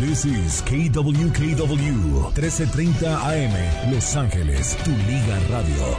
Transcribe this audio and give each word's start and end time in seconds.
This 0.00 0.26
is 0.26 0.62
KWKW 0.62 2.28
1330 2.34 3.16
AM 3.16 3.90
Los 3.90 4.14
Ángeles, 4.14 4.76
tu 4.84 4.90
liga 4.90 5.40
radio. 5.48 5.96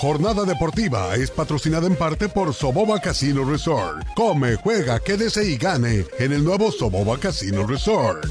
Jornada 0.00 0.44
deportiva 0.46 1.14
es 1.14 1.30
patrocinada 1.30 1.86
en 1.88 1.96
parte 1.96 2.30
por 2.30 2.54
Soboba 2.54 3.00
Casino 3.00 3.44
Resort. 3.44 4.06
Come, 4.16 4.56
juega, 4.56 4.98
quédese 4.98 5.44
y 5.44 5.58
gane 5.58 6.06
en 6.18 6.32
el 6.32 6.42
nuevo 6.42 6.72
Soboba 6.72 7.18
Casino 7.18 7.66
Resort. 7.66 8.24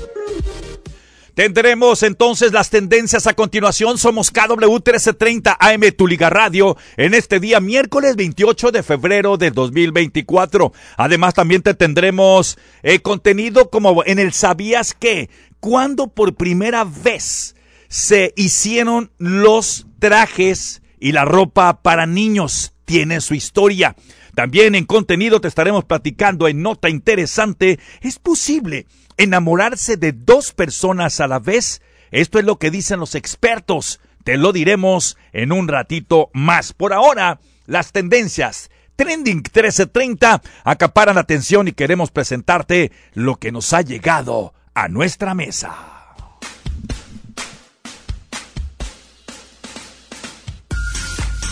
Tendremos 1.38 2.02
entonces 2.02 2.52
las 2.52 2.72
tendencias 2.72 3.28
a 3.28 3.36
continuación. 3.36 4.00
Somos 4.00 4.32
KW 4.32 4.72
1330 4.72 5.56
AM 5.60 5.82
Tu 5.96 6.08
Liga 6.08 6.32
Radio 6.32 6.76
en 6.96 7.14
este 7.14 7.40
día 7.40 7.60
miércoles 7.60 8.16
28 8.16 8.72
de 8.72 8.82
febrero 8.82 9.38
de 9.38 9.52
2024. 9.52 10.74
Además 10.98 11.36
también 11.36 11.62
te 11.62 11.76
tendremos 11.76 12.58
eh, 12.82 13.02
contenido 13.02 13.70
como 13.70 14.04
en 14.04 14.18
el 14.18 14.34
¿Sabías 14.34 14.96
qué? 14.96 15.30
Cuando 15.60 16.08
por 16.08 16.34
primera 16.34 16.86
vez 16.86 17.56
se 17.88 18.34
hicieron 18.36 19.12
los 19.20 19.86
trajes 20.00 20.82
y 21.00 21.12
la 21.12 21.24
ropa 21.24 21.84
para 21.84 22.08
niños. 22.08 22.74
Tiene 22.86 23.22
su 23.22 23.36
historia. 23.36 23.96
También 24.34 24.74
en 24.74 24.86
contenido 24.86 25.40
te 25.40 25.50
estaremos 25.50 25.86
platicando 25.86 26.48
en 26.48 26.64
nota 26.64 26.90
interesante. 26.90 27.78
¿Es 28.02 28.18
posible 28.18 28.88
enamorarse 29.18 29.98
de 29.98 30.12
dos 30.14 30.54
personas 30.54 31.20
a 31.20 31.28
la 31.28 31.40
vez? 31.40 31.82
Esto 32.12 32.40
es 32.40 32.46
lo 32.46 32.58
que 32.58 32.72
dicen 32.72 33.00
los 33.00 33.16
expertos. 33.16 34.00
Te 34.24 34.38
lo 34.38 34.54
diremos 34.54 35.18
en 35.34 35.52
un 35.52 35.68
ratito 35.68 36.30
más. 36.34 36.74
Por 36.74 36.94
ahora, 36.94 37.40
las 37.66 37.92
tendencias. 37.92 38.70
Trending 38.96 39.38
1330 39.38 40.42
acaparan 40.64 41.16
la 41.16 41.22
atención 41.22 41.68
y 41.68 41.74
queremos 41.74 42.10
presentarte 42.12 42.92
lo 43.14 43.36
que 43.36 43.52
nos 43.52 43.74
ha 43.74 43.82
llegado 43.82 44.54
a 44.74 44.88
nuestra 44.88 45.36
mesa. 45.36 45.97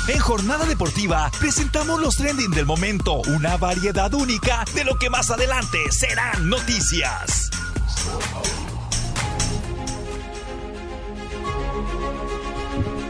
En 0.08 0.20
Jornada 0.20 0.66
Deportiva 0.67 1.31
presentamos 1.39 2.00
los 2.00 2.17
trending 2.17 2.52
del 2.52 2.67
momento, 2.67 3.22
una 3.36 3.58
variedad 3.58 4.14
única 4.14 4.64
de 4.75 4.84
lo 4.84 5.00
que 5.00 5.09
más 5.09 5.31
adelante 5.31 5.80
serán 5.92 6.47
noticias. 6.47 7.50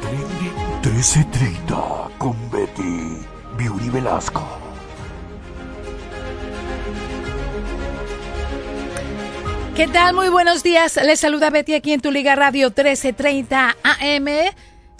Trending 0.01 0.53
1330 0.83 1.75
con 2.17 2.49
Betty 2.49 3.25
Beauty 3.57 3.89
Velasco. 3.89 4.47
¿Qué 9.75 9.87
tal? 9.89 10.15
Muy 10.15 10.29
buenos 10.29 10.63
días. 10.63 10.97
Les 11.03 11.19
saluda 11.19 11.49
Betty 11.49 11.73
aquí 11.73 11.91
en 11.91 11.99
tu 11.99 12.09
Liga 12.09 12.37
Radio 12.37 12.67
1330 12.67 13.75
AM. 13.83 14.27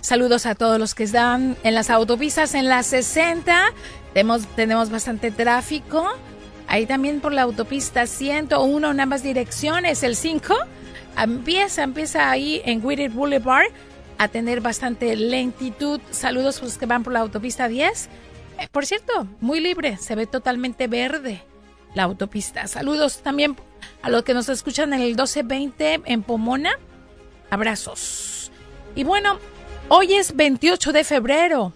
Saludos 0.06 0.45
a 0.45 0.53
todos 0.53 0.78
los 0.78 0.94
que 0.94 1.02
están 1.02 1.58
en 1.64 1.73
las 1.73 1.89
autopistas 1.89 2.53
en 2.53 2.70
la 2.70 2.84
60. 2.84 3.73
Tenemos, 4.14 4.45
tenemos 4.56 4.92
bastante 4.92 5.31
tráfico. 5.31 6.08
Ahí 6.67 6.86
también 6.86 7.22
por 7.22 7.34
la 7.34 7.42
autopista 7.42 8.06
101 8.06 8.92
en 8.92 9.00
ambas 9.00 9.23
direcciones. 9.23 10.03
El 10.03 10.16
5 10.16 10.56
empieza, 11.17 11.81
empieza 11.81 12.30
ahí 12.30 12.62
en 12.66 12.86
Whittier 12.86 13.09
Boulevard 13.09 13.66
a 14.20 14.28
tener 14.28 14.62
bastante 14.62 15.16
lentitud. 15.16 16.00
Saludos 16.12 16.62
a 16.62 16.66
los 16.66 16.78
que 16.78 16.86
van 16.86 17.03
por 17.03 17.12
la 17.12 17.22
autopista 17.22 17.67
10. 17.67 18.09
Eh, 18.59 18.67
por 18.72 18.86
cierto, 18.86 19.28
muy 19.42 19.59
libre, 19.59 19.97
se 19.97 20.14
ve 20.14 20.28
totalmente 20.28 20.86
verde 20.86 21.42
la 21.95 22.03
autopista. 22.03 22.67
Saludos 22.67 23.23
también 23.23 23.56
a 24.03 24.12
los 24.12 24.22
que 24.22 24.36
nos 24.36 24.50
escuchan 24.50 24.94
en 24.94 25.02
el 25.02 25.08
1220 25.16 26.02
en 26.06 26.22
Pomona. 26.22 26.73
Abrazos. 27.50 28.52
Y 28.94 29.03
bueno, 29.03 29.40
Hoy 29.88 30.16
es 30.16 30.35
28 30.35 30.91
de 30.94 31.03
febrero. 31.03 31.73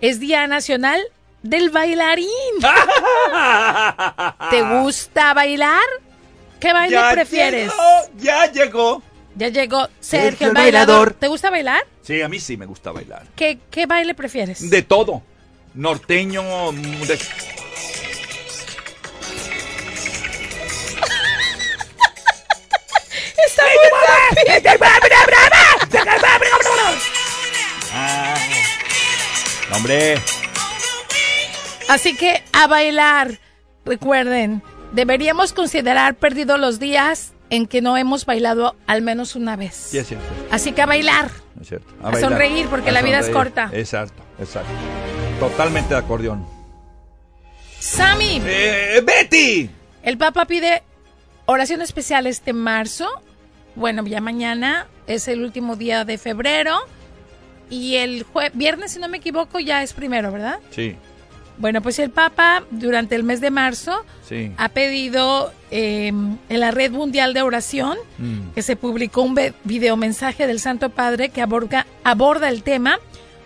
Es 0.00 0.20
Día 0.20 0.46
Nacional 0.46 1.00
del 1.42 1.70
Bailarín. 1.70 2.26
¿Te 4.50 4.62
gusta 4.62 5.34
bailar? 5.34 5.82
¿Qué 6.60 6.72
baile 6.72 6.98
prefieres? 7.12 7.72
ya 8.16 8.50
llegó. 8.50 9.02
Ya 9.34 9.48
llegó 9.48 9.88
Sergio, 10.00 10.48
el 10.48 10.54
bailador. 10.54 11.12
¿Te 11.12 11.28
gusta 11.28 11.50
bailar? 11.50 11.82
Sí, 12.02 12.22
a 12.22 12.28
mí 12.28 12.40
sí 12.40 12.56
me 12.56 12.64
gusta 12.64 12.92
bailar. 12.92 13.24
¿Qué, 13.36 13.58
qué 13.70 13.84
baile 13.86 14.14
prefieres? 14.14 14.70
De 14.70 14.82
todo. 14.82 15.22
Norteño, 15.74 16.72
de... 16.72 17.18
Está 23.46 23.62
Ah, 25.98 26.35
hombre. 29.74 30.16
Así 31.88 32.16
que 32.16 32.42
a 32.52 32.66
bailar. 32.66 33.38
Recuerden, 33.84 34.62
deberíamos 34.92 35.52
considerar 35.52 36.16
perdidos 36.16 36.58
los 36.58 36.80
días 36.80 37.32
en 37.50 37.66
que 37.66 37.80
no 37.80 37.96
hemos 37.96 38.26
bailado 38.26 38.74
al 38.86 39.02
menos 39.02 39.36
una 39.36 39.56
vez. 39.56 39.74
Sí, 39.74 39.98
es 39.98 40.08
cierto. 40.08 40.26
Así 40.50 40.72
que 40.72 40.82
a 40.82 40.86
bailar. 40.86 41.30
Es 41.60 41.68
cierto. 41.68 41.86
A, 42.02 42.16
sonreír 42.16 42.66
porque 42.68 42.90
la 42.92 43.02
vida 43.02 43.20
es 43.20 43.30
corta. 43.30 43.70
Exacto, 43.72 44.22
exacto. 44.38 44.70
Totalmente 45.38 45.94
de 45.94 46.00
acordeón. 46.00 46.46
Sammy. 47.78 48.42
Eh, 48.44 49.02
Betty. 49.04 49.70
El 50.02 50.18
Papa 50.18 50.46
pide 50.46 50.82
oración 51.46 51.82
especial 51.82 52.26
este 52.26 52.52
marzo. 52.52 53.08
Bueno, 53.74 54.04
ya 54.06 54.20
mañana 54.20 54.88
es 55.06 55.28
el 55.28 55.42
último 55.42 55.76
día 55.76 56.04
de 56.04 56.18
febrero. 56.18 56.78
Y 57.70 57.96
el 57.96 58.24
viernes, 58.54 58.92
si 58.92 58.98
no 59.00 59.08
me 59.08 59.18
equivoco, 59.18 59.58
ya 59.58 59.82
es 59.82 59.92
primero, 59.92 60.30
¿verdad? 60.32 60.58
Sí. 60.70 60.96
Bueno, 61.58 61.80
pues 61.80 61.98
el 61.98 62.10
Papa 62.10 62.64
durante 62.70 63.14
el 63.16 63.22
mes 63.24 63.40
de 63.40 63.50
marzo 63.50 64.04
ha 64.58 64.68
pedido 64.68 65.52
em, 65.70 66.36
en 66.50 66.60
la 66.60 66.70
Red 66.70 66.92
Mundial 66.92 67.32
de 67.32 67.40
Oración 67.42 67.96
Mm. 68.18 68.50
que 68.54 68.60
se 68.62 68.76
publicó 68.76 69.22
un 69.22 69.34
videomensaje 69.64 70.46
del 70.46 70.60
Santo 70.60 70.90
Padre 70.90 71.30
que 71.30 71.40
aborda, 71.42 71.86
aborda 72.04 72.48
el 72.50 72.62
tema. 72.62 72.98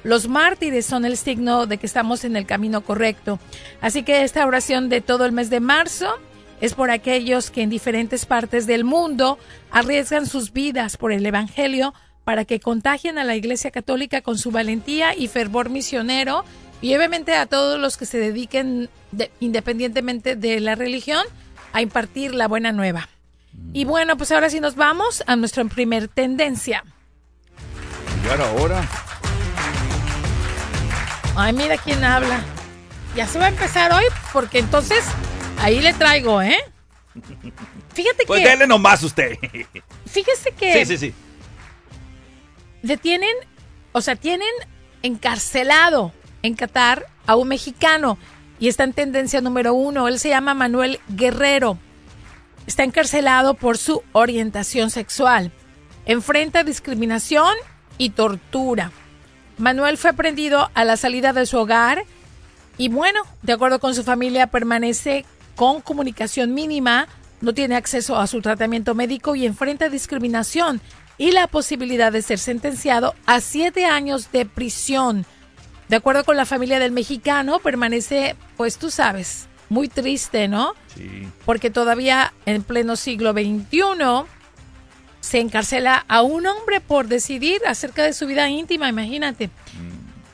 Los 0.03 0.29
mártires 0.29 0.87
son 0.87 1.05
el 1.05 1.17
signo 1.17 1.67
de 1.67 1.79
que 1.79 1.87
estamos 1.87 2.25
en 2.25 2.35
el 2.35 2.47
camino 2.47 2.81
correcto. 2.81 3.39
Así 3.81 4.03
que 4.03 4.23
esta 4.25 4.45
oración 4.47 4.89
de 4.89 5.01
todo 5.03 5.25
el 5.25 5.33
mes 5.33 5.49
de 5.51 5.61
marzo 5.61 6.09
es 6.61 6.75
por 6.75 6.91
aquellos 6.91 7.51
que 7.51 7.63
en 7.63 7.71
diferentes 7.71 8.27
partes 8.27 8.67
del 8.67 8.83
mundo 8.85 9.39
arriesgan 9.71 10.27
sus 10.27 10.53
vidas 10.53 10.97
por 10.97 11.13
el 11.13 11.25
Evangelio 11.25 11.95
para 12.25 12.45
que 12.45 12.61
contagien 12.61 13.19
a 13.19 13.25
la 13.25 13.35
Iglesia 13.37 13.71
Católica 13.71 14.21
con 14.23 14.39
su 14.39 14.51
valentía 14.51 15.15
y 15.17 15.29
fervor 15.29 15.71
misionero 15.71 16.45
y 16.83 16.95
obviamente 16.95 17.35
a 17.35 17.47
todos 17.47 17.79
los 17.79 17.97
que 17.97 18.07
se 18.07 18.19
dediquen, 18.19 18.89
de- 19.13 19.31
independientemente 19.41 20.37
de 20.37 20.61
la 20.61 20.75
religión, 20.75 21.25
a 21.73 21.83
impartir 21.83 22.35
la 22.35 22.49
buena 22.49 22.73
nueva. 22.73 23.09
Y 23.73 23.85
bueno, 23.85 24.17
pues 24.17 24.31
ahora 24.33 24.49
sí 24.51 24.61
nos 24.61 24.77
vamos 24.77 25.23
a 25.27 25.37
nuestra 25.37 25.65
primer 25.65 26.09
tendencia. 26.09 26.85
Y 28.25 28.29
ahora. 28.41 28.89
Ay, 31.37 31.53
mira 31.53 31.77
quién 31.79 32.05
habla. 32.05 32.41
Ya 33.17 33.27
se 33.27 33.39
va 33.39 33.47
a 33.47 33.49
empezar 33.49 33.93
hoy 33.93 34.05
porque 34.33 34.59
entonces 34.59 35.05
ahí 35.61 35.81
le 35.81 35.93
traigo, 35.95 36.41
¿eh? 36.43 36.57
Fíjate 37.95 38.25
Pues 38.27 38.43
que... 38.43 38.49
dele 38.49 38.67
nomás 38.67 39.03
usted. 39.03 39.37
Fíjese 40.07 40.53
que... 40.53 40.73
Sí, 40.85 40.97
sí, 40.97 40.99
sí. 41.09 41.15
Detienen, 42.83 43.35
o 43.93 44.01
sea, 44.01 44.17
tienen 44.17 44.49
encarcelado 45.03 46.13
en 46.43 46.55
Qatar 46.55 47.07
a 47.27 47.37
un 47.37 47.49
mexicano 47.49 48.19
y 48.59 48.69
está 48.69 48.85
en 48.85 48.93
tendencia 48.93 49.41
número 49.41 49.75
uno. 49.75 50.09
Él 50.09 50.19
se 50.19 50.29
llama 50.29 50.55
Manuel 50.55 51.01
Guerrero. 51.09 51.79
Está 52.67 52.85
encarcelado 52.85 53.55
por 53.55 53.79
su 53.79 54.03
orientación 54.13 54.91
sexual. 54.91 55.51
Enfrenta 56.07 56.65
discriminación 56.65 57.55
y 57.99 58.11
tortura. 58.11 58.93
Manuel 59.59 59.99
fue 59.99 60.13
prendido 60.13 60.71
a 60.75 60.85
la 60.85 60.97
salida 60.97 61.33
de 61.33 61.47
su 61.47 61.59
hogar 61.59 62.05
y 62.79 62.89
bueno, 62.89 63.21
de 63.43 63.53
acuerdo 63.53 63.79
con 63.79 63.95
su 63.95 64.05
familia, 64.05 64.47
permanece 64.47 65.27
con 65.55 65.83
comunicación 65.83 66.55
mínima, 66.55 67.09
no 67.43 67.53
tiene 67.53 67.77
acceso 67.77 68.19
a 68.19 68.27
su 68.27 68.41
tratamiento 68.41 68.95
médico 68.95 69.35
y 69.35 69.45
enfrenta 69.45 69.91
discriminación 69.91 70.81
y 71.21 71.33
la 71.33 71.49
posibilidad 71.49 72.11
de 72.11 72.23
ser 72.23 72.39
sentenciado 72.39 73.15
a 73.27 73.43
siete 73.43 73.85
años 73.85 74.33
de 74.33 74.47
prisión. 74.47 75.27
De 75.91 75.97
acuerdo 75.97 76.25
con 76.25 76.39
la 76.39 76.47
familia 76.47 76.79
del 76.79 76.93
mexicano, 76.93 77.59
permanece, 77.59 78.37
pues 78.57 78.79
tú 78.79 78.91
sabes, 78.91 79.47
muy 79.69 79.89
triste, 79.89 80.49
¿no? 80.49 80.73
Sí. 80.97 81.29
Porque 81.45 81.69
todavía 81.69 82.33
en 82.47 82.63
pleno 82.63 82.97
siglo 82.97 83.33
XXI 83.33 84.25
se 85.21 85.41
encarcela 85.41 86.07
a 86.09 86.23
un 86.23 86.47
hombre 86.47 86.81
por 86.81 87.07
decidir 87.07 87.61
acerca 87.67 88.03
de 88.03 88.15
su 88.15 88.27
vida 88.27 88.49
íntima, 88.49 88.89
imagínate. 88.89 89.51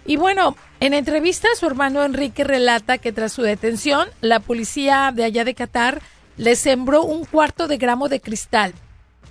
Y 0.05 0.15
bueno, 0.15 0.57
en 0.79 0.95
entrevista 0.95 1.49
su 1.59 1.67
hermano 1.67 2.05
Enrique 2.05 2.45
relata 2.45 2.99
que 2.99 3.11
tras 3.11 3.33
su 3.33 3.43
detención, 3.43 4.09
la 4.21 4.39
policía 4.39 5.11
de 5.13 5.25
allá 5.25 5.45
de 5.45 5.57
Qatar 5.57 6.01
le 6.37 6.55
sembró 6.55 7.03
un 7.03 7.25
cuarto 7.25 7.67
de 7.67 7.77
gramo 7.77 8.09
de 8.09 8.21
cristal. 8.21 8.73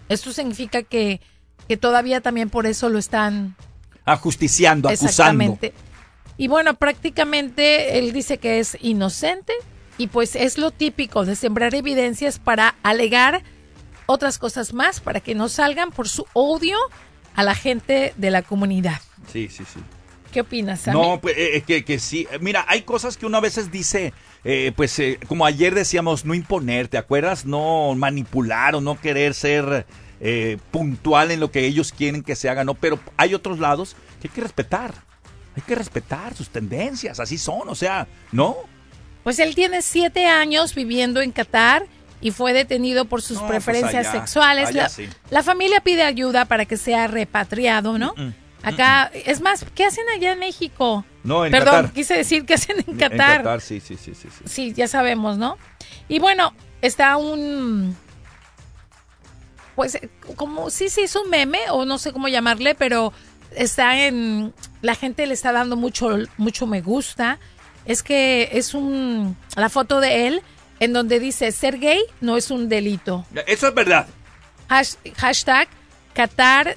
Esto 0.10 0.34
significa 0.34 0.84
que, 0.84 1.22
que 1.68 1.78
todavía 1.78 2.22
también 2.22 2.50
por 2.50 2.66
eso 2.66 2.90
lo 2.90 3.00
están 3.00 3.56
Ajusticiando, 4.06 4.88
acusando. 4.88 5.58
Y 6.38 6.48
bueno, 6.48 6.76
prácticamente 6.76 7.98
él 7.98 8.12
dice 8.12 8.38
que 8.38 8.60
es 8.60 8.78
inocente 8.82 9.54
y 9.98 10.08
pues 10.08 10.36
es 10.36 10.58
lo 10.58 10.72
típico 10.72 11.26
de 11.26 11.36
sembrar 11.36 11.74
evidencias 11.74 12.40
para 12.40 12.76
alegar 12.84 13.42
otras 14.06 14.38
cosas 14.38 14.74
más, 14.74 15.00
para 15.00 15.22
que 15.22 15.34
no 15.34 15.50
salgan 15.50 15.92
por 15.92 16.08
su 16.10 16.26
odio 16.34 16.78
a 17.36 17.44
la 17.44 17.56
gente 17.56 18.14
de 18.18 18.32
la 18.32 18.42
comunidad. 18.42 19.02
Sí, 19.32 19.48
sí, 19.50 19.64
sí. 19.66 19.80
¿Qué 20.32 20.42
opinas, 20.42 20.82
Sammy? 20.82 21.00
No, 21.00 21.22
pues 21.22 21.36
eh, 21.38 21.64
que, 21.66 21.86
que 21.86 21.98
sí. 21.98 22.28
Mira, 22.42 22.66
hay 22.68 22.82
cosas 22.82 23.16
que 23.16 23.26
uno 23.26 23.38
a 23.38 23.42
veces 23.42 23.72
dice, 23.72 24.14
eh, 24.44 24.74
pues 24.76 25.00
eh, 25.00 25.18
como 25.28 25.46
ayer 25.46 25.74
decíamos, 25.74 26.26
no 26.26 26.34
imponer, 26.34 26.90
¿te 26.90 26.98
acuerdas? 26.98 27.46
No 27.46 27.96
manipular 27.96 28.76
o 28.76 28.82
no 28.82 29.00
querer 29.00 29.34
ser 29.34 29.86
eh, 30.20 30.58
puntual 30.72 31.32
en 31.32 31.40
lo 31.40 31.52
que 31.52 31.66
ellos 31.66 31.92
quieren 31.92 32.24
que 32.24 32.36
se 32.36 32.50
haga, 32.50 32.64
¿no? 32.64 32.74
Pero 32.74 33.00
hay 33.18 33.34
otros 33.34 33.60
lados 33.60 33.96
que 34.22 34.28
hay 34.28 34.34
que 34.34 34.42
respetar. 34.42 34.94
Hay 35.56 35.62
que 35.62 35.76
respetar 35.76 36.36
sus 36.36 36.50
tendencias, 36.50 37.20
así 37.20 37.38
son, 37.38 37.70
o 37.70 37.76
sea, 37.76 38.08
¿no? 38.32 38.56
Pues 39.24 39.40
él 39.40 39.56
tiene 39.56 39.82
siete 39.82 40.26
años 40.28 40.76
viviendo 40.76 41.22
en 41.22 41.32
Qatar 41.32 41.86
y 42.22 42.32
fue 42.32 42.52
detenido 42.54 43.06
por 43.06 43.22
sus 43.22 43.38
No, 43.38 43.48
pues 43.48 43.64
preferencias 43.64 44.08
allá, 44.08 44.20
sexuales. 44.20 44.68
allá 44.70 44.84
la, 44.84 44.90
sí. 44.90 45.08
la 45.30 45.44
familia 45.44 45.80
pide 45.82 46.04
ayuda 46.04 46.46
para 46.46 46.66
que 46.66 46.76
sea 46.78 47.08
repatriado, 47.08 47.98
¿no? 47.98 48.14
Mm, 48.18 48.30
Acá, 48.64 49.12
es 49.14 49.42
más, 49.42 49.64
¿qué 49.76 49.86
hacen 49.86 50.06
allá 50.10 50.34
en 50.34 50.40
México? 50.40 51.06
No, 51.24 51.46
en 51.46 51.52
Perdón, 51.52 51.76
Qatar. 51.76 51.92
quise 51.94 52.18
decir 52.18 52.46
que 52.46 52.56
hacen 52.56 52.78
en 52.80 52.94
En 52.94 52.98
Qatar. 52.98 53.38
Qatar, 53.44 53.62
sí, 53.62 53.80
sí, 53.80 53.96
sí, 53.96 54.14
sí. 54.16 54.28
sí. 54.30 54.44
Sí, 54.46 54.74
ya 54.74 54.88
sabemos, 54.88 55.38
¿no? 55.38 55.58
Y 56.10 56.18
bueno, 56.20 56.52
está 56.82 57.16
un... 57.18 57.96
Pues 59.76 60.00
como, 60.36 60.70
sí, 60.70 60.90
sí, 60.90 61.02
es 61.02 61.16
un 61.16 61.30
meme, 61.30 61.60
o 61.72 61.86
no 61.86 61.98
sé 61.98 62.14
cómo 62.14 62.28
llamarle, 62.28 62.76
pero 62.76 63.12
está 63.56 64.06
en... 64.08 64.54
La 64.82 64.96
gente 64.96 65.26
le 65.28 65.34
está 65.34 65.52
dando 65.52 65.76
mucho, 65.76 66.18
mucho 66.38 66.66
me 66.68 66.82
gusta. 66.82 67.40
Es 67.86 68.02
que 68.02 68.50
es 68.54 68.74
un... 68.74 69.36
La 69.56 69.70
foto 69.70 70.00
de 70.00 70.28
él 70.28 70.42
en 70.80 70.94
donde 70.94 71.20
dice, 71.20 71.52
ser 71.52 71.80
gay 71.80 72.00
no 72.22 72.38
es 72.38 72.52
un 72.52 72.70
delito. 72.70 73.26
Eso 73.48 73.68
es 73.68 73.74
verdad. 73.74 74.08
Hash- 74.70 74.96
hashtag 75.18 75.68
Qatar 76.14 76.76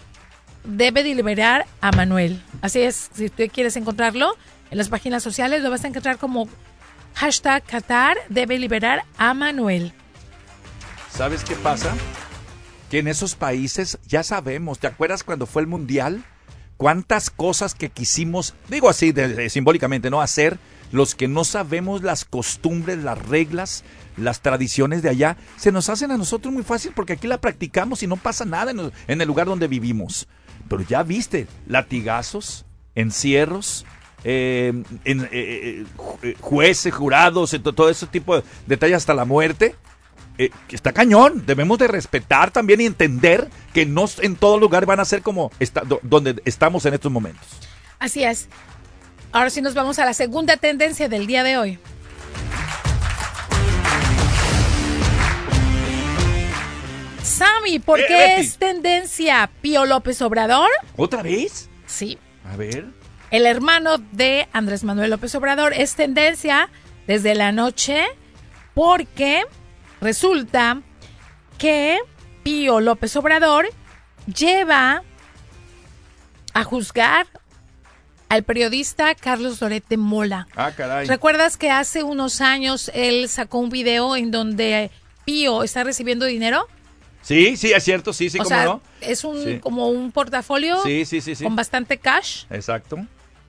debe 0.65 1.03
de 1.03 1.15
liberar 1.15 1.67
a 1.81 1.93
Manuel. 1.93 2.43
Así 2.61 2.81
es, 2.81 3.11
si 3.15 3.29
tú 3.31 3.45
quieres 3.53 3.77
encontrarlo 3.77 4.37
en 4.71 4.79
las 4.79 4.89
páginas 4.89 5.23
sociales, 5.23 5.63
lo 5.63 5.71
vas 5.71 5.85
a 5.85 5.89
encontrar 5.89 6.19
como 6.19 6.49
hashtag 7.15 7.63
Qatar 7.65 8.17
debe 8.29 8.59
liberar 8.59 9.05
a 9.17 9.35
Manuel. 9.35 9.93
¿Sabes 11.11 11.43
qué 11.45 11.55
pasa? 11.57 11.95
Que 12.91 12.99
en 13.01 13.09
esos 13.09 13.35
países 13.35 13.99
ya 14.07 14.23
sabemos, 14.23 14.79
¿te 14.79 14.87
acuerdas 14.87 15.23
cuando 15.23 15.47
fue 15.47 15.63
el 15.63 15.69
mundial? 15.69 16.25
Cuántas 16.79 17.29
cosas 17.31 17.75
que 17.75 17.91
quisimos, 17.91 18.55
digo 18.69 18.89
así 18.89 19.13
de- 19.13 19.51
simbólicamente, 19.51 20.11
¿no? 20.11 20.21
Hacer 20.23 20.59
los 20.91 21.15
que 21.15 21.29
no 21.29 21.45
sabemos 21.45 22.03
las 22.03 22.25
costumbres, 22.25 22.99
las 22.99 23.19
reglas, 23.29 23.85
las 24.17 24.41
tradiciones 24.41 25.03
de 25.03 25.11
allá, 25.11 25.37
se 25.59 25.71
nos 25.71 25.91
hacen 25.91 26.13
a 26.13 26.17
nosotros 26.17 26.55
muy 26.55 26.63
fácil 26.63 26.93
porque 26.95 27.13
aquí 27.15 27.27
la 27.27 27.41
practicamos 27.41 28.03
y 28.03 28.07
no 28.07 28.17
pasa 28.17 28.45
nada 28.47 28.71
en, 28.71 29.21
el 29.21 29.29
lugar 29.29 29.47
donde 29.49 29.69
vivimos. 29.69 30.29
Pero 30.69 30.83
ya 30.83 31.03
viste, 31.03 31.47
latigazos, 31.67 32.65
encierros, 32.95 33.85
eh, 34.25 34.73
eh, 35.05 35.29
eh, 35.31 35.85
ju- 35.97 36.37
jueces, 36.41 36.95
jurados, 36.95 37.51
to- 37.63 37.73
todo 37.75 37.91
ese 37.91 38.07
tipo 38.07 38.37
de 38.37 38.43
detalles 38.67 38.97
hasta 38.99 39.15
la 39.15 39.25
muerte. 39.27 39.75
Eh, 40.39 40.51
está 40.71 40.93
cañón. 40.93 41.45
Debemos 41.47 41.79
de 41.79 41.89
respetar 41.89 42.51
también 42.51 42.81
y 42.81 42.87
entender 42.87 43.49
que 43.75 43.85
no 43.85 44.07
en 44.23 44.37
todo 44.37 44.59
lugar 44.59 44.87
van 44.87 45.01
a 45.01 45.05
ser 45.05 45.23
como 45.23 45.51
donde 46.03 46.41
estamos 46.45 46.87
en 46.87 46.95
estos 46.95 47.11
momentos. 47.13 47.47
Así 47.99 48.23
es. 48.25 48.49
Ahora 49.33 49.51
sí 49.51 49.61
nos 49.61 49.75
vamos 49.75 49.99
a 49.99 50.05
la 50.05 50.15
segunda 50.15 50.57
tendencia 50.57 51.09
del 51.09 51.27
día 51.27 51.43
de 51.43 51.59
hoy. 51.59 51.79
Sammy, 57.23 57.79
¿por 57.79 58.01
Eh, 58.01 58.05
qué 58.09 58.15
Betty. 58.17 58.41
es 58.41 58.57
tendencia 58.59 59.51
Pío 59.61 59.85
López 59.87 60.21
Obrador? 60.23 60.69
¿Otra 60.97 61.23
vez? 61.23 61.69
Sí, 61.87 62.19
A 62.51 62.57
ver. 62.57 62.87
el 63.31 63.47
hermano 63.47 63.99
de 64.13 64.49
Andrés 64.53 64.83
Manuel 64.85 65.11
López 65.11 65.35
Obrador 65.35 65.73
es 65.75 65.95
tendencia 65.95 66.69
desde 67.07 67.35
la 67.35 67.53
noche 67.53 68.05
porque 68.75 69.45
resulta 70.01 70.81
que 71.59 71.99
Pío 72.43 72.81
López 72.81 73.15
Obrador 73.17 73.69
lleva 74.27 75.03
a 76.55 76.65
juzgar 76.65 77.27
al 78.29 78.43
periodista 78.43 79.15
Carlos 79.15 79.59
Dorete 79.59 79.97
Mola. 79.97 80.47
Ah, 80.55 80.73
caray. 80.77 81.07
¿Recuerdas 81.07 81.57
que 81.57 81.71
hace 81.71 82.03
unos 82.03 82.41
años 82.41 82.91
él 82.95 83.29
sacó 83.29 83.59
un 83.59 83.71
video 83.71 84.17
en 84.17 84.31
donde 84.31 84.91
Pío 85.25 85.63
está 85.63 85.83
recibiendo 85.85 86.27
dinero? 86.27 86.67
Sí, 87.23 87.57
sí, 87.57 87.73
es 87.73 87.85
cierto, 87.85 88.13
sí, 88.13 88.31
sí, 88.31 88.39
o 88.39 88.45
cómo 88.45 88.55
sea, 88.55 88.65
no. 88.65 88.81
es 89.01 89.25
un 89.25 89.43
Sí. 89.43 89.59
como 89.61 89.89
un 89.89 90.13
portafolio 90.13 90.83
Sí, 90.83 91.05
sí, 91.05 91.21
sí, 91.21 91.35
sí. 91.35 91.45
con 91.45 91.57
bastante 91.57 91.99
cash. 91.99 92.45
Exacto. 92.51 92.99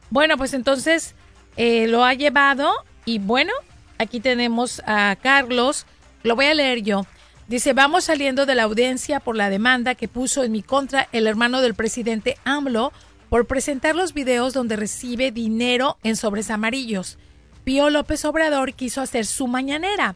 Bueno, 0.09 0.37
pues 0.37 0.53
entonces 0.53 1.13
eh, 1.55 1.87
lo 1.87 2.03
ha 2.03 2.13
llevado 2.13 2.71
y 3.05 3.19
bueno, 3.19 3.53
aquí 3.97 4.19
tenemos 4.19 4.81
a 4.85 5.15
Carlos, 5.21 5.85
lo 6.23 6.35
voy 6.35 6.45
a 6.45 6.53
leer 6.53 6.81
yo. 6.81 7.05
Dice, 7.47 7.73
vamos 7.73 8.03
saliendo 8.03 8.45
de 8.45 8.55
la 8.55 8.63
audiencia 8.63 9.19
por 9.19 9.35
la 9.35 9.49
demanda 9.49 9.95
que 9.95 10.07
puso 10.07 10.43
en 10.43 10.51
mi 10.51 10.61
contra 10.61 11.07
el 11.11 11.25
hermano 11.25 11.61
del 11.61 11.73
presidente 11.73 12.37
AMLO 12.45 12.93
por 13.29 13.47
presentar 13.47 13.95
los 13.95 14.13
videos 14.13 14.53
donde 14.53 14.75
recibe 14.75 15.31
dinero 15.31 15.97
en 16.03 16.15
sobres 16.15 16.51
amarillos. 16.51 17.17
Pío 17.63 17.89
López 17.89 18.23
Obrador 18.25 18.73
quiso 18.73 19.01
hacer 19.01 19.25
su 19.25 19.47
mañanera. 19.47 20.15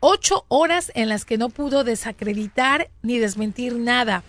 Ocho 0.00 0.44
horas 0.48 0.90
en 0.94 1.08
las 1.08 1.24
que 1.24 1.38
no 1.38 1.48
pudo 1.48 1.84
desacreditar 1.84 2.90
ni 3.02 3.18
desmentir 3.18 3.76
nada. 3.76 4.24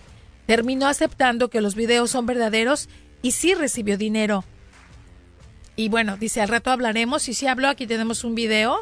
Terminó 0.45 0.87
aceptando 0.87 1.49
que 1.49 1.61
los 1.61 1.73
videos 1.73 2.11
son 2.11 2.25
verdaderos 2.25 2.89
y 3.23 3.31
sí 3.31 3.55
recibió 3.55 3.97
dinero. 3.97 4.43
Y 5.75 5.89
bueno, 5.89 6.17
dice, 6.17 6.41
al 6.41 6.49
rato 6.49 6.69
hablaremos. 6.69 7.27
Y 7.27 7.33
sí 7.33 7.47
habló, 7.47 7.67
aquí 7.67 7.87
tenemos 7.87 8.23
un 8.23 8.35
video. 8.35 8.81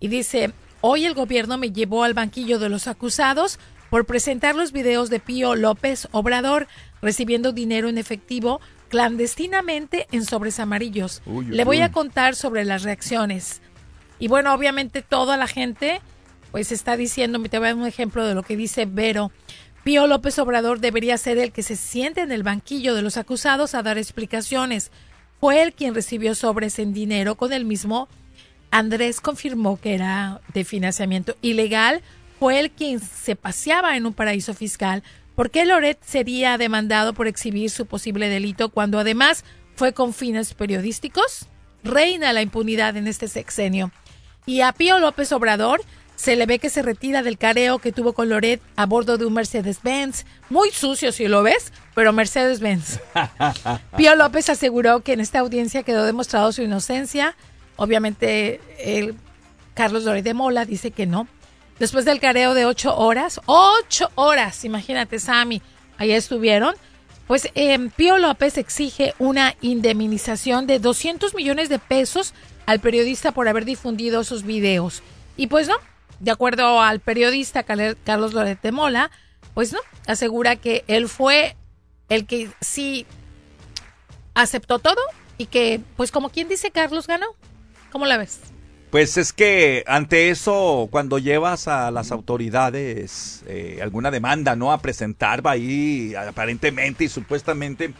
Y 0.00 0.08
dice, 0.08 0.52
hoy 0.82 1.06
el 1.06 1.14
gobierno 1.14 1.56
me 1.56 1.72
llevó 1.72 2.04
al 2.04 2.12
banquillo 2.12 2.58
de 2.58 2.68
los 2.68 2.86
acusados 2.86 3.58
por 3.88 4.04
presentar 4.04 4.54
los 4.54 4.72
videos 4.72 5.08
de 5.08 5.20
Pío 5.20 5.54
López 5.54 6.08
Obrador 6.12 6.66
recibiendo 7.00 7.52
dinero 7.52 7.88
en 7.88 7.96
efectivo 7.96 8.60
clandestinamente 8.88 10.06
en 10.12 10.24
sobres 10.24 10.60
amarillos. 10.60 11.22
Uy, 11.24 11.46
uy, 11.46 11.56
Le 11.56 11.64
voy 11.64 11.78
uy. 11.78 11.82
a 11.82 11.92
contar 11.92 12.34
sobre 12.34 12.64
las 12.64 12.82
reacciones. 12.82 13.62
Y 14.18 14.28
bueno, 14.28 14.52
obviamente 14.54 15.02
toda 15.02 15.36
la 15.36 15.46
gente 15.46 16.00
pues 16.50 16.70
está 16.70 16.96
diciendo, 16.98 17.40
te 17.42 17.58
voy 17.58 17.68
a 17.68 17.70
dar 17.70 17.78
un 17.80 17.86
ejemplo 17.86 18.26
de 18.26 18.34
lo 18.34 18.42
que 18.42 18.56
dice 18.56 18.84
Vero. 18.86 19.32
Pío 19.84 20.06
López 20.06 20.38
Obrador 20.38 20.78
debería 20.80 21.16
ser 21.18 21.38
el 21.38 21.50
que 21.50 21.62
se 21.62 21.76
siente 21.76 22.20
en 22.20 22.30
el 22.30 22.42
banquillo 22.42 22.94
de 22.94 23.02
los 23.02 23.16
acusados 23.16 23.74
a 23.74 23.82
dar 23.82 23.98
explicaciones. 23.98 24.90
Fue 25.40 25.62
él 25.62 25.72
quien 25.72 25.94
recibió 25.94 26.34
sobres 26.34 26.78
en 26.78 26.92
dinero 26.92 27.34
con 27.36 27.52
el 27.52 27.64
mismo. 27.64 28.08
Andrés 28.72 29.20
confirmó 29.20 29.78
que 29.78 29.94
era 29.94 30.40
de 30.54 30.64
financiamiento 30.64 31.36
ilegal. 31.42 32.02
Fue 32.40 32.58
él 32.58 32.70
quien 32.70 33.00
se 33.00 33.36
paseaba 33.36 33.96
en 33.96 34.06
un 34.06 34.14
paraíso 34.14 34.54
fiscal. 34.54 35.02
¿Por 35.36 35.50
qué 35.50 35.66
Loret 35.66 35.98
sería 36.02 36.56
demandado 36.56 37.12
por 37.12 37.26
exhibir 37.28 37.70
su 37.70 37.84
posible 37.86 38.30
delito 38.30 38.70
cuando 38.70 38.98
además 38.98 39.44
fue 39.76 39.92
con 39.92 40.14
fines 40.14 40.54
periodísticos? 40.54 41.46
Reina 41.84 42.32
la 42.32 42.40
impunidad 42.40 42.96
en 42.96 43.08
este 43.08 43.28
sexenio. 43.28 43.92
Y 44.46 44.62
a 44.62 44.72
Pío 44.72 44.98
López 44.98 45.30
Obrador 45.32 45.82
se 46.16 46.34
le 46.36 46.46
ve 46.46 46.58
que 46.58 46.70
se 46.70 46.80
retira 46.80 47.22
del 47.22 47.36
careo 47.36 47.78
que 47.78 47.92
tuvo 47.92 48.14
con 48.14 48.30
Loret 48.30 48.62
a 48.76 48.86
bordo 48.86 49.18
de 49.18 49.26
un 49.26 49.34
Mercedes-Benz. 49.34 50.24
Muy 50.48 50.70
sucio 50.70 51.12
si 51.12 51.28
lo 51.28 51.42
ves, 51.42 51.74
pero 51.94 52.14
Mercedes-Benz. 52.14 53.00
Pío 53.98 54.14
López 54.14 54.48
aseguró 54.48 55.00
que 55.00 55.12
en 55.12 55.20
esta 55.20 55.40
audiencia 55.40 55.82
quedó 55.82 56.04
demostrado 56.04 56.52
su 56.52 56.62
inocencia. 56.62 57.36
Obviamente, 57.76 58.60
el 58.78 59.14
Carlos 59.74 60.04
Loret 60.04 60.24
de 60.24 60.34
Mola 60.34 60.64
dice 60.64 60.90
que 60.90 61.06
no. 61.06 61.26
Después 61.78 62.04
del 62.04 62.20
careo 62.20 62.54
de 62.54 62.66
ocho 62.66 62.96
horas, 62.96 63.40
ocho 63.46 64.10
horas, 64.14 64.64
imagínate, 64.64 65.18
Sammy, 65.18 65.62
allá 65.98 66.16
estuvieron. 66.16 66.74
Pues 67.26 67.48
eh, 67.54 67.78
Pío 67.96 68.18
López 68.18 68.58
exige 68.58 69.14
una 69.18 69.54
indemnización 69.60 70.66
de 70.66 70.78
200 70.78 71.34
millones 71.34 71.68
de 71.68 71.78
pesos 71.78 72.34
al 72.66 72.80
periodista 72.80 73.32
por 73.32 73.48
haber 73.48 73.64
difundido 73.64 74.22
sus 74.24 74.42
videos. 74.42 75.02
Y 75.36 75.46
pues 75.46 75.66
no, 75.66 75.76
de 76.20 76.30
acuerdo 76.30 76.80
al 76.80 77.00
periodista 77.00 77.62
Carlos 77.62 78.34
Loret 78.34 78.60
de 78.60 78.72
Mola, 78.72 79.10
pues 79.54 79.72
no, 79.72 79.80
asegura 80.06 80.56
que 80.56 80.84
él 80.86 81.08
fue 81.08 81.56
el 82.08 82.26
que 82.26 82.50
sí 82.60 83.06
aceptó 84.34 84.78
todo 84.78 85.00
y 85.38 85.46
que, 85.46 85.80
pues 85.96 86.10
como 86.12 86.30
quien 86.30 86.48
dice, 86.48 86.70
Carlos 86.70 87.06
ganó. 87.06 87.26
¿Cómo 87.92 88.06
la 88.06 88.16
ves? 88.16 88.40
Pues 88.90 89.16
es 89.16 89.32
que 89.32 89.84
ante 89.86 90.30
eso, 90.30 90.88
cuando 90.90 91.18
llevas 91.18 91.68
a 91.68 91.90
las 91.90 92.10
autoridades 92.10 93.42
eh, 93.46 93.80
alguna 93.82 94.10
demanda, 94.10 94.56
¿no? 94.56 94.72
A 94.72 94.82
presentar, 94.82 95.46
va 95.46 95.52
ahí 95.52 96.14
aparentemente 96.14 97.04
y 97.04 97.08
supuestamente, 97.08 97.92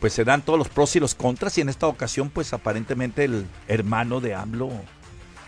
pues 0.00 0.12
se 0.12 0.24
dan 0.24 0.42
todos 0.42 0.58
los 0.58 0.68
pros 0.68 0.96
y 0.96 1.00
los 1.00 1.14
contras 1.14 1.58
y 1.58 1.60
en 1.60 1.68
esta 1.68 1.86
ocasión, 1.86 2.30
pues 2.30 2.52
aparentemente 2.52 3.24
el 3.24 3.46
hermano 3.68 4.20
de 4.20 4.34
AMLO 4.34 4.70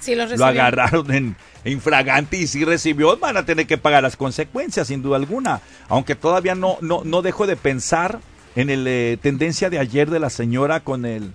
Sí, 0.03 0.17
lo 0.17 0.45
agarraron 0.45 1.13
en 1.13 1.37
infragante 1.65 2.37
y 2.37 2.49
sí 2.49 2.65
recibió, 2.65 3.17
van 3.19 3.37
a 3.37 3.45
tener 3.45 3.69
que 3.69 3.79
pagar 3.79 4.03
las 4.03 4.17
consecuencias, 4.17 4.89
sin 4.89 5.01
duda 5.01 5.17
alguna. 5.17 5.61
Aunque 5.89 6.17
todavía 6.17 6.57
no, 6.57 6.77
no, 6.81 7.03
no 7.05 7.23
dejo 7.23 7.47
de 7.47 7.55
pensar 7.55 8.19
en 8.57 8.69
el 8.69 8.85
eh, 8.89 9.17
tendencia 9.23 9.71
de 9.71 9.79
ayer 9.79 10.11
de 10.11 10.19
la 10.19 10.29
señora 10.29 10.81
con 10.81 11.07
el, 11.07 11.33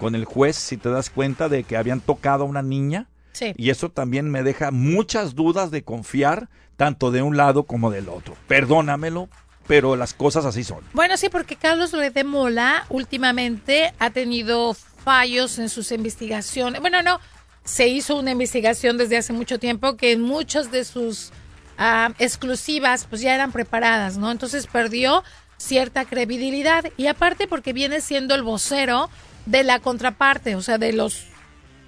con 0.00 0.14
el 0.16 0.24
juez, 0.24 0.56
si 0.56 0.76
te 0.76 0.88
das 0.88 1.10
cuenta 1.10 1.48
de 1.48 1.62
que 1.62 1.76
habían 1.76 2.00
tocado 2.00 2.44
a 2.44 2.46
una 2.46 2.62
niña. 2.62 3.06
Sí. 3.32 3.52
Y 3.56 3.70
eso 3.70 3.90
también 3.90 4.28
me 4.30 4.42
deja 4.42 4.72
muchas 4.72 5.36
dudas 5.36 5.70
de 5.70 5.84
confiar 5.84 6.48
tanto 6.76 7.10
de 7.10 7.22
un 7.22 7.36
lado 7.36 7.64
como 7.64 7.90
del 7.90 8.08
otro. 8.08 8.34
Perdónamelo, 8.48 9.28
pero 9.66 9.94
las 9.94 10.14
cosas 10.14 10.46
así 10.46 10.64
son. 10.64 10.80
Bueno, 10.94 11.16
sí, 11.16 11.28
porque 11.28 11.54
Carlos 11.54 11.92
Loret 11.92 12.14
de 12.14 12.24
Mola 12.24 12.86
últimamente 12.88 13.92
ha 13.98 14.10
tenido 14.10 14.74
fallos 14.74 15.58
en 15.58 15.68
sus 15.68 15.92
investigaciones. 15.92 16.80
Bueno, 16.80 17.02
no, 17.02 17.20
se 17.64 17.88
hizo 17.88 18.16
una 18.16 18.32
investigación 18.32 18.96
desde 18.96 19.18
hace 19.18 19.32
mucho 19.32 19.58
tiempo 19.58 19.96
que 19.96 20.12
en 20.12 20.22
muchas 20.22 20.72
de 20.72 20.84
sus 20.84 21.30
ah, 21.78 22.12
exclusivas 22.18 23.06
pues 23.08 23.20
ya 23.20 23.34
eran 23.34 23.52
preparadas, 23.52 24.16
¿no? 24.16 24.30
Entonces 24.30 24.66
perdió 24.66 25.22
cierta 25.56 26.06
credibilidad 26.06 26.86
y 26.96 27.06
aparte 27.06 27.46
porque 27.46 27.72
viene 27.72 28.00
siendo 28.00 28.34
el 28.34 28.42
vocero 28.42 29.10
de 29.50 29.64
la 29.64 29.80
contraparte, 29.80 30.54
o 30.54 30.62
sea, 30.62 30.78
de 30.78 30.92
los 30.92 31.24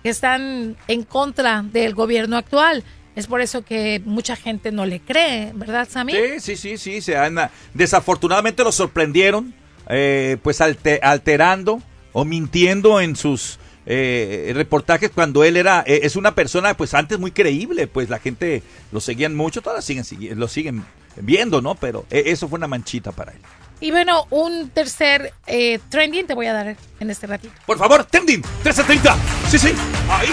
que 0.02 0.08
están 0.10 0.76
en 0.88 1.02
contra 1.04 1.62
del 1.62 1.94
gobierno 1.94 2.36
actual. 2.36 2.82
Es 3.14 3.26
por 3.26 3.40
eso 3.40 3.62
que 3.62 4.00
mucha 4.04 4.36
gente 4.36 4.72
no 4.72 4.86
le 4.86 4.98
cree, 5.00 5.52
¿verdad, 5.54 5.86
Sammy? 5.90 6.14
Sí, 6.40 6.56
sí, 6.56 6.78
sí. 6.78 7.00
Se 7.02 7.16
han, 7.16 7.36
desafortunadamente 7.74 8.64
lo 8.64 8.72
sorprendieron, 8.72 9.54
eh, 9.88 10.38
pues 10.42 10.60
alte- 10.60 10.98
alterando 11.02 11.82
o 12.12 12.24
mintiendo 12.24 13.00
en 13.00 13.14
sus 13.16 13.58
eh, 13.84 14.52
reportajes 14.54 15.10
cuando 15.14 15.44
él 15.44 15.56
era, 15.56 15.84
eh, 15.86 16.00
es 16.04 16.16
una 16.16 16.34
persona 16.34 16.74
pues 16.74 16.94
antes 16.94 17.18
muy 17.18 17.32
creíble, 17.32 17.86
pues 17.86 18.08
la 18.08 18.18
gente 18.18 18.62
lo 18.92 19.00
seguían 19.00 19.34
mucho, 19.34 19.60
todavía 19.60 19.82
siguen, 19.82 20.38
lo 20.38 20.48
siguen 20.48 20.84
viendo, 21.16 21.60
¿no? 21.60 21.74
Pero 21.74 22.06
eh, 22.10 22.22
eso 22.26 22.48
fue 22.48 22.56
una 22.58 22.68
manchita 22.68 23.12
para 23.12 23.32
él. 23.32 23.40
Y 23.82 23.90
bueno, 23.90 24.26
un 24.30 24.70
tercer 24.70 25.32
eh, 25.48 25.80
trending 25.88 26.24
te 26.26 26.34
voy 26.34 26.46
a 26.46 26.52
dar 26.52 26.76
en 27.00 27.10
este 27.10 27.26
ratito. 27.26 27.52
Por 27.66 27.76
favor, 27.78 28.04
Tending, 28.04 28.40
1330. 28.40 29.16
Sí, 29.50 29.58
sí, 29.58 29.74
ahí. 30.08 30.28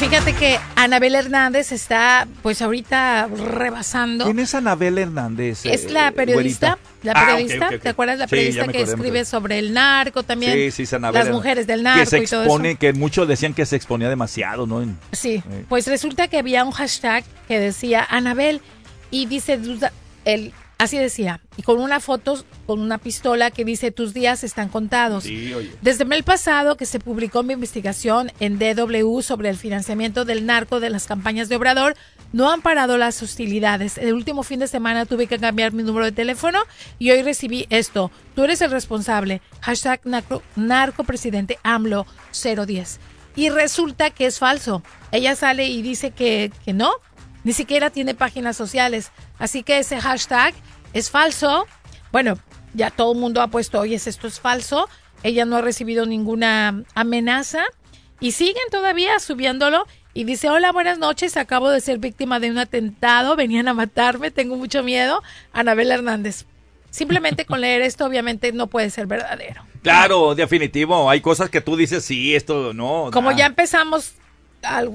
Fíjate 0.00 0.32
que 0.34 0.58
Anabel 0.74 1.14
Hernández 1.14 1.70
está, 1.70 2.26
pues 2.42 2.60
ahorita 2.62 3.28
rebasando. 3.28 4.24
¿Quién 4.24 4.40
es 4.40 4.54
Anabel 4.56 4.98
Hernández? 4.98 5.64
Es 5.66 5.84
eh, 5.84 5.90
la 5.90 6.10
periodista, 6.10 6.78
güerita? 6.78 6.90
la 7.04 7.12
Ah, 7.12 7.26
periodista. 7.26 7.68
¿te 7.78 7.88
acuerdas? 7.90 8.18
La 8.18 8.24
Sí, 8.26 8.30
periodista 8.30 8.62
que 8.66 8.78
acordé, 8.78 8.92
escribe 8.94 9.24
sobre 9.24 9.58
el 9.60 9.72
narco 9.72 10.22
también. 10.24 10.52
Sí, 10.54 10.70
sí, 10.72 10.82
es 10.82 10.92
Anabel 10.94 11.20
las 11.26 11.30
mujeres 11.32 11.66
del 11.68 11.84
narco 11.84 12.00
Que 12.00 12.06
se 12.06 12.18
y 12.18 12.26
todo 12.26 12.42
expone, 12.42 12.70
eso. 12.70 12.78
que 12.80 12.92
muchos 12.92 13.28
decían 13.28 13.54
que 13.54 13.66
se 13.66 13.76
exponía 13.76 14.08
demasiado, 14.08 14.66
¿no? 14.66 14.82
En- 14.82 14.98
Sí, 15.12 15.44
Eh. 15.48 15.64
pues 15.68 15.86
resulta 15.86 16.26
que 16.26 16.38
había 16.38 16.64
un 16.64 16.72
hashtag 16.72 17.22
que 17.46 17.60
decía 17.60 18.04
Anabel 18.10 18.60
y 19.12 19.26
dice, 19.26 19.58
"Tus- 19.58 19.84
el, 20.24 20.52
así 20.80 20.98
decía, 20.98 21.40
y 21.56 21.62
con 21.62 21.78
una 21.78 22.00
foto, 22.00 22.44
con 22.66 22.80
una 22.80 22.98
pistola 22.98 23.50
que 23.50 23.64
dice, 23.64 23.90
tus 23.90 24.14
días 24.14 24.42
están 24.44 24.68
contados. 24.68 25.24
Sí, 25.24 25.52
oye. 25.54 25.70
Desde 25.82 26.04
el 26.04 26.24
pasado 26.24 26.76
que 26.76 26.86
se 26.86 26.98
publicó 26.98 27.42
mi 27.42 27.52
investigación 27.52 28.32
en 28.40 28.58
DW 28.58 29.20
sobre 29.20 29.50
el 29.50 29.56
financiamiento 29.56 30.24
del 30.24 30.46
narco 30.46 30.80
de 30.80 30.90
las 30.90 31.06
campañas 31.06 31.48
de 31.48 31.56
Obrador, 31.56 31.94
no 32.32 32.50
han 32.50 32.62
parado 32.62 32.96
las 32.96 33.22
hostilidades. 33.22 33.98
El 33.98 34.14
último 34.14 34.42
fin 34.42 34.60
de 34.60 34.68
semana 34.68 35.06
tuve 35.06 35.26
que 35.26 35.38
cambiar 35.38 35.72
mi 35.72 35.82
número 35.82 36.04
de 36.04 36.12
teléfono 36.12 36.60
y 36.98 37.10
hoy 37.10 37.22
recibí 37.22 37.66
esto. 37.70 38.10
Tú 38.34 38.44
eres 38.44 38.60
el 38.60 38.70
responsable. 38.70 39.40
Hashtag 39.60 40.00
narco, 40.04 40.42
narcopresidente 40.56 41.58
AMLO 41.62 42.06
010. 42.32 43.00
Y 43.36 43.50
resulta 43.50 44.10
que 44.10 44.26
es 44.26 44.38
falso. 44.38 44.82
Ella 45.12 45.34
sale 45.34 45.66
y 45.66 45.82
dice 45.82 46.10
que, 46.10 46.52
que 46.64 46.72
no. 46.72 46.92
Ni 47.44 47.52
siquiera 47.52 47.90
tiene 47.90 48.14
páginas 48.14 48.56
sociales. 48.56 49.10
Así 49.38 49.62
que 49.62 49.78
ese 49.78 50.00
hashtag 50.00 50.54
es 50.92 51.10
falso. 51.10 51.66
Bueno, 52.12 52.38
ya 52.74 52.90
todo 52.90 53.12
el 53.12 53.18
mundo 53.18 53.40
ha 53.40 53.48
puesto, 53.48 53.80
oye, 53.80 53.94
esto 53.94 54.26
es 54.26 54.40
falso. 54.40 54.88
Ella 55.22 55.44
no 55.44 55.56
ha 55.56 55.60
recibido 55.60 56.06
ninguna 56.06 56.84
amenaza. 56.94 57.64
Y 58.20 58.32
siguen 58.32 58.62
todavía 58.70 59.18
subiéndolo. 59.18 59.86
Y 60.12 60.24
dice, 60.24 60.50
hola, 60.50 60.72
buenas 60.72 60.98
noches. 60.98 61.36
Acabo 61.36 61.70
de 61.70 61.80
ser 61.80 61.98
víctima 61.98 62.40
de 62.40 62.50
un 62.50 62.58
atentado. 62.58 63.36
Venían 63.36 63.68
a 63.68 63.74
matarme. 63.74 64.30
Tengo 64.30 64.56
mucho 64.56 64.82
miedo. 64.82 65.22
Anabel 65.52 65.90
Hernández. 65.90 66.46
Simplemente 66.90 67.44
con 67.46 67.60
leer 67.60 67.82
esto, 67.82 68.04
obviamente, 68.04 68.50
no 68.52 68.66
puede 68.66 68.90
ser 68.90 69.06
verdadero. 69.06 69.62
Claro, 69.82 70.34
definitivo. 70.34 71.08
Hay 71.08 71.20
cosas 71.20 71.48
que 71.48 71.60
tú 71.60 71.76
dices, 71.76 72.04
sí, 72.04 72.34
esto 72.34 72.74
no. 72.74 73.10
Como 73.12 73.30
nah. 73.30 73.36
ya 73.36 73.46
empezamos 73.46 74.14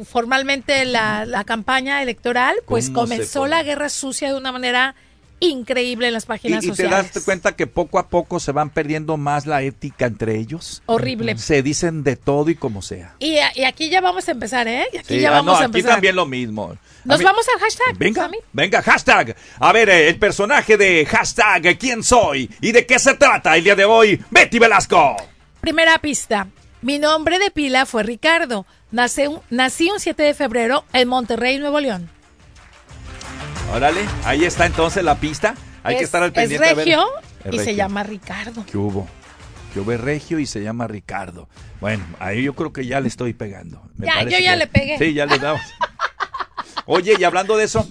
formalmente 0.05 0.85
la, 0.85 1.25
la 1.25 1.43
campaña 1.43 2.01
electoral, 2.01 2.55
pues 2.67 2.89
¿Cómo 2.89 3.07
se 3.07 3.13
comenzó 3.15 3.47
la 3.47 3.63
guerra 3.63 3.89
sucia 3.89 4.29
de 4.31 4.37
una 4.37 4.51
manera 4.51 4.95
increíble 5.41 6.07
en 6.07 6.13
las 6.13 6.23
Y, 6.23 6.27
páginas 6.27 6.63
y 6.63 6.67
te 6.69 6.75
sociales. 6.75 7.13
das 7.13 7.23
cuenta 7.25 7.55
que 7.55 7.67
poco 7.67 7.99
a 7.99 8.07
poco 8.07 8.39
se 8.39 8.51
van 8.53 8.69
perdiendo 8.69 9.17
más 9.17 9.45
la 9.45 9.61
ética 9.63 10.05
entre 10.05 10.37
ellos. 10.39 10.81
Horrible. 10.85 11.37
Se 11.37 11.61
dicen 11.61 12.03
de 12.03 12.15
todo 12.15 12.49
y 12.49 12.55
como 12.55 12.81
sea. 12.81 13.15
Y, 13.19 13.35
y 13.55 13.63
aquí 13.65 13.89
ya 13.89 13.99
vamos 14.01 14.27
a 14.27 14.31
empezar, 14.31 14.67
¿eh? 14.67 14.85
Y 14.93 14.97
aquí 14.97 15.15
Sí, 15.15 15.19
ya 15.19 15.29
ah, 15.29 15.31
vamos 15.31 15.45
no, 15.45 15.53
a 15.53 15.57
aquí 15.57 15.65
empezar. 15.65 15.91
también 15.91 16.15
lo 16.15 16.25
mismo. 16.25 16.75
Nos 17.03 17.19
mí- 17.19 17.25
vamos 17.25 17.45
al 17.53 17.59
hashtag. 17.59 17.97
Venga, 17.97 18.21
Sammy. 18.23 18.37
venga, 18.53 18.81
hashtag. 18.81 19.35
A 19.59 19.73
ver, 19.73 19.89
eh, 19.89 20.07
el 20.07 20.17
personaje 20.17 20.77
de 20.77 21.05
hashtag, 21.05 21.77
¿quién 21.77 22.01
soy? 22.01 22.49
¿Y 22.61 22.71
de 22.71 22.85
qué 22.85 22.97
se 22.97 23.13
trata 23.15 23.55
el 23.57 23.63
día 23.65 23.75
de 23.75 23.85
hoy? 23.85 24.19
Betty 24.31 24.57
Velasco. 24.57 25.17
Primera 25.59 25.99
pista. 25.99 26.47
Mi 26.81 26.97
nombre 26.97 27.39
de 27.39 27.51
pila 27.51 27.85
fue 27.85 28.03
Ricardo. 28.03 28.65
Nací 28.91 29.27
un, 29.27 29.39
nací 29.49 29.89
un 29.91 29.99
7 29.99 30.21
de 30.23 30.33
febrero 30.33 30.85
en 30.93 31.07
Monterrey, 31.07 31.57
Nuevo 31.59 31.79
León. 31.79 32.09
Órale, 33.73 34.01
ahí 34.23 34.45
está 34.45 34.65
entonces 34.65 35.03
la 35.03 35.15
pista. 35.19 35.55
Hay 35.83 35.95
es, 35.95 35.99
que 35.99 36.05
estar 36.05 36.21
al 36.23 36.29
es 36.29 36.33
pendiente. 36.35 36.67
ver. 36.67 36.77
regio 36.77 37.03
Es 37.43 37.47
y 37.53 37.57
se 37.57 37.65
regio. 37.65 37.73
llama 37.75 38.03
Ricardo. 38.03 38.65
¿Qué 38.65 38.77
hubo? 38.77 39.07
¿Qué 39.73 39.79
hubo? 39.79 39.91
Es 39.91 39.99
regio 39.99 40.39
y 40.39 40.45
se 40.45 40.61
llama 40.63 40.87
Ricardo. 40.87 41.49
Bueno, 41.81 42.05
ahí 42.19 42.43
yo 42.43 42.53
creo 42.55 42.71
que 42.71 42.85
ya 42.85 42.99
le 43.01 43.07
estoy 43.07 43.33
pegando. 43.33 43.81
Me 43.97 44.05
Ya, 44.07 44.23
yo 44.23 44.29
ya 44.39 44.51
que- 44.51 44.57
le 44.57 44.67
pegué. 44.67 44.97
Sí, 44.97 45.13
ya 45.13 45.25
le 45.25 45.39
damos. 45.39 45.61
Oye, 46.85 47.15
y 47.19 47.23
hablando 47.23 47.57
de 47.57 47.65
eso, 47.65 47.87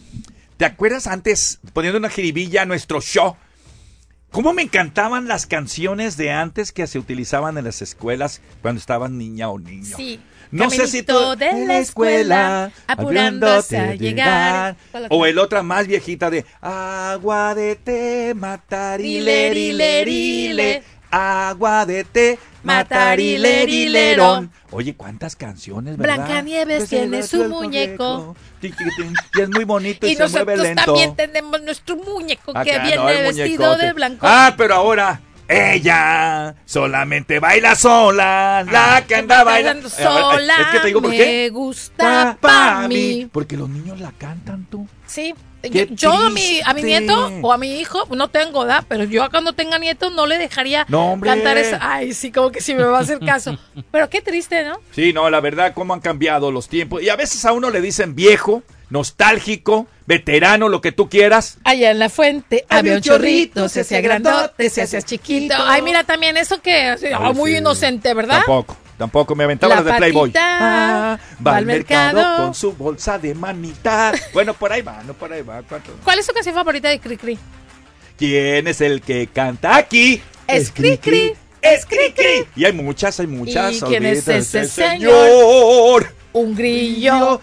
¿te 0.56 0.64
acuerdas 0.64 1.06
antes, 1.06 1.58
poniendo 1.72 1.98
una 1.98 2.08
jiribilla 2.08 2.62
a 2.62 2.66
nuestro 2.66 3.00
show? 3.00 3.36
¿Cómo 4.30 4.52
me 4.52 4.62
encantaban 4.62 5.28
las 5.28 5.46
canciones 5.46 6.16
de 6.16 6.32
antes 6.32 6.72
que 6.72 6.86
se 6.86 6.98
utilizaban 6.98 7.58
en 7.58 7.64
las 7.64 7.82
escuelas 7.82 8.40
cuando 8.62 8.80
estaban 8.80 9.18
niña 9.18 9.48
o 9.48 9.58
niño? 9.58 9.96
Sí. 9.96 10.20
No 10.50 10.70
sé 10.70 10.86
si 10.86 11.02
tú 11.02 11.36
de 11.36 11.66
la 11.66 11.78
escuela, 11.78 12.70
apurándose 12.86 13.76
a 13.78 13.94
llegar. 13.94 14.76
O 15.10 15.26
el 15.26 15.38
otra 15.38 15.62
más 15.62 15.86
viejita 15.86 16.30
de 16.30 16.44
agua 16.60 17.54
de 17.54 17.76
té, 17.76 18.34
matarilerile, 18.34 20.82
agua 21.10 21.86
de 21.86 22.04
té, 22.04 22.38
matarilerillerón. 22.62 24.50
Oye, 24.70 24.94
cuántas 24.96 25.36
canciones, 25.36 25.96
¿verdad? 25.96 26.16
Blancanieves 26.16 26.80
Que 26.84 26.86
se 26.86 26.96
tiene 26.98 27.22
su 27.22 27.44
muñeco. 27.44 28.36
Y 28.60 28.72
es 29.40 29.48
muy 29.50 29.64
bonito 29.64 30.06
y, 30.06 30.10
Y 30.12 30.16
se 30.16 30.28
mueve 30.28 30.56
nosotros 30.56 30.62
lento. 30.62 30.84
también 30.84 31.16
tenemos 31.16 31.62
nuestro 31.62 31.96
muñeco 31.96 32.52
que 32.52 32.58
Acá, 32.72 32.82
viene 32.82 32.96
no, 32.96 33.04
vestido 33.04 33.44
muñecote. 33.44 33.86
de 33.86 33.92
blanco. 33.92 34.26
Ah, 34.28 34.54
pero 34.56 34.74
ahora 34.74 35.20
ella 35.48 36.54
solamente 36.64 37.38
baila 37.38 37.74
sola, 37.74 38.64
la 38.70 39.04
que 39.06 39.16
anda 39.16 39.44
bailando 39.44 39.88
sola. 39.88 40.54
Es 40.60 40.66
que 40.68 40.78
te 40.80 40.86
digo 40.88 41.02
por 41.02 41.10
me 41.10 41.16
qué. 41.16 41.50
gusta 41.50 42.36
pa' 42.40 42.80
pa' 42.82 42.88
mí. 42.88 43.28
Porque 43.30 43.56
los 43.56 43.68
niños 43.68 44.00
la 44.00 44.12
cantan 44.12 44.64
tú. 44.70 44.86
Sí. 45.06 45.34
Yo, 45.70 45.84
yo 45.90 46.12
a, 46.12 46.30
mi, 46.30 46.60
a 46.64 46.74
mi 46.74 46.82
nieto 46.82 47.14
o 47.42 47.52
a 47.52 47.58
mi 47.58 47.78
hijo 47.80 48.06
no 48.14 48.28
tengo, 48.28 48.60
¿verdad? 48.60 48.84
Pero 48.88 49.04
yo 49.04 49.28
cuando 49.30 49.52
tenga 49.52 49.78
nieto 49.78 50.10
no 50.10 50.26
le 50.26 50.38
dejaría 50.38 50.84
No, 50.88 51.18
cantar 51.22 51.56
eso. 51.58 51.76
Ay, 51.80 52.12
sí, 52.14 52.30
como 52.30 52.50
que 52.50 52.60
sí 52.60 52.74
me 52.74 52.84
va 52.84 52.98
a 52.98 53.02
hacer 53.02 53.18
caso. 53.20 53.58
Pero 53.90 54.08
qué 54.10 54.20
triste, 54.20 54.64
¿no? 54.64 54.80
Sí, 54.92 55.12
no, 55.12 55.28
la 55.30 55.40
verdad, 55.40 55.72
cómo 55.74 55.94
han 55.94 56.00
cambiado 56.00 56.50
los 56.50 56.68
tiempos. 56.68 57.02
Y 57.02 57.08
a 57.08 57.16
veces 57.16 57.44
a 57.44 57.52
uno 57.52 57.70
le 57.70 57.80
dicen 57.80 58.14
viejo, 58.14 58.62
nostálgico, 58.90 59.86
veterano, 60.06 60.68
lo 60.68 60.80
que 60.80 60.92
tú 60.92 61.08
quieras. 61.08 61.58
Allá 61.64 61.90
en 61.90 61.98
la 61.98 62.08
fuente 62.08 62.64
Había 62.68 62.94
un 62.94 63.00
chorrito, 63.00 63.68
se 63.68 63.80
hacía 63.80 64.00
grandote, 64.00 64.70
se 64.70 64.82
hacía 64.82 65.02
chiquito. 65.02 65.54
Ay, 65.58 65.82
mira 65.82 66.04
también 66.04 66.36
eso 66.36 66.60
que 66.60 66.72
Ay, 66.72 67.34
muy 67.34 67.52
sí. 67.52 67.58
inocente, 67.58 68.12
¿verdad? 68.14 68.38
Tampoco, 68.38 68.76
tampoco. 68.98 69.34
Me 69.34 69.44
aventaba 69.44 69.74
La 69.74 69.82
las 69.82 69.92
de 69.92 69.98
Playboy. 69.98 70.32
Ah, 70.36 71.18
va 71.46 71.56
al 71.56 71.66
mercado, 71.66 72.14
mercado. 72.14 72.44
con 72.44 72.54
su 72.54 72.72
bolsa 72.72 73.18
de 73.18 73.34
manita. 73.34 74.12
Bueno, 74.32 74.54
por 74.54 74.72
ahí 74.72 74.82
va, 74.82 75.02
no 75.04 75.14
por 75.14 75.32
ahí 75.32 75.42
va. 75.42 75.62
¿Cuánto? 75.62 75.92
¿Cuál 76.02 76.18
es 76.18 76.26
tu 76.26 76.32
canción 76.32 76.54
favorita 76.54 76.88
de 76.88 77.00
Cri 77.00 77.16
Cri? 77.16 77.38
¿Quién 78.16 78.68
es 78.68 78.80
el 78.80 79.00
que 79.00 79.26
canta 79.26 79.76
aquí? 79.76 80.22
Es 80.46 80.70
Cri 80.70 80.98
Cri. 80.98 81.34
es 81.62 81.86
cri 81.86 82.12
cri. 82.12 82.46
Y 82.54 82.64
hay 82.64 82.72
muchas, 82.72 83.18
hay 83.20 83.26
muchas. 83.26 83.76
¿Y 83.76 83.80
quién 83.80 84.04
es 84.04 84.28
ese 84.28 84.66
señor? 84.68 86.14
Un 86.32 86.54
grillo. 86.54 87.40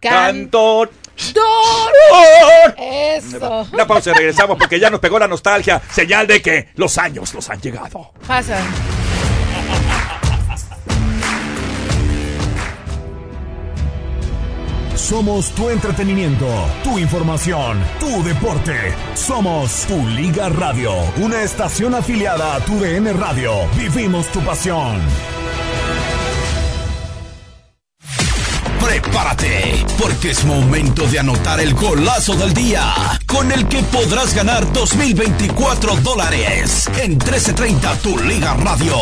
Cantor. 0.00 0.90
Cantor. 1.16 2.76
Eso. 2.78 3.66
Una 3.72 3.86
pausa 3.86 4.10
y 4.10 4.14
regresamos 4.14 4.56
porque 4.56 4.78
ya 4.78 4.88
nos 4.88 5.00
pegó 5.00 5.18
la 5.18 5.26
nostalgia. 5.26 5.82
Señal 5.90 6.26
de 6.28 6.40
que 6.40 6.68
los 6.76 6.96
años 6.96 7.34
los 7.34 7.50
han 7.50 7.60
llegado. 7.60 8.12
Pasa. 8.26 8.58
Somos 15.08 15.52
tu 15.52 15.70
entretenimiento, 15.70 16.46
tu 16.84 16.98
información, 16.98 17.82
tu 17.98 18.22
deporte. 18.22 18.94
Somos 19.14 19.86
tu 19.86 20.06
Liga 20.06 20.50
Radio, 20.50 20.92
una 21.16 21.40
estación 21.40 21.94
afiliada 21.94 22.56
a 22.56 22.60
tu 22.60 22.78
DN 22.78 23.14
Radio. 23.14 23.52
Vivimos 23.74 24.26
tu 24.26 24.40
pasión. 24.40 25.00
Prepárate, 28.84 29.86
porque 29.98 30.32
es 30.32 30.44
momento 30.44 31.06
de 31.06 31.20
anotar 31.20 31.58
el 31.60 31.72
golazo 31.72 32.34
del 32.34 32.52
día, 32.52 32.92
con 33.26 33.50
el 33.50 33.66
que 33.66 33.82
podrás 33.84 34.34
ganar 34.34 34.70
2024 34.74 35.96
dólares 36.02 36.86
en 37.00 37.12
1330 37.12 37.94
Tu 38.02 38.18
Liga 38.24 38.52
Radio. 38.62 38.94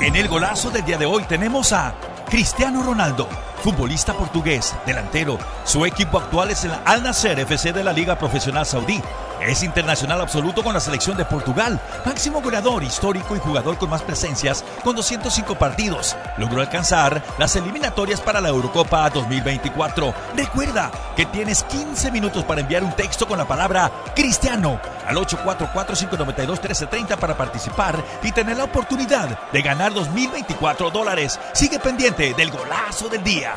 En 0.00 0.16
el 0.16 0.26
golazo 0.26 0.70
del 0.70 0.84
día 0.84 0.98
de 0.98 1.06
hoy 1.06 1.22
tenemos 1.28 1.72
a 1.72 1.94
Cristiano 2.28 2.82
Ronaldo, 2.82 3.28
futbolista 3.62 4.12
portugués, 4.14 4.74
delantero. 4.84 5.38
Su 5.64 5.86
equipo 5.86 6.18
actual 6.18 6.50
es 6.50 6.64
el 6.64 6.72
Al 6.84 7.02
Nasser 7.02 7.38
FC 7.38 7.72
de 7.72 7.84
la 7.84 7.92
Liga 7.92 8.18
Profesional 8.18 8.66
Saudí. 8.66 9.00
Es 9.46 9.62
internacional 9.64 10.20
absoluto 10.20 10.62
con 10.62 10.72
la 10.72 10.80
selección 10.80 11.16
de 11.16 11.24
Portugal, 11.24 11.80
máximo 12.06 12.40
goleador 12.40 12.84
histórico 12.84 13.34
y 13.34 13.40
jugador 13.40 13.76
con 13.76 13.90
más 13.90 14.02
presencias 14.02 14.64
con 14.84 14.94
205 14.94 15.56
partidos. 15.56 16.16
Logró 16.38 16.60
alcanzar 16.60 17.20
las 17.38 17.56
eliminatorias 17.56 18.20
para 18.20 18.40
la 18.40 18.50
Eurocopa 18.50 19.10
2024. 19.10 20.14
Recuerda 20.36 20.92
que 21.16 21.26
tienes 21.26 21.64
15 21.64 22.12
minutos 22.12 22.44
para 22.44 22.60
enviar 22.60 22.84
un 22.84 22.92
texto 22.92 23.26
con 23.26 23.36
la 23.36 23.48
palabra 23.48 23.90
Cristiano 24.14 24.80
al 25.06 25.16
844-592-1330 25.16 27.16
para 27.16 27.36
participar 27.36 28.02
y 28.22 28.30
tener 28.30 28.56
la 28.56 28.64
oportunidad 28.64 29.50
de 29.50 29.62
ganar 29.62 29.92
2024 29.92 30.90
dólares. 30.90 31.40
Sigue 31.52 31.80
pendiente 31.80 32.32
del 32.34 32.52
golazo 32.52 33.08
del 33.08 33.24
día. 33.24 33.54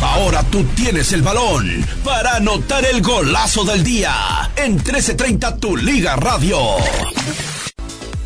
Ahora 0.00 0.44
tú 0.44 0.62
tienes 0.76 1.12
el 1.12 1.22
balón 1.22 1.84
para 2.04 2.36
anotar 2.36 2.84
el 2.84 3.02
golazo 3.02 3.64
del 3.64 3.82
día 3.82 4.48
en 4.54 4.78
1330 5.08 5.58
Tu 5.58 5.74
Liga 5.76 6.16
Radio. 6.16 7.37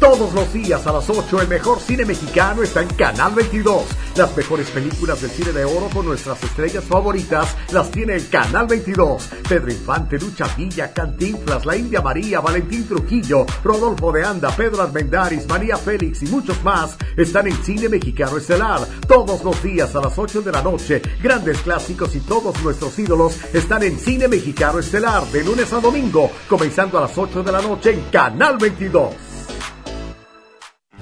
Todos 0.03 0.35
los 0.35 0.53
días 0.53 0.85
a 0.89 0.93
las 0.93 1.09
8 1.09 1.43
el 1.43 1.47
mejor 1.47 1.79
cine 1.79 2.05
mexicano 2.05 2.65
está 2.65 2.83
en 2.83 2.89
Canal 2.89 3.37
22. 3.37 3.85
Las 4.17 4.37
mejores 4.37 4.69
películas 4.71 5.23
del 5.23 5.31
cine 5.31 5.53
de 5.53 5.65
oro 5.65 5.89
con 5.95 6.05
nuestras 6.05 6.43
estrellas 6.43 6.83
favoritas 6.83 7.55
las 7.71 7.89
tiene 7.93 8.15
el 8.15 8.29
Canal 8.29 8.67
22. 8.67 9.29
Pedro 9.49 9.71
Infante, 9.71 10.19
Lucha 10.19 10.53
Villa, 10.57 10.93
Cantinflas, 10.93 11.65
La 11.65 11.77
India 11.77 12.01
María, 12.01 12.41
Valentín 12.41 12.89
Trujillo, 12.89 13.47
Rodolfo 13.63 14.11
de 14.11 14.25
Anda, 14.25 14.51
Pedro 14.57 14.83
Armendáriz, 14.83 15.47
María 15.47 15.77
Félix 15.77 16.25
y 16.25 16.27
muchos 16.27 16.61
más 16.65 16.97
están 17.17 17.47
en 17.47 17.63
Cine 17.63 17.89
Mexicano 17.89 18.39
Estelar. 18.39 18.81
Todos 19.07 19.45
los 19.45 19.63
días 19.63 19.95
a 19.95 20.01
las 20.01 20.19
8 20.19 20.43
de 20.43 20.51
la 20.51 20.63
noche, 20.63 21.01
grandes 21.23 21.59
clásicos 21.59 22.13
y 22.17 22.21
todos 22.23 22.61
nuestros 22.65 22.99
ídolos 22.99 23.39
están 23.55 23.85
en 23.85 23.97
Cine 24.01 24.27
Mexicano 24.27 24.81
Estelar 24.81 25.25
de 25.27 25.45
lunes 25.45 25.73
a 25.73 25.79
domingo, 25.79 26.29
comenzando 26.49 26.99
a 26.99 27.03
las 27.03 27.17
8 27.17 27.45
de 27.45 27.53
la 27.53 27.63
noche 27.63 27.91
en 27.93 28.01
Canal 28.11 28.59
22. 28.59 29.32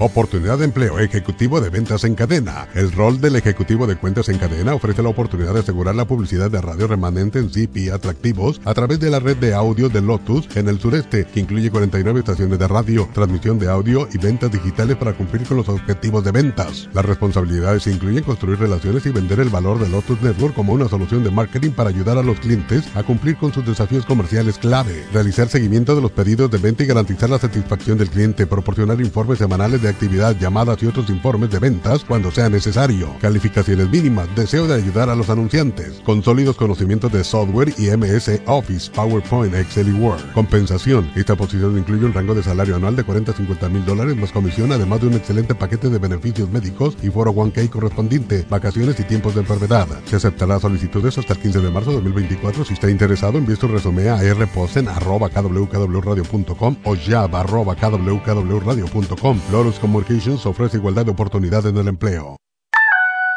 Oportunidad 0.02 0.56
de 0.56 0.64
empleo 0.64 0.98
ejecutivo 0.98 1.60
de 1.60 1.68
ventas 1.68 2.04
en 2.04 2.14
cadena. 2.14 2.66
El 2.74 2.90
rol 2.90 3.20
del 3.20 3.36
ejecutivo 3.36 3.86
de 3.86 3.96
cuentas 3.96 4.30
en 4.30 4.38
cadena 4.38 4.74
ofrece 4.74 5.02
la 5.02 5.10
oportunidad 5.10 5.52
de 5.52 5.60
asegurar 5.60 5.94
la 5.94 6.06
publicidad 6.06 6.50
de 6.50 6.62
radio 6.62 6.86
remanente 6.86 7.38
en 7.38 7.50
CP 7.50 7.92
atractivos 7.92 8.62
a 8.64 8.72
través 8.72 8.98
de 8.98 9.10
la 9.10 9.20
red 9.20 9.36
de 9.36 9.52
audio 9.52 9.90
de 9.90 10.00
Lotus 10.00 10.48
en 10.56 10.68
el 10.68 10.80
sureste, 10.80 11.26
que 11.26 11.40
incluye 11.40 11.70
49 11.70 12.20
estaciones 12.20 12.58
de 12.58 12.66
radio, 12.66 13.10
transmisión 13.12 13.58
de 13.58 13.68
audio 13.68 14.08
y 14.10 14.16
ventas 14.16 14.50
digitales 14.50 14.96
para 14.96 15.12
cumplir 15.12 15.46
con 15.46 15.58
los 15.58 15.68
objetivos 15.68 16.24
de 16.24 16.32
ventas. 16.32 16.88
Las 16.94 17.04
responsabilidades 17.04 17.86
incluyen 17.86 18.24
construir 18.24 18.58
relaciones 18.58 19.04
y 19.04 19.10
vender 19.10 19.40
el 19.40 19.50
valor 19.50 19.78
de 19.78 19.90
Lotus 19.90 20.22
Network 20.22 20.54
como 20.54 20.72
una 20.72 20.88
solución 20.88 21.22
de 21.24 21.30
marketing 21.30 21.72
para 21.72 21.90
ayudar 21.90 22.16
a 22.16 22.22
los 22.22 22.40
clientes 22.40 22.86
a 22.94 23.02
cumplir 23.02 23.36
con 23.36 23.52
sus 23.52 23.66
desafíos 23.66 24.06
comerciales 24.06 24.56
clave, 24.56 25.04
realizar 25.12 25.50
seguimiento 25.50 25.94
de 25.94 26.00
los 26.00 26.12
pedidos 26.12 26.50
de 26.50 26.56
venta 26.56 26.84
y 26.84 26.86
garantizar 26.86 27.28
la 27.28 27.38
satisfacción 27.38 27.98
del 27.98 28.08
cliente, 28.08 28.46
proporcionar 28.46 28.98
informes 28.98 29.36
semanales 29.36 29.82
de 29.82 29.89
actividad, 29.90 30.36
llamadas 30.38 30.82
y 30.82 30.86
otros 30.86 31.10
informes 31.10 31.50
de 31.50 31.58
ventas 31.58 32.04
cuando 32.04 32.30
sea 32.30 32.48
necesario. 32.48 33.14
Calificaciones 33.20 33.90
mínimas, 33.90 34.28
deseo 34.34 34.66
de 34.66 34.74
ayudar 34.74 35.10
a 35.10 35.14
los 35.14 35.30
anunciantes. 35.30 36.00
Con 36.04 36.22
sólidos 36.22 36.56
conocimientos 36.56 37.12
de 37.12 37.24
software 37.24 37.72
y 37.78 37.90
MS 37.90 38.42
Office, 38.46 38.90
PowerPoint, 38.90 39.54
Excel 39.54 39.88
y 39.88 39.92
Word. 39.92 40.32
Compensación. 40.32 41.10
Esta 41.14 41.36
posición 41.36 41.78
incluye 41.78 42.04
un 42.04 42.12
rango 42.12 42.34
de 42.34 42.42
salario 42.42 42.76
anual 42.76 42.96
de 42.96 43.04
40 43.04 43.32
a 43.32 43.34
50 43.34 43.68
mil 43.68 43.84
dólares 43.84 44.16
más 44.16 44.32
comisión, 44.32 44.72
además 44.72 45.00
de 45.00 45.08
un 45.08 45.14
excelente 45.14 45.54
paquete 45.54 45.90
de 45.90 45.98
beneficios 45.98 46.50
médicos 46.50 46.96
y 47.02 47.10
foro 47.10 47.32
1K 47.32 47.70
correspondiente, 47.70 48.46
vacaciones 48.48 48.98
y 49.00 49.04
tiempos 49.04 49.34
de 49.34 49.40
enfermedad. 49.40 49.88
Se 50.04 50.16
aceptará 50.16 50.60
solicitudes 50.60 51.16
hasta 51.18 51.34
el 51.34 51.40
15 51.40 51.60
de 51.60 51.70
marzo 51.70 51.90
de 51.90 51.96
2024. 51.96 52.64
Si 52.64 52.72
está 52.74 52.88
interesado, 52.90 53.38
envíe 53.38 53.56
su 53.56 53.66
resumen 53.68 54.08
a 54.08 54.22
rposten.kwkwradio.com 54.22 56.76
o 56.84 56.96
jab.kwkwradio.com. 56.96 59.40
Lotus 59.52 59.79
Communications 59.80 60.46
ofrece 60.46 60.76
igualdad 60.76 61.06
de 61.06 61.10
oportunidades 61.10 61.72
en 61.72 61.78
el 61.78 61.88
empleo. 61.88 62.36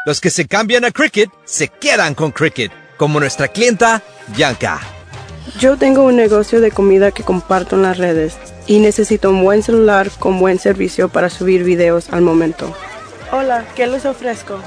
Los 0.05 0.19
que 0.19 0.29
se 0.29 0.47
cambian 0.47 0.83
a 0.83 0.91
Cricket 0.91 1.29
se 1.45 1.69
quedan 1.69 2.13
con 2.13 2.31
Cricket, 2.31 2.71
como 2.97 3.19
nuestra 3.19 3.47
clienta 3.47 4.03
Bianca. 4.35 4.81
Yo 5.59 5.77
tengo 5.77 6.03
un 6.03 6.15
negocio 6.15 6.61
de 6.61 6.71
comida 6.71 7.11
que 7.11 7.23
comparto 7.23 7.75
en 7.75 7.83
las 7.83 7.97
redes 7.97 8.37
y 8.67 8.79
necesito 8.79 9.29
un 9.29 9.43
buen 9.43 9.63
celular 9.63 10.09
con 10.19 10.39
buen 10.39 10.59
servicio 10.59 11.09
para 11.09 11.29
subir 11.29 11.63
videos 11.63 12.09
al 12.11 12.21
momento. 12.21 12.75
Hola, 13.31 13.65
¿qué 13.75 13.87
les 13.87 14.05
ofrezco? 14.05 14.59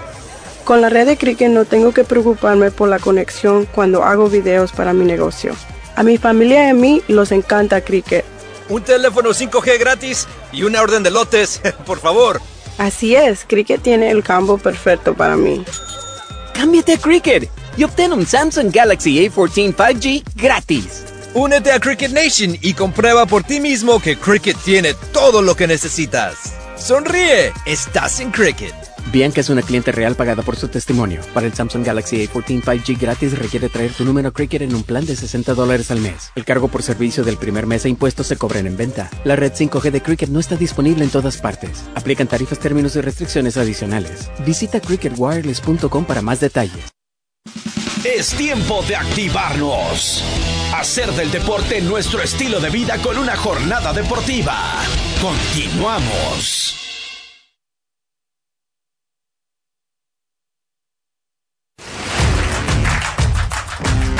Con 0.65 0.81
la 0.81 0.89
red 0.89 1.07
de 1.07 1.17
Cricket 1.17 1.51
no 1.51 1.65
tengo 1.65 1.93
que 1.93 2.05
preocuparme 2.05 2.71
por 2.71 2.89
la 2.89 2.99
conexión 2.99 3.67
cuando 3.67 4.03
hago 4.03 4.29
videos 4.29 4.73
para 4.73 4.93
mi 4.93 5.05
negocio. 5.05 5.55
A 5.95 6.03
mi 6.03 6.19
familia 6.19 6.67
y 6.67 6.71
a 6.71 6.75
mí 6.75 7.03
los 7.09 7.31
encanta 7.31 7.81
Cricket. 7.83 8.25
Un 8.69 8.83
teléfono 8.83 9.31
5G 9.31 9.79
gratis 9.79 10.27
y 10.57 10.65
una 10.65 10.81
orden 10.81 11.03
de 11.03 11.11
lotes, 11.11 11.61
por 11.87 12.01
favor. 12.01 12.41
Así 12.79 13.15
es, 13.15 13.45
Cricket 13.47 13.83
tiene 13.83 14.11
el 14.11 14.23
campo 14.23 14.59
perfecto 14.59 15.15
para 15.15 15.37
mí. 15.37 15.65
Cámbiate 16.55 16.95
a 16.95 16.99
Cricket 16.99 17.49
y 17.77 17.85
obtén 17.85 18.13
un 18.13 18.27
Samsung 18.27 18.73
Galaxy 18.73 19.19
A14 19.29 19.75
5G 19.75 20.23
gratis. 20.35 21.05
Únete 21.35 21.71
a 21.71 21.79
Cricket 21.79 22.13
Nation 22.13 22.57
y 22.63 22.73
comprueba 22.73 23.27
por 23.27 23.45
ti 23.45 23.61
mismo 23.61 24.01
que 24.01 24.17
Cricket 24.17 24.57
tiene 24.65 24.95
todo 25.13 25.43
lo 25.43 25.55
que 25.55 25.67
necesitas. 25.67 26.55
Sonríe, 26.79 27.53
estás 27.67 28.21
en 28.21 28.31
Cricket. 28.31 28.86
Bianca 29.13 29.41
es 29.41 29.51
una 29.51 29.63
cliente 29.63 29.93
real 29.93 30.17
pagada 30.17 30.43
por 30.43 30.57
su 30.57 30.69
testimonio. 30.69 31.21
Para 31.33 31.47
el 31.47 31.55
Samsung 31.55 31.85
Galaxy 31.85 32.27
A14 32.27 32.63
5G 32.63 32.99
gratis 32.99 33.39
requiere 33.39 33.69
traer 33.69 33.93
tu 33.93 34.05
número 34.05 34.33
Cricket 34.33 34.63
en 34.63 34.75
un 34.75 34.83
plan 34.83 35.07
de 35.07 35.15
60 35.15 35.55
dólares 35.55 35.91
al 35.91 36.01
mes. 36.01 36.33
El 36.35 36.45
cargo 36.45 36.69
por 36.69 36.83
servicio 36.83 37.23
del 37.25 37.37
primer 37.37 37.67
mes 37.67 37.85
e 37.85 37.89
impuestos 37.89 38.27
se 38.27 38.37
cobran 38.37 38.67
en 38.67 38.77
venta. 38.77 39.09
La 39.25 39.37
red 39.37 39.53
5G 39.53 39.91
de 39.91 40.03
Cricket 40.03 40.29
no 40.31 40.41
está 40.41 40.57
disponible 40.57 41.05
en 41.05 41.11
todas 41.11 41.37
partes. 41.37 41.85
Aplican 41.95 42.27
tarifas, 42.27 42.59
términos 42.59 42.97
y 42.97 43.01
restricciones 43.01 43.57
adicionales. 43.57 44.29
Visita 44.45 44.81
cricketwireless.com 44.81 46.05
para 46.05 46.23
más 46.23 46.41
detalles. 46.41 46.93
Es 48.05 48.31
tiempo 48.31 48.83
de 48.89 48.97
activarnos. 48.97 50.23
Hacer 50.75 51.11
del 51.13 51.31
deporte 51.31 51.81
nuestro 51.81 52.23
estilo 52.23 52.61
de 52.61 52.71
vida 52.71 52.99
con 52.99 53.19
una 53.19 53.37
jornada 53.37 53.93
deportiva. 53.93 54.57
Continuamos. 55.21 56.86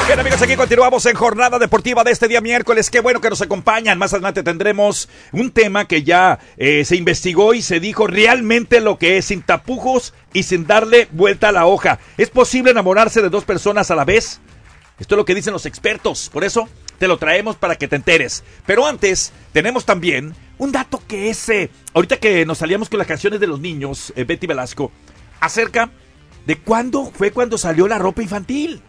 Bien 0.07 0.21
amigos, 0.21 0.41
aquí 0.41 0.55
continuamos 0.55 1.05
en 1.07 1.17
jornada 1.17 1.59
deportiva 1.59 2.05
de 2.05 2.13
este 2.13 2.29
día 2.29 2.41
miércoles. 2.41 2.91
Qué 2.91 3.01
bueno 3.01 3.21
que 3.21 3.29
nos 3.29 3.43
acompañan. 3.43 3.99
Más 3.99 4.13
adelante 4.13 4.45
tendremos 4.45 5.09
un 5.33 5.51
tema 5.51 5.89
que 5.89 6.05
ya 6.05 6.39
eh, 6.59 6.85
se 6.85 6.95
investigó 6.95 7.55
y 7.55 7.61
se 7.61 7.81
dijo 7.81 8.07
realmente 8.07 8.81
lo 8.81 8.99
que 8.99 9.17
es 9.17 9.25
sin 9.25 9.43
tapujos 9.43 10.15
y 10.33 10.45
sin 10.45 10.65
darle 10.65 11.09
vuelta 11.11 11.49
a 11.49 11.53
la 11.53 11.67
hoja. 11.67 11.99
¿Es 12.19 12.31
posible 12.31 12.71
enamorarse 12.71 13.21
de 13.21 13.31
dos 13.31 13.45
personas 13.45 13.91
a 13.91 13.97
la 13.97 14.05
vez? 14.05 14.41
Esto 15.01 15.17
es 15.17 15.17
lo 15.17 15.25
que 15.25 15.35
dicen 15.35 15.53
los 15.53 15.67
expertos. 15.67 16.31
Por 16.33 16.45
eso 16.45 16.69
te 16.99 17.09
lo 17.09 17.19
traemos 17.19 17.57
para 17.57 17.75
que 17.75 17.89
te 17.89 17.97
enteres. 17.97 18.45
Pero 18.65 18.87
antes 18.87 19.33
tenemos 19.53 19.87
también 19.87 20.37
un 20.59 20.71
dato 20.71 21.03
que 21.09 21.31
es, 21.31 21.49
eh, 21.49 21.69
ahorita 21.95 22.19
que 22.19 22.47
nos 22.47 22.59
salíamos 22.59 22.89
con 22.89 22.99
las 22.99 23.09
canciones 23.09 23.41
de 23.41 23.49
los 23.49 23.59
niños, 23.59 24.13
eh, 24.15 24.23
Betty 24.23 24.47
Velasco, 24.47 24.93
acerca 25.41 25.91
de 26.47 26.59
cuándo 26.59 27.11
fue 27.11 27.33
cuando 27.33 27.59
salió 27.59 27.89
la 27.89 27.99
ropa 27.99 28.23
infantil. 28.23 28.83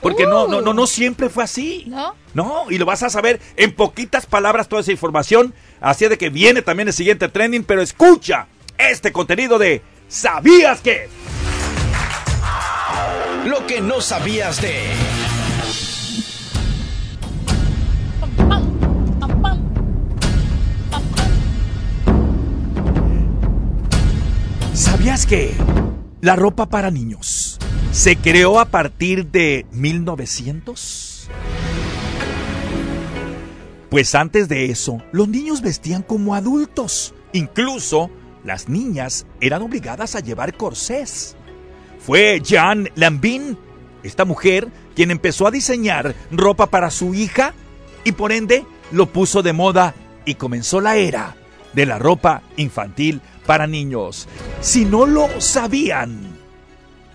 Porque 0.00 0.24
no, 0.26 0.46
no, 0.46 0.58
Uh. 0.58 0.62
no, 0.62 0.74
no 0.74 0.86
siempre 0.86 1.28
fue 1.28 1.44
así. 1.44 1.84
¿No? 1.86 2.14
No, 2.34 2.70
y 2.70 2.78
lo 2.78 2.86
vas 2.86 3.02
a 3.02 3.10
saber 3.10 3.40
en 3.56 3.74
poquitas 3.74 4.26
palabras 4.26 4.68
toda 4.68 4.82
esa 4.82 4.92
información. 4.92 5.54
Así 5.80 6.06
de 6.06 6.18
que 6.18 6.30
viene 6.30 6.62
también 6.62 6.88
el 6.88 6.94
siguiente 6.94 7.28
trending, 7.28 7.64
pero 7.64 7.82
escucha 7.82 8.46
este 8.78 9.12
contenido 9.12 9.58
de 9.58 9.82
¿Sabías 10.08 10.80
que? 10.80 11.08
Lo 13.44 13.66
que 13.66 13.80
no 13.80 14.00
sabías 14.00 14.60
de. 14.62 14.74
¿Sabías 24.72 25.26
que 25.26 25.54
la 26.20 26.36
ropa 26.36 26.68
para 26.68 26.90
niños 26.90 27.47
se 27.98 28.16
creó 28.16 28.60
a 28.60 28.66
partir 28.66 29.26
de 29.26 29.66
1900? 29.72 31.28
Pues 33.90 34.14
antes 34.14 34.48
de 34.48 34.66
eso, 34.66 35.02
los 35.10 35.26
niños 35.26 35.62
vestían 35.62 36.02
como 36.02 36.36
adultos. 36.36 37.12
Incluso 37.32 38.08
las 38.44 38.68
niñas 38.68 39.26
eran 39.40 39.62
obligadas 39.62 40.14
a 40.14 40.20
llevar 40.20 40.56
corsés. 40.56 41.34
Fue 41.98 42.40
Jean 42.40 42.88
Lambin, 42.94 43.58
esta 44.04 44.24
mujer, 44.24 44.68
quien 44.94 45.10
empezó 45.10 45.48
a 45.48 45.50
diseñar 45.50 46.14
ropa 46.30 46.68
para 46.68 46.92
su 46.92 47.14
hija 47.14 47.52
y 48.04 48.12
por 48.12 48.30
ende 48.30 48.64
lo 48.92 49.06
puso 49.06 49.42
de 49.42 49.52
moda 49.52 49.92
y 50.24 50.36
comenzó 50.36 50.80
la 50.80 50.94
era 50.94 51.34
de 51.72 51.84
la 51.84 51.98
ropa 51.98 52.42
infantil 52.56 53.22
para 53.44 53.66
niños. 53.66 54.28
Si 54.60 54.84
no 54.84 55.04
lo 55.04 55.40
sabían, 55.40 56.27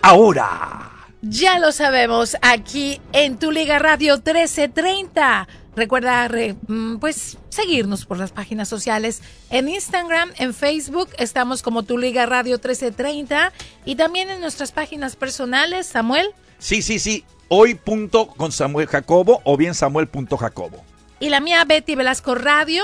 ahora. 0.03 0.91
Ya 1.21 1.57
lo 1.57 1.71
sabemos 1.71 2.35
aquí 2.41 2.99
en 3.13 3.39
Tu 3.39 3.49
Liga 3.51 3.79
Radio 3.79 4.15
1330. 4.17 5.47
Recuerda 5.75 6.27
re- 6.27 6.55
mm, 6.67 6.97
pues 6.97 7.37
seguirnos 7.49 8.05
por 8.05 8.17
las 8.19 8.31
páginas 8.31 8.67
sociales 8.69 9.21
en 9.49 9.69
Instagram, 9.69 10.31
en 10.37 10.53
Facebook, 10.53 11.09
estamos 11.17 11.63
como 11.63 11.83
Tu 11.83 11.97
Liga 11.97 12.25
Radio 12.27 12.57
1330 12.57 13.51
y 13.85 13.95
también 13.95 14.29
en 14.29 14.41
nuestras 14.41 14.71
páginas 14.71 15.15
personales, 15.15 15.87
Samuel, 15.87 16.27
Sí, 16.59 16.81
sí, 16.81 16.97
sí. 16.99 17.25
Hoy 17.49 17.75
punto 17.75 18.27
con 18.27 18.51
Samuel 18.53 18.87
Jacobo 18.87 19.41
o 19.43 19.57
bien 19.57 19.73
Samuel 19.73 20.07
punto 20.07 20.37
Jacobo. 20.37 20.83
y 21.19 21.29
la 21.29 21.39
mía 21.39 21.63
Betty 21.65 21.95
Velasco 21.95 22.35
Radio. 22.35 22.83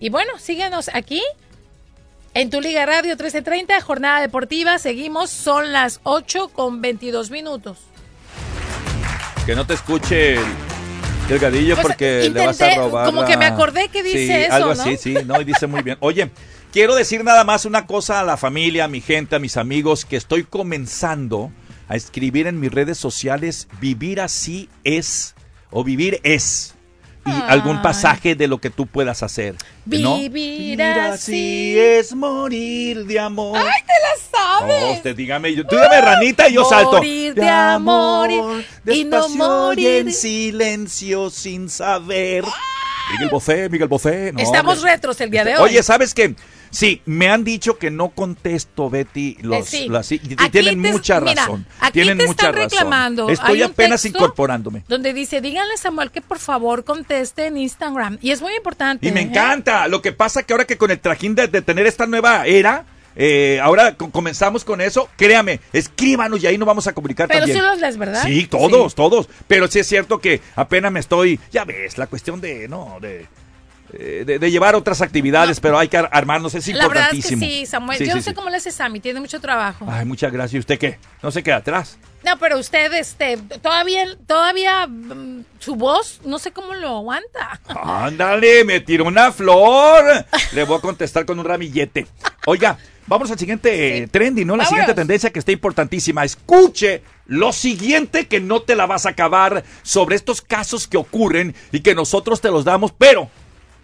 Y 0.00 0.08
bueno, 0.10 0.32
síguenos 0.38 0.90
aquí 0.92 1.22
en 2.34 2.50
Tu 2.50 2.60
Liga 2.60 2.84
Radio 2.86 3.10
1330, 3.16 3.80
jornada 3.80 4.20
deportiva, 4.20 4.78
seguimos, 4.78 5.30
son 5.30 5.72
las 5.72 6.00
8 6.02 6.48
con 6.48 6.80
22 6.80 7.30
minutos. 7.30 7.78
Que 9.46 9.54
no 9.54 9.66
te 9.66 9.74
escuche 9.74 10.34
el 10.34 10.40
delgadillo 11.28 11.74
Pues, 11.76 11.86
porque 11.86 12.30
le 12.32 12.46
vas 12.46 12.60
a 12.60 12.74
robar. 12.74 13.06
como 13.06 13.22
la- 13.22 13.28
que 13.28 13.36
me 13.36 13.44
acordé 13.46 13.88
que 13.88 14.02
dice 14.02 14.18
Sí, 14.26 14.32
eso, 14.32 14.52
algo 14.54 14.74
¿no? 14.74 14.82
así, 14.82 14.96
sí, 14.96 15.14
no, 15.26 15.40
y 15.40 15.44
dice 15.44 15.66
muy 15.66 15.82
bien. 15.82 15.96
Oye, 16.00 16.30
quiero 16.72 16.94
decir 16.94 17.22
nada 17.24 17.44
más 17.44 17.66
una 17.66 17.86
cosa 17.86 18.20
a 18.20 18.24
la 18.24 18.36
familia, 18.36 18.84
a 18.84 18.88
mi 18.88 19.00
gente, 19.00 19.36
a 19.36 19.38
mis 19.38 19.56
amigos, 19.56 20.04
que 20.04 20.16
estoy 20.16 20.44
comenzando 20.44 21.52
a 21.88 21.96
escribir 21.96 22.46
en 22.46 22.58
mis 22.58 22.72
redes 22.72 22.98
sociales 22.98 23.68
vivir 23.80 24.20
así 24.20 24.68
es 24.82 25.34
o 25.70 25.84
vivir 25.84 26.20
es. 26.24 26.73
Y 27.26 27.30
algún 27.48 27.76
Ay. 27.78 27.82
pasaje 27.82 28.34
de 28.34 28.46
lo 28.48 28.58
que 28.58 28.70
tú 28.70 28.86
puedas 28.86 29.22
hacer. 29.22 29.54
¿no? 29.86 30.16
Vivir 30.18 30.82
así. 30.82 31.78
es 31.78 32.14
morir 32.14 33.04
de 33.06 33.18
amor. 33.18 33.56
¡Ay, 33.58 33.80
te 33.86 33.92
la 33.92 34.38
sabes! 34.58 34.84
Oh, 34.84 34.92
usted 34.92 35.16
dígame, 35.16 35.54
yo- 35.54 35.66
tú 35.66 35.74
dígame 35.76 36.00
ranita 36.00 36.48
y 36.48 36.54
yo 36.54 36.64
salto. 36.64 36.92
Morir 36.98 37.34
de 37.34 37.48
amor 37.48 38.30
y 38.30 38.36
no 38.36 38.54
despacio 38.84 39.36
morir. 39.36 39.88
en 40.06 40.12
silencio 40.12 41.30
sin 41.30 41.68
saber. 41.70 42.44
Miguel 43.12 43.28
Bosé, 43.30 43.68
Miguel 43.68 43.88
Bosé. 43.88 44.32
no, 44.32 44.40
Estamos 44.40 44.78
hombre. 44.78 44.92
retros 44.92 45.20
el 45.20 45.30
día 45.30 45.44
de 45.44 45.56
hoy. 45.56 45.62
Oye, 45.70 45.82
¿sabes 45.82 46.14
qué? 46.14 46.34
Sí, 46.70 47.02
me 47.06 47.28
han 47.28 47.44
dicho 47.44 47.78
que 47.78 47.92
no 47.92 48.08
contesto, 48.08 48.90
Betty, 48.90 49.36
los, 49.42 49.72
Eh, 49.72 49.76
sí. 49.84 49.88
las- 49.88 50.10
y- 50.10 50.18
tienen 50.18 50.82
te- 50.82 50.90
mucha 50.92 51.20
mira, 51.20 51.34
razón. 51.42 51.66
aquí 51.78 51.92
tienen 51.92 52.18
te 52.18 52.26
mucha 52.26 52.46
están 52.48 52.54
razón. 52.54 52.70
reclamando. 52.70 53.28
Estoy 53.28 53.62
apenas 53.62 54.04
incorporándome. 54.04 54.82
Donde 54.88 55.12
dice, 55.12 55.40
díganle 55.40 55.74
a 55.74 55.76
Samuel 55.76 56.10
que 56.10 56.20
por 56.20 56.40
favor 56.40 56.82
conteste 56.84 57.46
en 57.46 57.58
Instagram. 57.58 58.18
Y 58.20 58.32
es 58.32 58.40
muy 58.42 58.54
importante. 58.56 59.06
Y 59.06 59.12
me 59.12 59.20
¿eh? 59.20 59.24
encanta. 59.24 59.86
Lo 59.86 60.02
que 60.02 60.10
pasa 60.12 60.42
que 60.42 60.52
ahora 60.52 60.64
que 60.64 60.76
con 60.76 60.90
el 60.90 60.98
trajín 60.98 61.36
de, 61.36 61.46
de 61.46 61.62
tener 61.62 61.86
esta 61.86 62.06
nueva 62.06 62.44
era, 62.46 62.84
eh, 63.16 63.60
ahora 63.62 63.94
co- 63.94 64.10
comenzamos 64.10 64.64
con 64.64 64.80
eso, 64.80 65.08
créame, 65.16 65.60
escríbanos 65.72 66.42
y 66.42 66.46
ahí 66.46 66.58
nos 66.58 66.66
vamos 66.66 66.86
a 66.86 66.92
comunicar 66.92 67.28
Pero 67.28 67.40
también. 67.40 67.58
sí 67.58 67.64
los 67.64 67.78
lees, 67.80 67.96
¿verdad? 67.96 68.22
Sí, 68.24 68.46
todos, 68.46 68.94
todos. 68.94 69.28
Pero 69.46 69.68
sí 69.68 69.78
es 69.78 69.86
cierto 69.86 70.18
que 70.18 70.40
apenas 70.56 70.90
me 70.92 71.00
estoy, 71.00 71.38
ya 71.52 71.64
ves, 71.64 71.96
la 71.98 72.06
cuestión 72.06 72.40
de, 72.40 72.66
no, 72.68 72.98
de, 73.00 73.26
eh, 73.92 74.24
de, 74.26 74.38
de 74.38 74.50
llevar 74.50 74.74
otras 74.74 75.00
actividades, 75.02 75.60
pero 75.60 75.78
hay 75.78 75.88
que 75.88 75.96
ar- 75.98 76.08
armarnos, 76.12 76.54
es 76.54 76.66
La 76.68 76.88
verdad 76.88 77.04
es 77.04 77.10
que 77.10 77.34
importantísimo. 77.34 77.42
sí, 77.60 77.66
Samuel. 77.66 77.98
Sí, 77.98 78.04
Yo 78.06 78.10
sí, 78.12 78.16
no 78.16 78.22
sé 78.22 78.30
sí. 78.30 78.34
cómo 78.34 78.50
le 78.50 78.56
hace 78.56 78.72
Sammy, 78.72 78.98
tiene 79.00 79.20
mucho 79.20 79.40
trabajo. 79.40 79.86
Ay, 79.88 80.04
muchas 80.04 80.32
gracias. 80.32 80.54
¿Y 80.54 80.58
usted 80.58 80.78
qué? 80.78 80.98
¿No 81.22 81.30
se 81.30 81.42
queda 81.42 81.56
atrás? 81.56 81.98
No, 82.24 82.38
pero 82.38 82.58
usted, 82.58 82.90
este, 82.94 83.36
todavía, 83.60 84.06
todavía, 84.26 84.86
mm, 84.86 85.44
su 85.58 85.74
voz, 85.76 86.20
no 86.24 86.38
sé 86.38 86.52
cómo 86.52 86.72
lo 86.74 86.96
aguanta. 86.96 87.60
Ándale, 87.68 88.64
me 88.64 88.80
tiró 88.80 89.04
una 89.04 89.30
flor. 89.30 90.24
Le 90.52 90.64
voy 90.64 90.78
a 90.78 90.80
contestar 90.80 91.26
con 91.26 91.38
un 91.38 91.44
ramillete. 91.44 92.06
Oiga, 92.46 92.78
vamos 93.06 93.30
al 93.30 93.38
siguiente 93.38 93.98
eh, 93.98 94.06
trending, 94.06 94.46
¿no? 94.46 94.56
La 94.56 94.64
Vámonos. 94.64 94.68
siguiente 94.68 94.94
tendencia 94.94 95.30
que 95.30 95.38
está 95.38 95.52
importantísima. 95.52 96.24
Escuche 96.24 97.02
lo 97.26 97.52
siguiente 97.52 98.26
que 98.26 98.40
no 98.40 98.62
te 98.62 98.76
la 98.76 98.86
vas 98.86 99.06
a 99.06 99.10
acabar 99.10 99.64
sobre 99.82 100.16
estos 100.16 100.42
casos 100.42 100.86
que 100.86 100.96
ocurren 100.96 101.54
y 101.72 101.80
que 101.80 101.94
nosotros 101.94 102.40
te 102.40 102.50
los 102.50 102.64
damos, 102.64 102.92
pero 102.92 103.30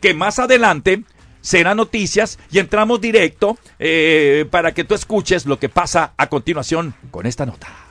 que 0.00 0.14
más 0.14 0.38
adelante 0.38 1.02
serán 1.40 1.78
noticias 1.78 2.38
y 2.50 2.59
entramos 2.59 3.00
directo 3.00 3.59
eh, 3.78 4.46
para 4.50 4.72
que 4.72 4.85
tú 4.85 4.94
escuches 4.94 5.46
lo 5.46 5.59
que 5.59 5.68
pasa 5.68 6.12
a 6.16 6.28
continuación 6.28 6.94
con 7.11 7.26
esta 7.26 7.46
nota. 7.46 7.90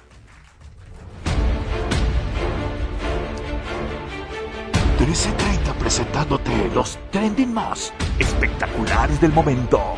presentándote 5.89 6.51
los 6.75 6.99
trending 7.09 7.51
más 7.51 7.91
espectaculares 8.19 9.19
del 9.19 9.33
momento. 9.33 9.95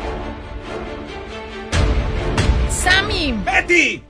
Sammy, 2.82 3.32
¡Betty! 3.44 4.02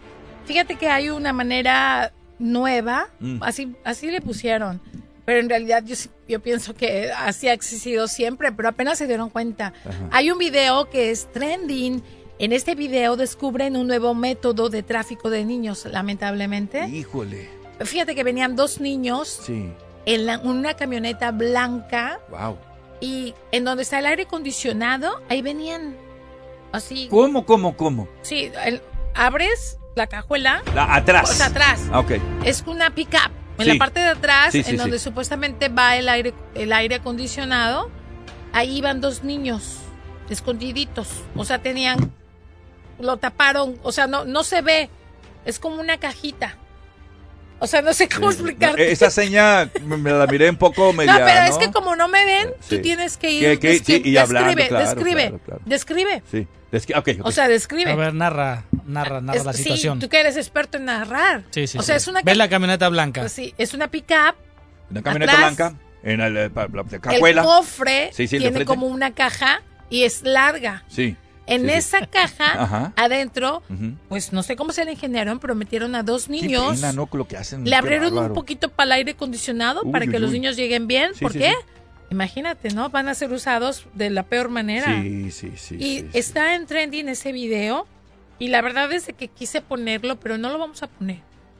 fíjate 0.46 0.76
que 0.76 0.88
hay 0.88 1.10
una 1.10 1.32
manera 1.32 2.12
nueva, 2.38 3.08
Mm. 3.20 3.42
así, 3.42 3.74
así 3.84 4.10
le 4.10 4.20
pusieron. 4.20 4.80
Pero 5.24 5.38
en 5.40 5.48
realidad 5.48 5.84
yo, 5.84 5.94
yo 6.28 6.40
pienso 6.40 6.74
que 6.74 7.12
así 7.12 7.48
ha 7.48 7.52
existido 7.52 8.08
siempre, 8.08 8.50
pero 8.50 8.68
apenas 8.70 8.98
se 8.98 9.06
dieron 9.06 9.30
cuenta. 9.30 9.72
Hay 10.10 10.30
un 10.30 10.38
video 10.38 10.90
que 10.90 11.10
es 11.10 11.30
trending. 11.32 12.02
En 12.40 12.52
este 12.52 12.74
video 12.74 13.16
descubren 13.16 13.76
un 13.76 13.86
nuevo 13.86 14.14
método 14.14 14.68
de 14.68 14.82
tráfico 14.82 15.30
de 15.30 15.44
niños, 15.44 15.84
lamentablemente. 15.84 16.88
Híjole. 16.88 17.48
Fíjate 17.84 18.14
que 18.16 18.24
venían 18.24 18.56
dos 18.56 18.80
niños 18.80 19.40
Sí, 19.44 19.70
en 20.06 20.26
la- 20.26 20.38
una 20.40 20.74
camioneta 20.74 21.30
blanca 21.30 22.18
wow. 22.30 22.56
y 23.00 23.34
en 23.52 23.64
donde 23.64 23.84
está 23.84 24.00
el 24.00 24.06
aire 24.06 24.24
acondicionado, 24.24 25.20
ahí 25.28 25.40
venían 25.42 25.94
así. 26.72 27.08
¿Cómo, 27.08 27.44
cómo, 27.46 27.76
cómo? 27.76 28.08
Sí, 28.22 28.50
el- 28.64 28.82
abres 29.14 29.78
la 29.94 30.06
cajuela, 30.06 30.62
La- 30.74 30.94
atrás. 30.94 31.30
o 31.30 31.34
sea, 31.34 31.46
atrás. 31.46 31.82
Ah, 31.92 32.00
ok. 32.00 32.12
Es 32.44 32.62
una 32.66 32.90
pick-up. 32.94 33.30
En 33.58 33.66
Sí. 33.66 33.72
la 33.74 33.78
parte 33.78 34.00
de 34.00 34.08
atrás, 34.08 34.52
Sí, 34.52 34.62
sí, 34.62 34.70
en 34.72 34.76
donde 34.78 34.98
supuestamente 34.98 35.68
va 35.68 35.96
el 35.96 36.08
aire, 36.08 36.32
el 36.54 36.72
aire 36.72 36.94
acondicionado, 36.96 37.90
ahí 38.54 38.78
iban 38.78 39.00
dos 39.02 39.22
niños 39.22 39.76
escondiditos. 40.30 41.08
O 41.36 41.44
sea, 41.44 41.60
tenían, 41.60 42.12
lo 42.98 43.18
taparon, 43.18 43.78
o 43.82 43.92
sea, 43.92 44.06
no, 44.06 44.24
no 44.24 44.42
se 44.44 44.62
ve, 44.62 44.88
es 45.44 45.58
como 45.58 45.76
una 45.80 45.98
cajita. 45.98 46.56
O 47.62 47.66
sea, 47.68 47.80
no 47.80 47.92
sé 47.94 48.08
cómo 48.08 48.26
No, 48.26 48.32
explicarte. 48.32 48.90
esa 48.90 49.08
seña 49.08 49.70
me 49.86 50.10
la 50.10 50.26
miré 50.26 50.50
un 50.50 50.56
poco 50.56 50.92
media, 50.92 51.18
no, 51.18 51.24
pero 51.24 51.44
es 51.44 51.58
que 51.58 51.70
como 51.72 51.94
no 51.94 52.08
me 52.08 52.24
ven, 52.24 52.48
Sí. 52.60 52.76
tú 52.76 52.82
tienes 52.82 53.16
que 53.16 53.30
ir. 53.30 53.58
sí, 53.60 53.68
descri- 53.68 54.04
y 54.04 54.16
hablando, 54.16 54.48
describe, 54.48 54.68
claro, 54.68 54.84
describe, 54.84 55.22
claro, 55.28 55.38
claro. 55.44 55.60
describe. 55.64 56.22
Sí. 56.28 56.46
Ok. 56.96 57.08
O 57.22 57.30
sea, 57.30 57.46
describe. 57.46 57.90
A 57.92 57.94
ver, 57.94 58.14
narra, 58.14 58.64
narra, 58.84 59.20
narra 59.20 59.38
Es- 59.38 59.44
la 59.44 59.52
sí, 59.52 59.62
situación. 59.62 60.00
tú 60.00 60.08
que 60.08 60.18
eres 60.18 60.36
experto 60.36 60.78
en 60.78 60.86
narrar. 60.86 61.44
Sí, 61.50 61.66
sí, 61.68 61.78
O 61.78 61.82
sí. 61.82 61.86
sea, 61.86 61.96
es 61.96 62.08
una 62.08 62.20
Ves 62.22 62.36
la 62.36 62.48
camioneta 62.48 62.88
blanca. 62.88 63.20
pues 63.20 63.32
sí, 63.32 63.54
es 63.58 63.74
una 63.74 63.88
pick-up. 63.88 64.34
Una 64.90 65.02
camioneta 65.02 65.32
atrás, 65.32 65.56
blanca 65.56 65.78
en 66.02 66.20
el, 66.20 66.36
eh, 66.36 66.50
la, 66.52 66.68
la 66.68 66.98
cajuela. 67.00 67.42
cofre 67.44 68.10
Sí, 68.12 68.26
sí, 68.26 68.36
el 68.36 68.42
de 68.42 68.48
tiene 68.50 68.64
como 68.64 68.86
una 68.88 69.12
caja 69.14 69.62
y 69.88 70.02
es 70.02 70.22
larga. 70.22 70.82
Sí. 70.88 71.16
En 71.46 71.62
sí, 71.62 71.68
sí. 71.68 71.72
esa 71.74 72.06
caja, 72.06 72.44
Ajá. 72.62 72.92
adentro, 72.96 73.62
pues 74.08 74.32
no 74.32 74.42
sé 74.42 74.54
cómo 74.56 74.72
se 74.72 74.84
le 74.84 74.92
ingeniaron, 74.92 75.38
pero 75.40 75.54
metieron 75.54 75.94
a 75.94 76.02
dos 76.02 76.28
niños. 76.28 76.76
pena, 76.76 76.92
¿no? 76.92 77.08
Lo 77.12 77.26
que 77.26 77.36
hacen. 77.36 77.64
Le 77.68 77.74
abrieron 77.74 78.16
un 78.16 78.32
poquito 78.32 78.68
para 78.68 78.86
el 78.86 78.92
aire 78.92 79.10
acondicionado 79.12 79.82
Uy, 79.84 79.92
para 79.92 80.06
que 80.06 80.12
uy, 80.16 80.18
los 80.20 80.30
uy. 80.30 80.38
niños 80.38 80.56
lleguen 80.56 80.86
bien. 80.86 81.14
Sí, 81.14 81.20
¿Por 81.24 81.32
qué? 81.32 81.52
Imagínate, 82.10 82.70
¿no? 82.70 82.90
Van 82.90 83.08
a 83.08 83.14
ser 83.14 83.32
usados 83.32 83.86
de 83.94 84.10
la 84.10 84.22
peor 84.22 84.50
manera. 84.50 85.00
Sí, 85.02 85.30
sí, 85.30 85.52
sí. 85.56 85.76
y 85.78 86.04
está 86.16 86.54
en 86.54 86.66
trending 86.66 87.08
ese 87.08 87.32
video. 87.32 87.86
Y 88.38 88.48
la 88.48 88.60
verdad 88.60 88.92
es 88.92 89.10
que 89.16 89.28
quise 89.28 89.60
ponerlo, 89.62 90.18
pero 90.20 90.36
no 90.36 90.50
lo 90.50 90.58
vamos 90.58 90.82
a 90.82 90.88
poner. 90.88 91.18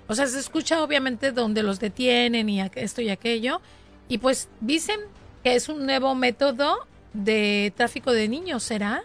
O 0.08 0.14
sea, 0.14 0.26
se 0.26 0.38
escucha 0.38 0.82
obviamente 0.82 1.32
donde 1.32 1.62
los 1.62 1.80
detienen 1.80 2.48
y 2.48 2.60
esto 2.60 3.00
y 3.00 3.08
aquello. 3.08 3.60
Y 4.08 4.18
pues 4.18 4.48
dicen 4.60 5.00
que 5.42 5.54
es 5.54 5.68
un 5.68 5.86
nuevo 5.86 6.14
método 6.14 6.86
de 7.14 7.72
tráfico 7.76 8.12
de 8.12 8.28
niños, 8.28 8.62
¿será? 8.62 9.02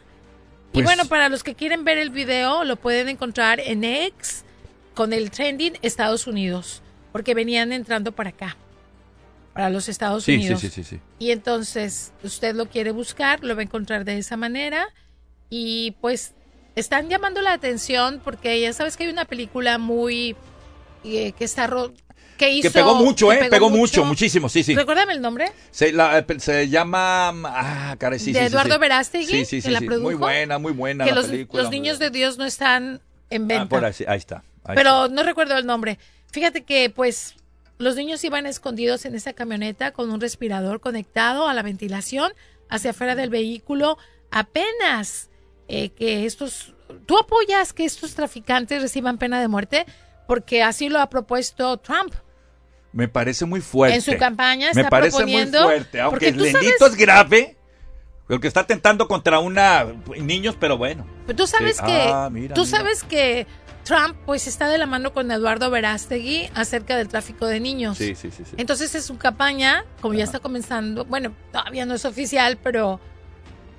Y 0.71 0.73
Pues- 0.73 0.85
bueno, 0.85 1.05
para 1.05 1.29
los 1.29 1.43
que 1.43 1.55
quieren 1.55 1.83
ver 1.83 1.97
el 1.97 2.09
video, 2.09 2.63
lo 2.63 2.75
pueden 2.75 3.09
encontrar 3.09 3.59
en 3.59 3.83
X 3.83 4.43
con 4.93 5.13
el 5.13 5.31
trending 5.31 5.77
Estados 5.81 6.27
Unidos, 6.27 6.81
porque 7.11 7.33
venían 7.33 7.71
entrando 7.71 8.11
para 8.11 8.29
acá, 8.31 8.57
para 9.53 9.69
los 9.69 9.89
Estados 9.89 10.23
Sí, 10.23 10.33
sí, 10.33 10.37
Unidos. 10.39 10.61
sí, 10.61 10.69
sí, 10.69 10.83
sí. 10.83 10.99
Y 11.19 11.31
entonces 11.31 12.11
usted 12.23 12.55
lo 12.55 12.67
quiere 12.67 12.91
buscar, 12.91 13.43
lo 13.43 13.55
va 13.55 13.61
a 13.61 13.63
encontrar 13.63 14.05
de 14.05 14.17
esa 14.17 14.37
manera. 14.37 14.87
Y 15.49 15.91
pues 16.01 16.33
están 16.75 17.09
llamando 17.09 17.41
la 17.41 17.53
atención 17.53 18.21
porque 18.23 18.59
ya 18.59 18.73
sabes 18.73 18.97
que 18.97 19.05
hay 19.05 19.09
una 19.09 19.25
película 19.25 19.77
muy 19.77 20.35
eh, 21.03 21.31
que 21.31 21.45
está 21.45 21.67
ro- 21.67 21.93
que 22.37 22.51
hizo 22.51 22.69
Que 22.69 22.71
pegó 22.73 22.95
mucho, 22.95 23.29
que 23.29 23.35
¿eh? 23.35 23.49
Pegó, 23.49 23.69
mucho, 23.69 24.05
muchísimo, 24.05 24.47
sí, 24.49 24.63
sí. 24.63 24.75
Recuérdame 24.75 25.13
el 25.13 25.21
nombre 25.21 25.51
Se, 25.71 25.91
la- 25.91 26.25
se 26.39 26.69
llama. 26.69 27.29
Ah, 27.45 27.95
caray, 27.99 28.19
sí, 28.19 28.31
de 28.31 28.39
sí, 28.39 28.45
Eduardo 28.45 28.75
sí. 28.75 28.79
Verástegui 28.79 29.25
Sí, 29.25 29.45
sí, 29.45 29.61
que 29.61 29.71
la 29.71 29.79
produjo. 29.81 30.03
Muy 30.03 30.15
buena, 30.15 30.57
muy 30.57 30.71
buena. 30.71 31.03
que 31.05 31.11
la 31.11 31.17
los, 31.17 31.25
película, 31.27 31.63
los 31.63 31.71
niños 31.71 31.99
de 31.99 32.09
Dios 32.09 32.37
no 32.37 32.45
están 32.45 33.01
en 33.29 33.47
venta. 33.47 33.63
Ah, 33.63 33.69
por 33.69 33.85
ahí, 33.85 33.93
ahí 34.07 34.17
está. 34.17 34.43
ahí 34.63 34.75
pero 34.75 35.07
no 35.09 35.23
recuerdo 35.23 35.57
el 35.57 35.65
nombre. 35.65 35.99
Fíjate 36.31 36.63
que 36.63 36.89
pues 36.89 37.35
los 37.77 37.95
niños 37.95 38.23
iban 38.23 38.45
escondidos 38.45 39.05
en 39.05 39.15
esa 39.15 39.33
camioneta 39.33 39.91
con 39.91 40.09
un 40.11 40.19
respirador 40.21 40.79
conectado 40.79 41.47
a 41.47 41.53
la 41.53 41.61
ventilación 41.61 42.31
hacia 42.69 42.91
afuera 42.91 43.15
del 43.15 43.29
vehículo. 43.29 43.97
Apenas 44.31 45.29
eh, 45.67 45.89
que 45.89 46.25
estos, 46.25 46.73
tú 47.05 47.17
apoyas 47.17 47.73
que 47.73 47.85
estos 47.85 48.13
traficantes 48.15 48.81
reciban 48.81 49.17
pena 49.17 49.39
de 49.41 49.47
muerte 49.47 49.85
porque 50.27 50.63
así 50.63 50.89
lo 50.89 50.99
ha 50.99 51.09
propuesto 51.09 51.77
Trump. 51.77 52.13
Me 52.97 53.07
parece 53.07 53.45
muy 53.45 53.61
fuerte. 53.61 53.95
En 53.95 54.01
su 54.01 54.17
campaña 54.17 54.71
Me 54.73 54.81
está 54.81 54.89
parece 54.89 55.17
proponiendo- 55.17 55.59
muy 55.59 55.67
fuerte. 55.67 56.01
Aunque 56.01 56.31
porque 56.31 56.45
el 56.47 56.51
sabes- 56.51 56.81
es 56.81 56.95
grave, 56.95 57.55
lo 58.27 58.39
que 58.39 58.47
está 58.47 58.61
atentando 58.61 59.07
contra 59.07 59.37
una 59.37 59.85
niños, 60.19 60.55
pero 60.59 60.79
bueno. 60.79 61.05
Pero 61.27 61.37
tú 61.37 61.45
sabes 61.45 61.77
Sí. 61.77 61.83
que 61.85 61.91
Ah, 62.11 62.29
mira, 62.31 62.55
tú 62.55 62.65
mira. 62.65 62.77
sabes 62.77 63.03
que 63.03 63.45
Trump 63.83 64.17
pues 64.25 64.47
está 64.47 64.67
de 64.67 64.79
la 64.79 64.87
mano 64.87 65.13
con 65.13 65.29
Eduardo 65.31 65.69
Verástegui 65.69 66.49
acerca 66.55 66.97
del 66.97 67.07
tráfico 67.07 67.45
de 67.45 67.59
niños. 67.59 67.99
Sí, 67.99 68.15
sí, 68.15 68.31
sí, 68.31 68.43
sí. 68.43 68.55
Entonces 68.57 68.95
es 68.95 69.05
su 69.05 69.19
campaña, 69.19 69.85
como 70.01 70.15
ya 70.15 70.23
está 70.23 70.39
comenzando, 70.39 71.05
bueno, 71.05 71.35
todavía 71.51 71.85
no 71.85 71.93
es 71.93 72.03
oficial, 72.03 72.57
pero 72.63 72.99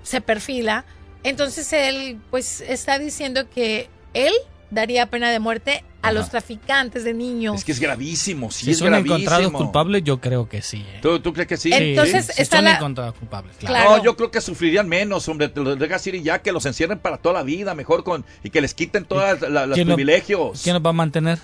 se 0.04 0.20
perfila. 0.20 0.84
Entonces 1.24 1.72
él 1.72 2.20
pues 2.30 2.60
está 2.60 3.00
diciendo 3.00 3.50
que 3.50 3.90
él 4.14 4.32
daría 4.70 5.06
pena 5.06 5.30
de 5.32 5.40
muerte 5.40 5.82
a 6.00 6.12
los 6.12 6.30
traficantes 6.30 7.02
de 7.04 7.12
niños. 7.12 7.56
Es 7.56 7.64
que 7.64 7.72
es 7.72 7.80
gravísimo, 7.80 8.50
sí, 8.50 8.66
Si 8.66 8.70
es 8.70 8.78
son 8.78 8.88
gravísimo. 8.88 9.16
encontrados 9.16 9.52
culpables, 9.52 10.04
yo 10.04 10.20
creo 10.20 10.48
que 10.48 10.62
sí. 10.62 10.78
¿eh? 10.88 10.98
¿Tú, 11.02 11.18
tú 11.20 11.32
crees 11.32 11.48
que 11.48 11.56
sí? 11.56 11.70
Entonces, 11.72 12.26
Sí, 12.26 12.32
si 12.36 12.42
está 12.42 12.56
son 12.58 12.64
la- 12.66 12.76
encontrados 12.76 13.14
culpables, 13.16 13.56
claro. 13.58 13.74
Claro. 13.74 13.96
No, 13.98 14.04
yo 14.04 14.16
creo 14.16 14.30
que 14.30 14.40
sufrirían 14.40 14.88
menos, 14.88 15.28
hombre. 15.28 15.48
Te 15.48 15.60
los 15.60 15.78
dejas 15.78 16.06
ir 16.06 16.14
y 16.14 16.22
ya 16.22 16.40
que 16.40 16.52
los 16.52 16.64
encierren 16.66 16.98
para 16.98 17.16
toda 17.18 17.34
la 17.34 17.42
vida, 17.42 17.74
mejor 17.74 18.04
con 18.04 18.24
y 18.44 18.50
que 18.50 18.60
les 18.60 18.74
quiten 18.74 19.04
todos 19.04 19.40
los 19.40 19.74
¿Quién 19.74 19.88
lo- 19.88 19.94
privilegios. 19.96 20.62
¿Quién 20.62 20.74
nos 20.74 20.84
va 20.86 20.90
a 20.90 20.94
mantener? 20.94 21.38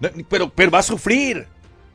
No, 0.00 0.08
Pero, 0.28 0.48
pero 0.50 0.70
va 0.70 0.78
a 0.78 0.82
sufrir. 0.82 1.46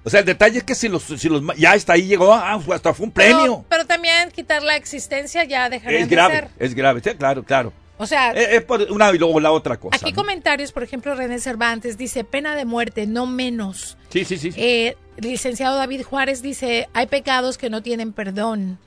O 0.03 0.09
sea, 0.11 0.19
el 0.19 0.25
detalle 0.27 0.59
es 0.59 0.63
que 0.63 0.75
si 0.75 0.87
los, 0.87 1.01
si 1.01 1.27
los 1.27 1.41
ya 1.57 1.71
hasta 1.71 1.93
ahí 1.93 2.03
llegó, 2.05 2.31
ah, 2.31 2.61
hasta 2.71 2.93
fue 2.93 3.07
un 3.07 3.11
premio. 3.11 3.65
Pero, 3.67 3.85
también 3.87 4.29
quitar 4.29 4.61
la 4.61 4.75
existencia 4.75 5.43
ya 5.45 5.67
dejaría 5.67 5.97
es 6.01 6.07
de 6.09 6.15
grave, 6.15 6.33
ser. 6.35 6.49
es 6.59 6.75
grave, 6.75 7.01
sí, 7.03 7.09
claro, 7.17 7.41
claro. 7.43 7.73
O 7.97 8.05
sea, 8.05 8.31
Es, 8.31 8.49
es 8.49 8.63
por 8.63 8.81
una 8.91 9.11
y 9.13 9.17
luego 9.17 9.39
la 9.39 9.51
otra 9.51 9.77
cosa. 9.77 9.95
aquí 9.95 10.11
¿no? 10.11 10.15
comentarios, 10.15 10.71
por 10.71 10.83
ejemplo, 10.83 11.15
René 11.15 11.39
Cervantes 11.39 11.97
dice 11.97 12.23
pena 12.23 12.55
de 12.55 12.65
muerte, 12.65 13.07
no 13.07 13.25
menos. 13.25 13.97
Sí, 14.09 14.25
sí, 14.25 14.37
sí. 14.37 14.51
sí. 14.51 14.61
Eh, 14.61 14.97
licenciado 15.17 15.77
David 15.77 16.03
Juárez 16.03 16.41
dice, 16.41 16.89
hay 16.93 17.07
pecados 17.07 17.57
que 17.57 17.69
no 17.69 17.81
tienen 17.81 18.11
perdón. 18.13 18.77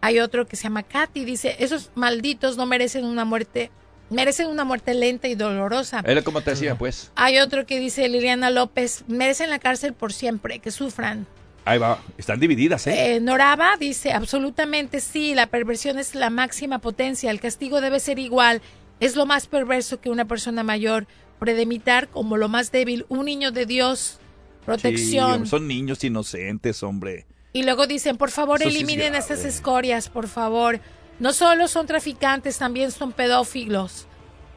Hay 0.00 0.20
otro 0.20 0.46
que 0.46 0.56
se 0.56 0.64
llama 0.64 0.82
Katy, 0.82 1.24
dice, 1.24 1.56
esos 1.60 1.90
malditos 1.94 2.56
no 2.56 2.66
merecen 2.66 3.06
una 3.06 3.24
muerte, 3.24 3.70
merecen 4.10 4.48
una 4.48 4.62
muerte 4.64 4.92
lenta 4.92 5.28
y 5.28 5.34
dolorosa. 5.34 6.02
Era 6.06 6.22
como 6.22 6.42
te 6.42 6.50
decía, 6.50 6.76
pues. 6.76 7.10
Hay 7.14 7.38
otro 7.38 7.64
que 7.64 7.80
dice 7.80 8.08
Liliana 8.08 8.50
López, 8.50 9.04
merecen 9.08 9.48
la 9.50 9.58
cárcel 9.58 9.94
por 9.94 10.12
siempre, 10.12 10.58
que 10.58 10.70
sufran. 10.70 11.26
Ahí 11.64 11.78
va. 11.78 11.98
Están 12.18 12.40
divididas, 12.40 12.86
¿eh? 12.86 13.16
Eh, 13.16 13.20
Noraba 13.20 13.76
dice, 13.78 14.12
absolutamente 14.12 15.00
sí, 15.00 15.34
la 15.34 15.46
perversión 15.46 15.98
es 15.98 16.14
la 16.14 16.30
máxima 16.30 16.78
potencia, 16.78 17.30
el 17.30 17.40
castigo 17.40 17.80
debe 17.80 18.00
ser 18.00 18.18
igual, 18.18 18.60
es 19.00 19.16
lo 19.16 19.24
más 19.24 19.46
perverso 19.46 20.00
que 20.00 20.10
una 20.10 20.26
persona 20.26 20.62
mayor, 20.62 21.06
predemitar 21.38 22.08
como 22.08 22.36
lo 22.36 22.48
más 22.48 22.70
débil, 22.70 23.06
un 23.08 23.24
niño 23.24 23.50
de 23.50 23.64
Dios, 23.64 24.18
protección. 24.66 25.46
son 25.46 25.66
niños 25.66 26.04
inocentes, 26.04 26.82
hombre. 26.82 27.26
Y 27.54 27.62
luego 27.62 27.86
dicen, 27.86 28.16
por 28.16 28.30
favor, 28.30 28.60
Eso 28.60 28.68
sí 28.68 28.76
es 28.76 28.82
eliminen 28.82 29.14
estas 29.14 29.44
escorias, 29.44 30.08
por 30.08 30.28
favor. 30.28 30.80
No 31.20 31.32
solo 31.32 31.68
son 31.68 31.86
traficantes, 31.86 32.58
también 32.58 32.90
son 32.90 33.12
pedófilos. 33.12 34.06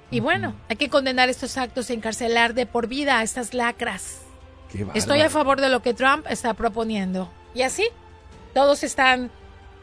Y 0.09 0.19
bueno, 0.19 0.55
hay 0.67 0.77
que 0.77 0.89
condenar 0.89 1.29
estos 1.29 1.57
actos 1.57 1.89
y 1.89 1.93
encarcelar 1.93 2.53
de 2.53 2.65
por 2.65 2.87
vida 2.87 3.19
a 3.19 3.23
estas 3.23 3.53
lacras. 3.53 4.21
Estoy 4.93 5.21
a 5.21 5.29
favor 5.29 5.59
de 5.61 5.69
lo 5.69 5.81
que 5.81 5.93
Trump 5.93 6.25
está 6.29 6.53
proponiendo. 6.53 7.29
Y 7.53 7.61
así, 7.63 7.87
todos 8.53 8.83
están 8.83 9.31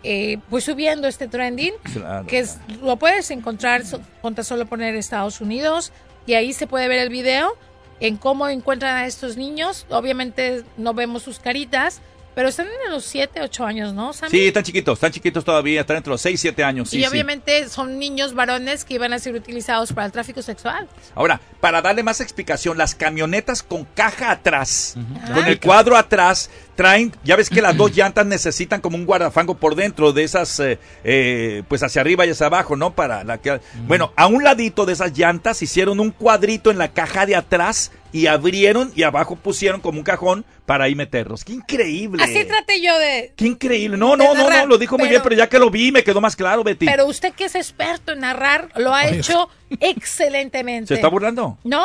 eh, 0.07 0.39
pues 0.51 0.65
subiendo 0.65 1.09
este 1.09 1.29
trending, 1.29 1.73
Claro, 1.93 2.27
que 2.27 2.41
es- 2.41 2.59
lo 2.83 2.97
puedes 2.97 3.31
encontrar 3.31 3.87
so- 3.87 4.01
con 4.21 4.35
tan 4.35 4.45
solo 4.45 4.67
poner 4.67 4.95
Estados 4.97 5.41
Unidos 5.41 5.93
y 6.27 6.35
ahí 6.35 6.53
se 6.53 6.67
puede 6.67 6.89
ver 6.89 6.99
el 6.99 7.09
video 7.09 7.57
en 8.01 8.19
cómo 8.19 8.49
encuentran 8.49 8.97
a 8.97 9.07
estos 9.07 9.39
niños. 9.39 9.87
Obviamente 9.89 10.63
no 10.77 10.93
vemos 10.93 11.23
sus 11.23 11.39
caritas, 11.39 12.03
pero 12.35 12.49
están 12.49 12.67
en 12.67 12.93
los 12.93 13.05
7, 13.05 13.41
8 13.43 13.65
años, 13.65 13.95
¿no? 13.95 14.13
Sammy? 14.13 14.31
Sí, 14.31 14.47
están 14.47 14.65
chiquitos, 14.65 14.95
están 14.95 15.13
chiquitos 15.13 15.45
todavía, 15.45 15.81
están 15.81 15.97
entre 15.97 16.11
los 16.11 16.21
6 16.21 16.35
y 16.35 16.39
7 16.39 16.65
años. 16.65 16.91
Sí, 16.91 16.99
y 16.99 17.01
sí. 17.01 17.07
obviamente 17.07 17.69
son 17.69 17.99
niños 17.99 18.35
varones 18.35 18.85
que 18.85 18.95
iban 18.95 19.13
a 19.13 19.19
ser 19.19 19.35
utilizados 19.35 19.93
para 19.93 20.07
el 20.07 20.13
tráfico 20.13 20.43
sexual. 20.43 20.89
Ahora, 21.15 21.41
para 21.61 21.81
darle 21.83 22.03
más 22.03 22.21
explicación, 22.21 22.77
las 22.77 22.95
camionetas 22.95 23.63
con 23.63 23.85
caja 23.85 24.31
atrás, 24.31 24.97
con 25.33 25.45
Ay. 25.45 25.53
el 25.53 25.61
cuadro 25.61 25.97
atrás, 25.97 26.51
traen, 26.75 27.15
ya 27.25 27.37
ves 27.37 27.51
que 27.51 27.63
las 27.63 27.77
dos 27.77 27.93
llantas 27.97 28.27
necesitan 28.27 28.81
como 28.81 28.97
un 28.97 29.07
guardafango 29.07 29.55
por 29.57 29.75
dentro 29.75 30.13
de 30.13 30.25
esas, 30.25 30.59
eh, 30.61 30.79
eh, 31.05 31.63
pues 31.69 31.83
hacia 31.83 32.01
arriba 32.01 32.27
y 32.27 32.31
hacia 32.31 32.47
abajo, 32.47 32.77
¿no? 32.77 32.95
Para 32.95 33.25
la 33.25 33.39
que, 33.39 33.61
bueno, 33.87 34.13
a 34.17 34.27
un 34.27 34.43
ladito 34.43 34.87
de 34.87 34.93
esas 34.93 35.17
llantas 35.17 35.63
hicieron 35.63 36.01
un 36.01 36.11
cuadrito 36.11 36.71
en 36.71 36.79
la 36.79 36.93
caja 36.93 37.27
de 37.27 37.37
atrás 37.37 37.93
y 38.15 38.29
abrieron 38.29 38.93
y 38.95 39.03
abajo 39.03 39.35
pusieron 39.35 39.81
como 39.81 39.99
un 39.99 40.05
cajón 40.05 40.45
para 40.67 40.85
ahí 40.85 40.95
meterlos. 40.95 41.45
¡Qué 41.45 41.55
increíble! 41.55 42.23
Así 42.23 42.45
traté 42.45 42.81
yo 42.81 42.97
de... 42.97 43.33
¡Qué 43.35 43.45
increíble! 43.45 43.97
No, 43.97 44.17
no, 44.17 44.35
no, 44.35 44.49
no, 44.49 44.67
lo 44.67 44.79
dijo 44.79 44.97
muy 44.97 45.09
bien, 45.09 45.21
pero 45.21 45.35
ya 45.35 45.49
que 45.49 45.59
lo 45.59 45.69
vi 45.69 45.91
me 45.91 46.05
quedó 46.05 46.21
más 46.21 46.37
claro, 46.37 46.63
Betty. 46.63 46.87
Pero 46.87 47.07
usted 47.07 47.33
que 47.33 47.47
es 47.47 47.57
experto 47.57 48.13
en 48.13 48.21
narrar, 48.21 48.71
lo 48.77 48.95
ha 48.95 49.09
hecho 49.09 49.49
excelentemente. 49.81 50.87
¿Se 50.87 50.95
está 50.95 51.09
burlando? 51.09 51.59
No, 51.65 51.85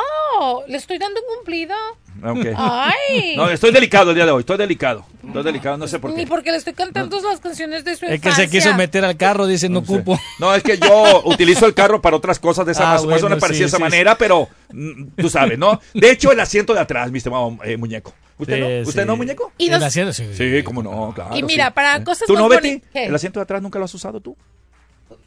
le 0.67 0.77
estoy 0.77 0.99
dando 0.99 1.19
un 1.19 1.35
cumplido. 1.37 1.75
Ok. 2.23 2.45
Ay. 2.58 3.36
No, 3.36 3.49
estoy 3.49 3.71
delicado 3.71 4.10
el 4.12 4.15
día 4.15 4.25
de 4.25 4.32
hoy, 4.32 4.41
estoy 4.41 4.58
delicado. 4.58 5.05
Estoy 5.25 5.43
delicado, 5.43 5.77
no 5.77 5.88
sé 5.88 5.99
por 5.99 6.12
Ni 6.12 6.23
qué. 6.23 6.27
porque 6.27 6.51
le 6.51 6.58
estoy 6.58 6.73
cantando 6.73 7.19
las 7.21 7.39
canciones 7.39 7.84
de 7.86 7.95
su 7.95 8.05
Es 8.05 8.19
que 8.21 8.32
se 8.32 8.49
quiso 8.49 8.73
meter 8.73 9.05
al 9.05 9.15
carro, 9.17 9.45
dice, 9.47 9.69
no 9.69 9.84
cupo. 9.84 10.19
No, 10.39 10.53
es 10.55 10.63
que 10.63 10.77
yo 10.77 11.21
utilizo 11.25 11.65
el 11.65 11.73
carro 11.73 12.01
para 12.01 12.15
otras 12.17 12.39
cosas 12.39 12.65
de 12.65 12.71
esa 12.71 12.89
Ah, 12.89 12.93
más, 12.93 13.05
bueno, 13.05 13.29
me 13.29 13.38
parecía 13.38 13.58
sí, 13.58 13.62
de 13.63 13.67
esa 13.67 13.77
sí, 13.77 13.84
manera, 13.84 14.17
pero 14.17 14.47
mm, 14.73 15.03
tú 15.17 15.29
sabes, 15.29 15.58
¿no? 15.60 15.79
De 15.93 16.10
hecho, 16.12 16.32
el 16.32 16.39
asiento 16.39 16.73
de 16.73 16.79
atrás, 16.79 17.12
mi 17.12 17.17
estimado 17.19 17.58
eh, 17.63 17.77
muñeco. 17.77 18.13
¿Usted 18.38 18.55
Sí, 18.55 18.62
no? 18.62 18.89
¿Usted 18.89 19.01
sí. 19.01 19.08
no, 19.08 19.15
muñeco? 19.17 19.51
Y 19.58 19.65
El 19.65 19.71
nos- 19.73 19.84
asiento, 19.84 20.13
sí. 20.13 20.25
Sí, 20.34 20.63
cómo 20.63 20.82
no, 20.82 21.12
claro. 21.13 21.36
Y 21.36 21.43
mira, 21.43 21.67
sí. 21.67 21.71
para 21.75 22.03
cosas 22.03 22.25
¿Tú 22.25 22.36
no, 22.36 22.47
Betty? 22.47 22.82
¿El 22.93 23.13
asiento 23.13 23.39
de 23.39 23.43
atrás 23.43 23.62
nunca 23.62 23.77
lo 23.79 23.86
has 23.86 23.93
usado 23.93 24.19
tú? 24.21 24.36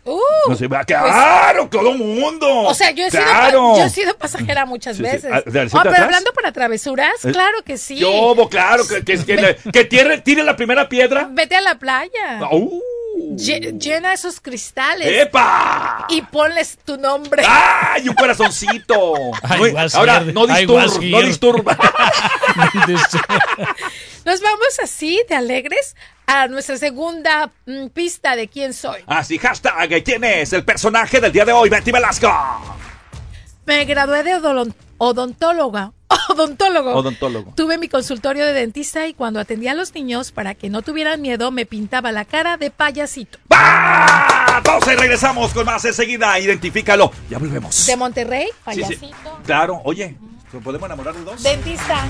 Uh, 0.04 0.18
No 0.48 0.56
sé, 0.56 0.66
va, 0.66 0.82
claro, 0.84 1.68
todo 1.68 1.92
mundo. 1.92 2.48
O 2.62 2.74
sea, 2.74 2.90
yo 2.90 3.04
he, 3.06 3.10
sido, 3.10 3.22
claro. 3.22 3.72
pa- 3.74 3.78
yo 3.78 3.84
he 3.84 3.90
sido 3.90 4.16
pasajera 4.18 4.66
muchas 4.66 4.96
Sí, 4.96 5.04
sí. 5.04 5.08
veces. 5.10 5.30
Ah, 5.32 5.42
¿del 5.46 5.66
asiento 5.66 5.78
Oh, 5.78 5.82
de 5.82 5.90
pero 5.90 5.90
atrás? 5.92 6.04
hablando 6.06 6.32
para 6.32 6.52
travesuras, 6.52 7.24
¿Eh? 7.24 7.30
claro 7.32 7.62
que 7.64 7.78
sí. 7.78 7.96
Yo, 7.98 8.10
bo, 8.34 8.48
claro, 8.48 8.82
que, 8.86 9.04
que, 9.04 9.56
que, 9.72 9.84
tire, 9.84 10.18
tire 10.18 10.42
la 10.42 10.56
primera 10.56 10.88
piedra. 10.88 11.28
Vete 11.30 11.54
a 11.54 11.60
la 11.60 11.76
playa. 11.78 12.40
¡Uh! 12.50 12.80
Lle- 13.36 13.78
llena 13.78 14.12
esos 14.12 14.40
cristales. 14.40 15.06
¡Epa! 15.22 16.06
Y 16.08 16.22
ponles 16.22 16.78
tu 16.84 16.96
nombre. 16.98 17.44
¡Ay, 17.46 18.08
un 18.08 18.14
corazoncito! 18.16 19.14
Ay, 19.42 19.72
No- 19.72 19.78
ahora, 19.94 20.16
here. 20.22 20.32
no 20.32 20.44
I 20.46 20.48
disturba, 20.66 20.86
no 21.04 21.22
disturba. 21.22 21.78
Nos 24.24 24.40
vamos 24.40 24.78
así 24.82 25.20
de 25.28 25.35
alegres 25.35 25.96
a 26.26 26.46
nuestra 26.48 26.76
segunda 26.78 27.50
mm, 27.66 27.88
pista 27.88 28.37
de 28.37 28.48
quién 28.48 28.72
soy. 28.72 29.02
Así, 29.06 29.38
hashtag, 29.38 30.02
¿quién 30.04 30.22
es 30.24 30.52
el 30.52 30.64
personaje 30.64 31.20
del 31.20 31.32
día 31.32 31.44
de 31.44 31.52
hoy? 31.52 31.68
Betty 31.68 31.90
Velasco. 31.90 32.30
Me 33.66 33.85
gradué 33.85 34.22
de 34.22 34.35
odontóloga. 34.98 35.92
Odontólogo. 36.28 36.94
Odontólogo. 36.94 37.52
Tuve 37.56 37.78
mi 37.78 37.88
consultorio 37.88 38.44
de 38.44 38.52
dentista 38.52 39.06
y 39.06 39.14
cuando 39.14 39.40
atendía 39.40 39.72
a 39.72 39.74
los 39.74 39.94
niños 39.94 40.30
para 40.30 40.54
que 40.54 40.68
no 40.68 40.82
tuvieran 40.82 41.20
miedo 41.22 41.50
me 41.50 41.64
pintaba 41.64 42.12
la 42.12 42.24
cara 42.24 42.56
de 42.58 42.70
payasito. 42.70 43.38
¡Ah! 43.50 44.61
Pausa 44.62 44.92
y 44.92 44.96
regresamos 44.96 45.52
con 45.52 45.64
más 45.64 45.85
enseguida. 45.85 46.38
Identifícalo. 46.38 47.11
Ya 47.30 47.38
volvemos. 47.38 47.87
De 47.87 47.96
Monterrey, 47.96 48.46
Sí, 48.46 48.52
sí. 48.52 48.62
payasito. 48.64 49.40
Claro, 49.46 49.80
oye, 49.85 50.16
¿Podemos 50.62 50.87
enamorar 50.87 51.14
de 51.14 51.24
dos? 51.24 51.42
Dentista. 51.42 52.04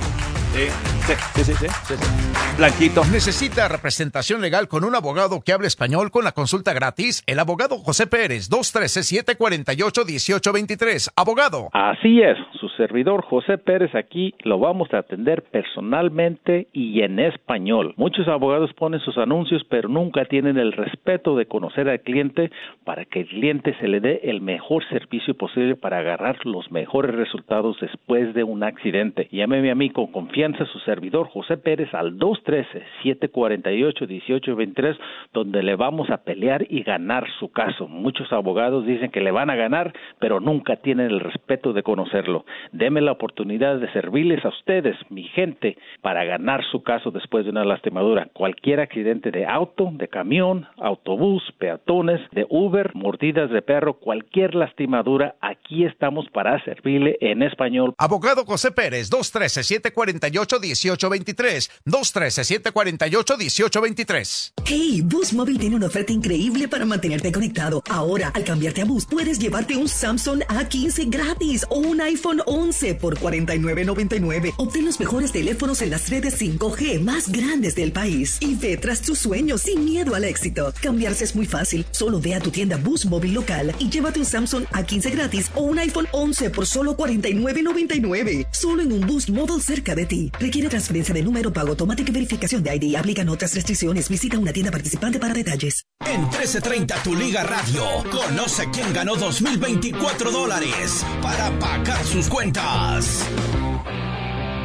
Sí, 0.53 0.69
sí, 1.07 1.15
sí, 1.35 1.45
sí, 1.45 1.55
sí, 1.55 1.67
sí, 1.67 1.95
sí. 1.97 2.33
Blanquito. 2.59 3.01
Necesita 3.11 3.67
representación 3.69 4.43
legal 4.43 4.69
con 4.69 4.85
un 4.85 4.95
abogado 4.95 5.41
que 5.43 5.55
hable 5.55 5.67
español 5.67 6.11
con 6.11 6.25
la 6.25 6.33
consulta 6.33 6.75
gratis. 6.75 7.25
El 7.27 7.39
abogado 7.39 7.79
José 7.79 8.07
Pérez, 8.07 8.51
213-748-1823. 8.51 11.13
Abogado. 11.17 11.71
Así 11.73 12.21
es, 12.21 12.37
su 12.61 12.69
servidor 12.77 13.25
José 13.25 13.57
Pérez 13.57 13.95
aquí 13.95 14.35
lo 14.45 14.59
vamos 14.59 14.93
a 14.93 14.99
atender 14.99 15.43
personalmente 15.45 16.69
y 16.75 17.01
en 17.01 17.19
español. 17.19 17.95
Muchos 17.97 18.29
abogados 18.29 18.75
ponen 18.75 19.01
sus 19.01 19.17
anuncios, 19.17 19.63
pero 19.71 19.89
nunca 19.89 20.27
tienen 20.27 20.59
el 20.59 20.73
respeto 20.73 21.35
de 21.35 21.47
conocer 21.47 21.89
al 21.89 22.01
cliente 22.01 22.51
para 22.85 23.07
que 23.07 23.21
el 23.21 23.29
cliente 23.29 23.75
se 23.81 23.89
le 23.89 24.01
dé 24.01 24.21
el 24.25 24.43
mejor 24.43 24.87
servicio 24.91 25.33
posible 25.35 25.77
para 25.77 26.01
agarrar 26.01 26.45
los 26.45 26.71
mejores 26.71 27.15
resultados 27.15 27.79
después 27.81 28.35
de 28.35 28.45
un 28.45 28.63
accidente. 28.63 29.31
Llámeme 29.33 29.71
a 29.71 29.75
mí 29.75 29.89
con 29.89 30.09
confianza 30.09 30.42
su 30.51 30.81
servidor 30.81 31.29
José 31.29 31.57
Pérez 31.57 31.95
al 31.95 32.19
213-748-1823, 32.19 34.99
donde 35.33 35.63
le 35.63 35.77
vamos 35.77 36.11
a 36.11 36.25
pelear 36.25 36.67
y 36.69 36.83
ganar 36.83 37.29
su 37.39 37.53
caso. 37.53 37.87
Muchos 37.87 38.33
abogados 38.33 38.85
dicen 38.85 39.13
que 39.13 39.21
le 39.21 39.31
van 39.31 39.51
a 39.51 39.55
ganar, 39.55 39.93
pero 40.19 40.41
nunca 40.41 40.75
tienen 40.77 41.07
el 41.07 41.21
respeto 41.21 41.73
de 41.73 41.85
conocerlo. 41.85 42.45
Deme 42.73 43.01
la 43.01 43.13
oportunidad 43.13 43.79
de 43.79 43.89
servirles 43.93 44.45
a 44.45 44.49
ustedes, 44.49 44.97
mi 45.11 45.29
gente, 45.29 45.79
para 46.01 46.25
ganar 46.25 46.65
su 46.73 46.83
caso 46.83 47.13
después 47.13 47.45
de 47.45 47.51
una 47.51 47.65
lastimadura. 47.65 48.29
Cualquier 48.33 48.81
accidente 48.81 49.31
de 49.31 49.47
auto, 49.47 49.91
de 49.93 50.09
camión, 50.09 50.67
autobús, 50.77 51.45
peatones, 51.59 52.21
de 52.33 52.47
Uber, 52.49 52.91
mordidas 52.95 53.49
de 53.51 53.63
perro, 53.63 53.95
cualquier 53.95 54.57
lastimadura, 54.57 55.37
aquí 55.41 55.85
estamos 55.85 56.29
para 56.31 56.61
servirle 56.65 57.17
en 57.21 57.45
español. 57.45 57.95
Abogado 57.97 58.45
José 58.45 58.73
Pérez, 58.73 59.09
213 59.09 59.63
748 59.63 60.32
1823 60.33 61.71
213-748-1823. 61.87 64.53
Hey, 64.65 65.03
Boost 65.05 65.33
Móvil 65.35 65.59
tiene 65.59 65.77
una 65.77 65.87
oferta 65.87 66.13
increíble 66.13 66.69
para 66.69 66.85
mantenerte 66.85 67.33
conectado. 67.33 67.83
Ahora, 67.91 68.31
al 68.35 68.45
cambiarte 68.45 68.83
a 68.83 68.85
Boost, 68.85 69.11
puedes 69.11 69.39
llevarte 69.39 69.77
un 69.77 69.89
Samsung 69.89 70.43
A15 70.45 71.11
gratis 71.11 71.67
o 71.69 71.79
un 71.79 72.01
iPhone 72.01 72.43
11 72.47 72.95
por 72.95 73.19
$49.99. 73.19 74.55
Obtén 74.57 74.85
los 74.85 75.01
mejores 75.01 75.33
teléfonos 75.33 75.83
en 75.83 75.91
las 75.91 76.09
redes 76.09 76.41
5G 76.41 77.01
más 77.01 77.31
grandes 77.31 77.75
del 77.75 77.93
país 77.93 78.39
y 78.41 78.55
ve 78.55 78.77
tras 78.77 79.03
tus 79.03 79.19
sueños 79.19 79.63
sin 79.63 79.85
miedo 79.85 80.15
al 80.15 80.25
éxito. 80.25 80.73
Cambiarse 80.81 81.25
es 81.25 81.35
muy 81.35 81.47
fácil. 81.47 81.85
Solo 81.91 82.21
ve 82.21 82.35
a 82.35 82.41
tu 82.41 82.51
tienda 82.51 82.77
Boost 82.77 83.07
Móvil 83.07 83.35
local 83.35 83.75
y 83.79 83.89
llévate 83.89 84.21
un 84.21 84.27
Samsung 84.27 84.65
A15 84.71 85.11
gratis 85.11 85.51
o 85.55 85.63
un 85.63 85.79
iPhone 85.79 86.07
11 86.13 86.51
por 86.51 86.67
solo 86.67 86.97
$49.99. 86.97 88.47
Solo 88.53 88.83
en 88.83 88.93
un 88.93 89.07
Boost 89.07 89.31
Móvil 89.31 89.61
cerca 89.61 89.95
de 89.95 90.07
ti. 90.07 90.22
Requiere 90.39 90.69
transferencia 90.69 91.15
de 91.15 91.23
número 91.23 91.53
pago 91.53 91.71
automática 91.71 92.11
y 92.11 92.15
verificación 92.15 92.63
de 92.63 92.77
ID. 92.77 92.97
Aplican 92.97 93.29
otras 93.29 93.55
restricciones. 93.55 94.09
Visita 94.09 94.39
una 94.39 94.53
tienda 94.53 94.71
participante 94.71 95.19
para 95.19 95.35
detalles. 95.35 95.85
En 96.05 96.21
1330 96.23 97.03
Tu 97.03 97.15
Liga 97.15 97.43
Radio, 97.43 97.85
conoce 98.11 98.69
quién 98.73 98.93
ganó 98.93 99.17
2024 99.17 100.31
dólares 100.31 101.05
para 101.23 101.51
pagar 101.59 102.05
sus 102.05 102.29
cuentas. 102.29 103.27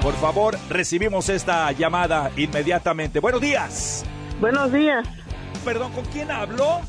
Por 0.02 0.14
favor, 0.16 0.58
recibimos 0.70 1.30
esta 1.30 1.72
llamada 1.72 2.32
inmediatamente. 2.38 3.20
Buenos 3.20 3.42
días. 3.42 4.06
Buenos 4.40 4.72
días. 4.72 5.06
Perdón, 5.66 5.92
¿con 5.92 6.06
quién 6.06 6.32
hablo? 6.32 6.82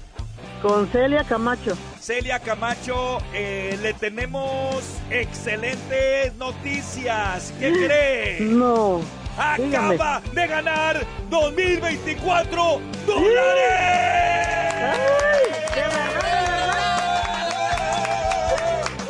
Con 0.63 0.89
Celia 0.89 1.25
Camacho. 1.25 1.77
Celia 2.09 2.39
Camacho, 2.39 3.19
eh, 3.35 3.79
le 3.83 3.93
tenemos 3.93 4.83
excelentes 5.11 6.35
noticias. 6.37 7.53
¿Qué 7.61 7.71
cree? 7.87 8.41
No. 8.41 9.03
Acaba 9.37 10.23
de 10.33 10.47
ganar 10.47 11.05
2024 11.29 12.81
dólares. 13.07 13.75
¡Ay, 14.81 15.53
qué 15.75 15.83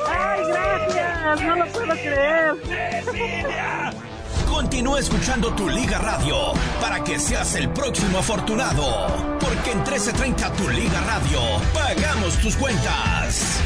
¡Ay, 0.08 0.40
gracias! 0.48 1.40
No 1.40 1.54
lo 1.54 1.66
puedo 1.66 1.92
creer. 1.92 2.28
Continúa 4.58 4.98
escuchando 4.98 5.54
tu 5.54 5.68
Liga 5.68 5.98
Radio 5.98 6.52
para 6.80 7.04
que 7.04 7.20
seas 7.20 7.54
el 7.54 7.70
próximo 7.70 8.18
afortunado. 8.18 9.06
Porque 9.38 9.70
en 9.70 9.78
1330 9.78 10.52
Tu 10.54 10.68
Liga 10.70 11.00
Radio 11.02 11.38
pagamos 11.72 12.36
tus 12.38 12.56
cuentas. 12.56 13.60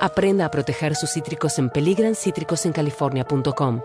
Aprenda 0.00 0.46
a 0.46 0.50
proteger 0.50 0.96
sus 0.96 1.10
cítricos 1.10 1.58
en 1.58 1.68
peligrancítricosencalifornia.com. 1.68 3.82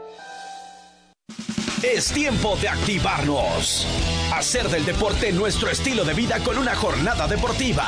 Es 1.84 2.12
tiempo 2.12 2.56
de 2.58 2.70
activarnos. 2.70 3.86
Hacer 4.34 4.70
del 4.70 4.86
deporte 4.86 5.32
nuestro 5.32 5.70
estilo 5.70 6.04
de 6.04 6.14
vida 6.14 6.40
con 6.40 6.58
una 6.58 6.74
jornada 6.74 7.28
deportiva. 7.28 7.86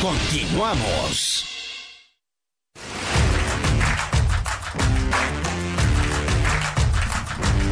Continuamos. 0.00 1.46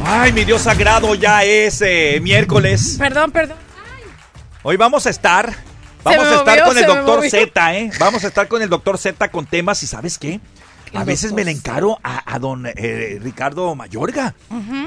Ay, 0.03 0.33
mi 0.33 0.43
Dios 0.43 0.63
sagrado, 0.63 1.15
ya 1.15 1.43
es 1.43 1.81
eh, 1.81 2.19
miércoles. 2.21 2.97
Perdón, 2.99 3.31
perdón. 3.31 3.57
Hoy 4.63 4.75
vamos 4.77 5.05
a 5.05 5.09
estar, 5.09 5.55
vamos 6.03 6.25
a 6.25 6.35
estar 6.35 6.63
con 6.63 6.77
el 6.77 6.85
doctor 6.85 7.29
Z, 7.29 7.77
¿eh? 7.77 7.91
Vamos 7.97 8.23
a 8.23 8.27
estar 8.27 8.47
con 8.47 8.61
el 8.61 8.69
doctor 8.69 8.97
Z 8.97 9.29
con 9.29 9.45
temas 9.45 9.81
y 9.83 9.87
¿sabes 9.87 10.17
qué? 10.17 10.41
A 10.93 11.03
veces 11.03 11.33
me 11.33 11.43
le 11.43 11.51
encaro 11.51 11.99
a, 12.03 12.37
don 12.39 12.65
eh, 12.65 13.19
Ricardo 13.21 13.73
Mayorga. 13.75 14.35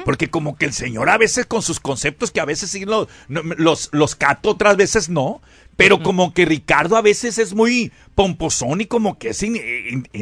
Porque 0.03 0.29
como 0.29 0.55
que 0.55 0.65
el 0.65 0.73
señor 0.73 1.09
a 1.09 1.17
veces 1.17 1.45
con 1.45 1.61
sus 1.61 1.79
conceptos 1.79 2.31
que 2.31 2.39
a 2.39 2.45
veces 2.45 2.69
sí 2.69 2.85
los, 2.85 3.07
los, 3.27 3.89
los 3.91 4.15
cato, 4.15 4.51
otras 4.51 4.77
veces 4.77 5.09
no. 5.09 5.41
Pero 5.75 6.01
como 6.01 6.33
que 6.33 6.45
Ricardo 6.45 6.95
a 6.95 7.01
veces 7.01 7.37
es 7.37 7.53
muy 7.53 7.91
pomposón 8.13 8.79
y 8.81 8.85
como 8.85 9.17
que 9.17 9.29
es 9.29 9.43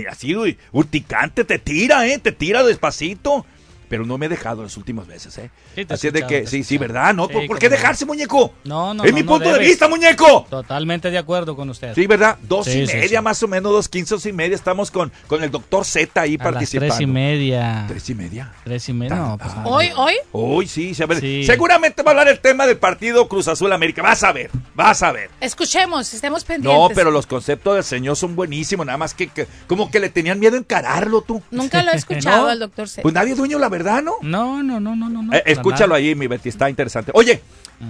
así 0.09 0.57
urticante, 0.71 1.43
te 1.43 1.59
tira, 1.59 2.07
¿eh? 2.07 2.17
Te 2.17 2.31
tira 2.31 2.63
despacito. 2.63 3.45
Pero 3.93 4.07
no 4.07 4.17
me 4.17 4.25
he 4.25 4.29
dejado 4.29 4.63
las 4.63 4.75
últimas 4.75 5.05
veces, 5.05 5.37
¿eh? 5.37 5.51
Sí, 5.75 5.85
Así 5.87 6.07
es 6.07 6.13
de 6.13 6.25
que, 6.25 6.47
sí, 6.47 6.63
sí. 6.63 6.79
¿verdad? 6.79 7.13
¿No? 7.13 7.27
Sí, 7.27 7.33
¿Por, 7.33 7.45
por 7.45 7.59
qué 7.59 7.69
dejarse, 7.69 8.07
muñeco? 8.07 8.51
No, 8.63 8.91
no, 8.95 9.03
Es 9.03 9.11
no, 9.11 9.15
mi 9.15 9.21
no 9.21 9.27
punto 9.33 9.53
de 9.53 9.59
vista, 9.59 9.87
muñeco. 9.87 10.47
Totalmente 10.49 11.11
de 11.11 11.17
acuerdo 11.19 11.55
con 11.55 11.69
usted. 11.69 11.93
Sí, 11.93 12.07
¿verdad? 12.07 12.39
Dos 12.41 12.65
Sí, 12.65 12.79
y 12.79 12.87
sí, 12.87 12.95
media, 12.97 13.19
sí. 13.19 13.23
más 13.23 13.43
o 13.43 13.47
menos, 13.47 13.71
dos 13.71 13.87
quince, 13.89 14.15
dos 14.15 14.25
y 14.25 14.33
media. 14.33 14.55
Estamos 14.55 14.89
con, 14.89 15.11
con 15.27 15.43
el 15.43 15.51
doctor 15.51 15.85
Z 15.85 16.19
ahí 16.19 16.33
A 16.39 16.43
las 16.43 16.53
participando. 16.53 16.95
tres 16.95 17.01
y 17.01 17.05
media. 17.05 17.85
Tres 17.87 18.09
y 18.09 18.15
media. 18.15 18.51
Tres 18.63 18.89
y 18.89 18.93
media. 18.93 19.15
No, 19.15 19.37
pues. 19.37 19.51
¿Hoy, 19.63 19.89
hoy? 19.95 20.13
Hoy 20.31 20.67
sí, 20.67 20.95
se- 20.95 21.03
a 21.03 21.05
ver, 21.05 21.19
Sí. 21.19 21.43
seguramente 21.45 22.01
va 22.01 22.09
a 22.09 22.13
hablar 22.13 22.29
el 22.29 22.39
tema 22.39 22.65
del 22.65 22.77
partido 22.77 23.27
Cruz 23.27 23.47
Azul 23.47 23.71
América. 23.71 24.01
Vas 24.01 24.23
a 24.23 24.31
ver, 24.31 24.49
vas 24.73 25.03
a 25.03 25.11
ver. 25.11 25.29
Escuchemos, 25.39 26.11
estemos 26.15 26.43
pendientes. 26.43 26.81
No, 26.89 26.89
pero 26.95 27.11
los 27.11 27.27
conceptos 27.27 27.75
del 27.75 27.83
señor 27.83 28.15
son 28.15 28.35
buenísimos, 28.35 28.87
nada 28.87 28.97
más 28.97 29.13
que, 29.13 29.27
que 29.27 29.45
como 29.67 29.91
que 29.91 29.99
le 29.99 30.09
tenían 30.09 30.39
miedo 30.39 30.55
a 30.55 30.59
encararlo 30.59 31.21
tú. 31.21 31.43
Nunca 31.51 31.83
lo 31.83 31.91
he 31.91 31.95
escuchado 31.97 32.43
¿No? 32.43 32.47
al 32.49 32.59
doctor 32.59 32.89
C. 32.89 33.03
Pues 33.03 33.13
nadie 33.13 33.33
es 33.33 33.37
dueño, 33.37 33.59
la 33.59 33.69
verdad, 33.69 33.82
¿no? 34.01 34.15
No, 34.21 34.63
no, 34.63 34.79
no, 34.79 34.95
no, 34.95 35.09
no. 35.09 35.23
no, 35.23 35.33
Eh, 35.33 35.43
escúchalo 35.45 35.95
ahí, 35.95 36.15
mi 36.15 36.27
Betty, 36.27 36.49
está 36.49 36.69
interesante. 36.69 37.11
Oye, 37.13 37.41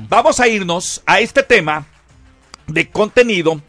vamos 0.09 0.39
a 0.39 0.47
irnos 0.47 1.01
a 1.05 1.19
este 1.19 1.43
tema 1.43 1.85
de 2.67 2.89
contenido 2.89 3.61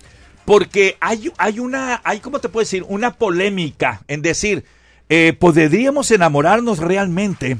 porque 0.44 0.96
hay, 1.00 1.32
hay 1.38 1.58
una, 1.58 2.00
hay, 2.04 2.20
¿cómo 2.20 2.38
te 2.38 2.48
puedo 2.48 2.64
decir? 2.64 2.84
Una 2.88 3.14
polémica 3.14 4.02
en 4.08 4.22
decir, 4.22 4.64
eh, 5.08 5.32
¿podríamos 5.38 6.10
enamorarnos 6.10 6.78
realmente 6.78 7.58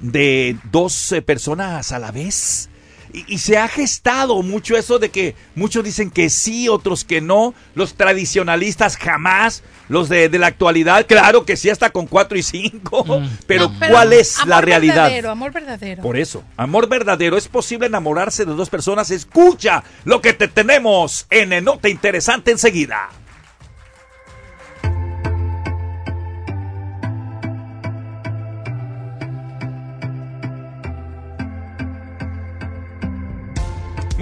de 0.00 0.56
dos 0.70 1.12
eh, 1.12 1.22
personas 1.22 1.92
a 1.92 1.98
la 1.98 2.10
vez? 2.10 2.68
Y, 3.12 3.34
y 3.34 3.38
se 3.38 3.58
ha 3.58 3.68
gestado 3.68 4.42
mucho 4.42 4.76
eso 4.76 4.98
de 4.98 5.10
que 5.10 5.34
muchos 5.54 5.84
dicen 5.84 6.10
que 6.10 6.30
sí, 6.30 6.68
otros 6.68 7.04
que 7.04 7.20
no, 7.20 7.54
los 7.74 7.94
tradicionalistas 7.94 8.96
jamás, 8.96 9.62
los 9.88 10.08
de, 10.08 10.28
de 10.28 10.38
la 10.38 10.46
actualidad, 10.46 11.06
claro 11.06 11.44
que 11.44 11.56
sí, 11.56 11.68
hasta 11.70 11.90
con 11.90 12.06
cuatro 12.06 12.38
y 12.38 12.42
cinco, 12.42 13.04
pero, 13.46 13.68
No, 13.68 13.76
pero 13.78 13.92
¿cuál 13.92 14.12
es 14.12 14.38
amor 14.38 14.48
la 14.48 14.60
realidad? 14.60 14.94
Verdadero, 15.04 15.30
amor 15.30 15.52
verdadero. 15.52 16.02
Por 16.02 16.16
eso, 16.16 16.42
amor 16.56 16.88
verdadero, 16.88 17.36
es 17.36 17.48
posible 17.48 17.86
enamorarse 17.86 18.44
de 18.44 18.54
dos 18.54 18.70
personas. 18.70 19.10
Escucha 19.10 19.84
lo 20.04 20.20
que 20.20 20.32
te 20.32 20.48
tenemos 20.48 21.26
en 21.30 21.52
el 21.52 21.64
Nota 21.64 21.88
Interesante 21.88 22.50
enseguida. 22.50 23.10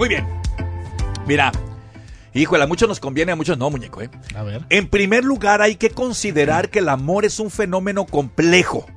Muy 0.01 0.09
bien. 0.09 0.25
Mira, 1.27 1.51
híjole, 2.33 2.63
a 2.63 2.65
muchos 2.65 2.89
nos 2.89 2.99
conviene, 2.99 3.33
a 3.33 3.35
muchos 3.35 3.55
no, 3.59 3.69
muñeco, 3.69 4.01
¿eh? 4.01 4.09
A 4.33 4.41
ver. 4.41 4.65
En 4.69 4.87
primer 4.87 5.23
lugar, 5.23 5.61
hay 5.61 5.75
que 5.75 5.91
considerar 5.91 6.71
que 6.71 6.79
el 6.79 6.89
amor 6.89 7.23
es 7.23 7.39
un 7.39 7.51
fenómeno 7.51 8.07
complejo 8.07 8.87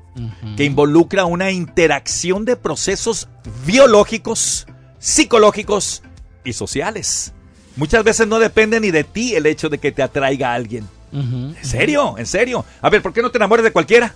que 0.57 0.64
involucra 0.64 1.26
una 1.26 1.50
interacción 1.50 2.46
de 2.46 2.57
procesos 2.57 3.28
biológicos, 3.66 4.66
psicológicos 4.98 6.02
y 6.42 6.55
sociales. 6.55 7.34
Muchas 7.76 8.02
veces 8.02 8.26
no 8.26 8.38
depende 8.38 8.80
ni 8.80 8.90
de 8.90 9.05
ti 9.05 9.34
el 9.34 9.44
hecho 9.44 9.68
de 9.68 9.76
que 9.76 9.92
te 9.92 10.02
atraiga 10.02 10.52
a 10.52 10.55
alguien. 10.55 10.88
¿En 11.12 11.55
serio? 11.61 12.16
¿En 12.16 12.24
serio? 12.24 12.64
A 12.80 12.88
ver, 12.88 13.02
¿por 13.02 13.12
qué 13.12 13.20
no 13.20 13.30
te 13.30 13.36
enamores 13.36 13.62
de 13.62 13.72
cualquiera? 13.72 14.14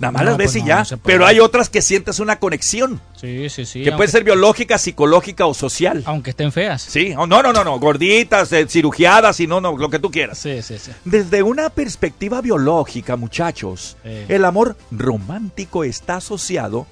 Nada 0.00 0.10
más 0.12 0.22
No, 0.22 0.30
las 0.30 0.36
ves 0.38 0.46
pues 0.52 0.56
y 0.56 0.60
no, 0.62 0.66
ya. 0.66 0.84
no. 0.90 0.96
Pero 1.04 1.24
hay 1.26 1.38
otras 1.40 1.68
que 1.70 1.80
sientes 1.80 2.18
una 2.18 2.40
conexión. 2.40 3.00
Sí, 3.20 3.48
sí, 3.48 3.64
sí. 3.64 3.82
que 3.84 3.92
puede 3.92 4.10
ser 4.10 4.24
biológica, 4.24 4.76
psicológica 4.76 5.46
o 5.46 5.54
social. 5.54 6.02
Aunque 6.06 6.30
estén 6.30 6.50
feas. 6.52 6.82
Sí, 6.82 7.14
oh, 7.16 7.26
no, 7.26 7.42
no, 7.42 7.52
no, 7.52 7.62
no, 7.64 7.78
gorditas, 7.78 8.52
eh, 8.52 8.66
cirugiadas 8.68 9.38
y 9.40 9.46
no, 9.46 9.60
no, 9.60 9.76
lo 9.78 9.88
que 9.90 9.98
tú 10.00 10.10
quieras. 10.10 10.38
Sí, 10.38 10.62
sí, 10.62 10.78
sí. 10.78 10.90
Desde 11.04 11.42
una 11.42 11.70
perspectiva 11.70 12.40
biológica, 12.40 13.16
muchachos, 13.16 13.96
Eh. 14.04 14.26
el 14.28 14.44
amor 14.44 14.76
romántico 14.90 15.84
está 15.84 16.16
asociado 16.16 16.86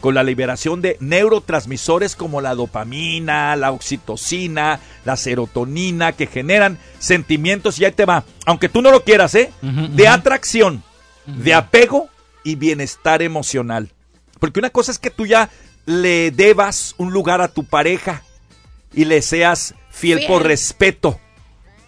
con 0.00 0.14
la 0.14 0.22
liberación 0.22 0.80
de 0.80 0.96
neurotransmisores 1.00 2.14
como 2.14 2.40
la 2.40 2.54
dopamina, 2.54 3.56
la 3.56 3.72
oxitocina, 3.72 4.78
la 5.04 5.16
serotonina, 5.16 6.12
que 6.12 6.28
generan 6.28 6.78
sentimientos, 7.00 7.78
y 7.80 7.84
ahí 7.84 7.90
te 7.92 8.04
va, 8.04 8.24
aunque 8.46 8.68
tú 8.68 8.82
no 8.82 8.92
lo 8.92 9.02
quieras, 9.02 9.34
¿eh? 9.34 9.50
De 9.62 10.06
atracción, 10.06 10.82
de 11.26 11.54
apego 11.54 12.08
y 12.44 12.54
bienestar 12.54 13.22
emocional. 13.22 13.90
Porque 14.38 14.60
una 14.60 14.70
cosa 14.70 14.92
es 14.92 14.98
que 14.98 15.10
tú 15.10 15.26
ya 15.26 15.50
le 15.86 16.30
debas 16.30 16.94
un 16.98 17.12
lugar 17.12 17.40
a 17.40 17.48
tu 17.48 17.64
pareja 17.64 18.22
y 18.92 19.06
le 19.06 19.22
seas 19.22 19.74
fiel, 19.90 20.18
Fiel. 20.18 20.30
por 20.30 20.44
respeto, 20.44 21.18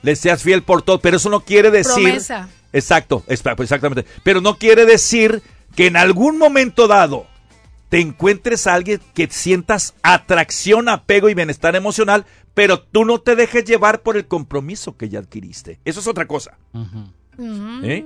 le 0.03 0.17
seas 0.17 0.43
fiel 0.43 0.63
por 0.63 0.83
todo, 0.83 1.01
pero 1.01 1.19
eso 1.19 1.31
no 1.31 1.41
quiere 1.41 1.71
decir... 1.71 2.05
Promesa. 2.05 2.49
Exacto, 2.73 3.21
pues 3.27 3.43
exactamente. 3.61 4.05
Pero 4.23 4.41
no 4.41 4.59
quiere 4.59 4.85
decir 4.85 5.43
que 5.75 5.87
en 5.87 5.97
algún 5.97 6.37
momento 6.37 6.89
dado 6.89 7.27
te 7.89 8.01
encuentres 8.01 8.67
a 8.67 8.75
alguien 8.75 9.01
que 9.15 9.29
sientas 9.31 9.95
atracción, 10.03 10.89
apego 10.89 11.29
y 11.29 11.35
bienestar 11.35 11.77
emocional, 11.77 12.27
pero 12.55 12.81
tú 12.81 13.05
no 13.05 13.21
te 13.21 13.37
dejes 13.37 13.65
llevar 13.65 14.03
por 14.03 14.17
el 14.17 14.27
compromiso 14.27 14.97
que 14.97 15.09
ya 15.09 15.21
adquiriste. 15.21 15.79
Eso 15.85 16.01
es 16.01 16.07
otra 16.07 16.27
cosa. 16.27 16.59
¿eh? 17.83 18.05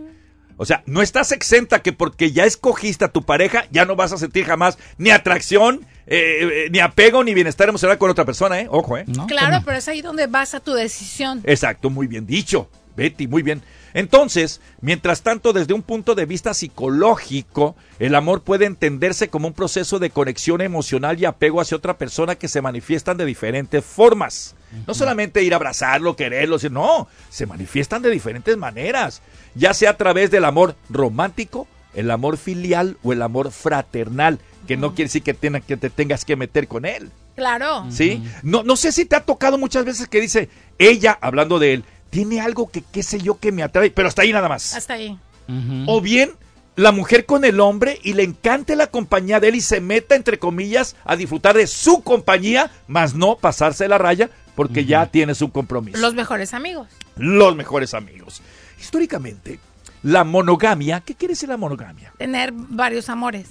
O 0.60 0.66
sea, 0.66 0.82
no 0.84 1.00
estás 1.00 1.32
exenta 1.32 1.80
que 1.80 1.94
porque 1.94 2.32
ya 2.32 2.44
escogiste 2.44 3.06
a 3.06 3.08
tu 3.08 3.22
pareja, 3.22 3.64
ya 3.70 3.86
no 3.86 3.96
vas 3.96 4.12
a 4.12 4.18
sentir 4.18 4.44
jamás 4.44 4.76
ni 4.98 5.08
atracción, 5.08 5.86
eh, 6.06 6.66
eh, 6.66 6.68
ni 6.70 6.80
apego, 6.80 7.24
ni 7.24 7.32
bienestar 7.32 7.70
emocional 7.70 7.96
con 7.96 8.10
otra 8.10 8.26
persona, 8.26 8.60
¿eh? 8.60 8.68
Ojo, 8.70 8.98
¿eh? 8.98 9.06
Claro, 9.26 9.62
pero 9.64 9.78
es 9.78 9.88
ahí 9.88 10.02
donde 10.02 10.26
basa 10.26 10.60
tu 10.60 10.74
decisión. 10.74 11.40
Exacto, 11.44 11.88
muy 11.88 12.06
bien 12.06 12.26
dicho. 12.26 12.68
Betty, 12.94 13.26
muy 13.26 13.40
bien. 13.40 13.62
Entonces, 13.94 14.60
mientras 14.82 15.22
tanto, 15.22 15.54
desde 15.54 15.72
un 15.72 15.80
punto 15.80 16.14
de 16.14 16.26
vista 16.26 16.52
psicológico, 16.52 17.74
el 17.98 18.14
amor 18.14 18.42
puede 18.42 18.66
entenderse 18.66 19.28
como 19.28 19.48
un 19.48 19.54
proceso 19.54 19.98
de 19.98 20.10
conexión 20.10 20.60
emocional 20.60 21.18
y 21.18 21.24
apego 21.24 21.62
hacia 21.62 21.78
otra 21.78 21.96
persona 21.96 22.34
que 22.34 22.48
se 22.48 22.60
manifiestan 22.60 23.16
de 23.16 23.24
diferentes 23.24 23.82
formas. 23.82 24.56
No 24.86 24.94
solamente 24.94 25.42
ir 25.42 25.52
a 25.52 25.56
abrazarlo, 25.56 26.16
quererlo, 26.16 26.58
sino, 26.58 26.80
no, 26.80 27.08
se 27.28 27.46
manifiestan 27.46 28.02
de 28.02 28.10
diferentes 28.10 28.56
maneras, 28.56 29.20
ya 29.54 29.74
sea 29.74 29.90
a 29.90 29.96
través 29.96 30.30
del 30.30 30.44
amor 30.44 30.76
romántico, 30.88 31.66
el 31.94 32.10
amor 32.10 32.36
filial 32.36 32.96
o 33.02 33.12
el 33.12 33.22
amor 33.22 33.50
fraternal, 33.50 34.38
que 34.68 34.76
no 34.76 34.94
quiere 34.94 35.06
decir 35.08 35.22
que, 35.22 35.34
tenga- 35.34 35.60
que 35.60 35.76
te 35.76 35.90
tengas 35.90 36.24
que 36.24 36.36
meter 36.36 36.68
con 36.68 36.84
él. 36.84 37.10
Claro. 37.34 37.86
¿Sí? 37.90 38.22
No, 38.42 38.62
no 38.62 38.76
sé 38.76 38.92
si 38.92 39.06
te 39.06 39.16
ha 39.16 39.24
tocado 39.24 39.56
muchas 39.58 39.84
veces 39.84 40.06
que 40.08 40.20
dice, 40.20 40.48
ella, 40.78 41.18
hablando 41.20 41.58
de 41.58 41.72
él, 41.74 41.84
tiene 42.10 42.40
algo 42.40 42.68
que 42.70 42.82
qué 42.92 43.02
sé 43.02 43.20
yo 43.20 43.38
que 43.38 43.50
me 43.52 43.62
atrae, 43.62 43.90
pero 43.90 44.08
hasta 44.08 44.22
ahí 44.22 44.32
nada 44.32 44.48
más. 44.48 44.74
Hasta 44.74 44.94
ahí. 44.94 45.18
O 45.86 46.00
bien 46.00 46.30
la 46.76 46.92
mujer 46.92 47.26
con 47.26 47.44
el 47.44 47.58
hombre 47.60 47.98
y 48.04 48.12
le 48.14 48.22
encante 48.22 48.76
la 48.76 48.86
compañía 48.86 49.40
de 49.40 49.48
él 49.48 49.56
y 49.56 49.60
se 49.60 49.80
meta, 49.80 50.14
entre 50.14 50.38
comillas, 50.38 50.94
a 51.04 51.16
disfrutar 51.16 51.56
de 51.56 51.66
su 51.66 52.02
compañía, 52.02 52.70
más 52.86 53.14
no 53.14 53.36
pasarse 53.36 53.88
la 53.88 53.98
raya 53.98 54.30
porque 54.54 54.84
ya 54.84 55.06
tiene 55.06 55.34
su 55.34 55.50
compromiso. 55.50 55.98
Los 55.98 56.14
mejores 56.14 56.54
amigos. 56.54 56.88
Los 57.16 57.56
mejores 57.56 57.94
amigos. 57.94 58.42
Históricamente, 58.80 59.60
la 60.02 60.24
monogamia, 60.24 61.00
¿qué 61.00 61.14
quiere 61.14 61.32
decir 61.32 61.48
la 61.48 61.56
monogamia? 61.56 62.12
Tener 62.18 62.52
varios 62.52 63.08
amores. 63.08 63.48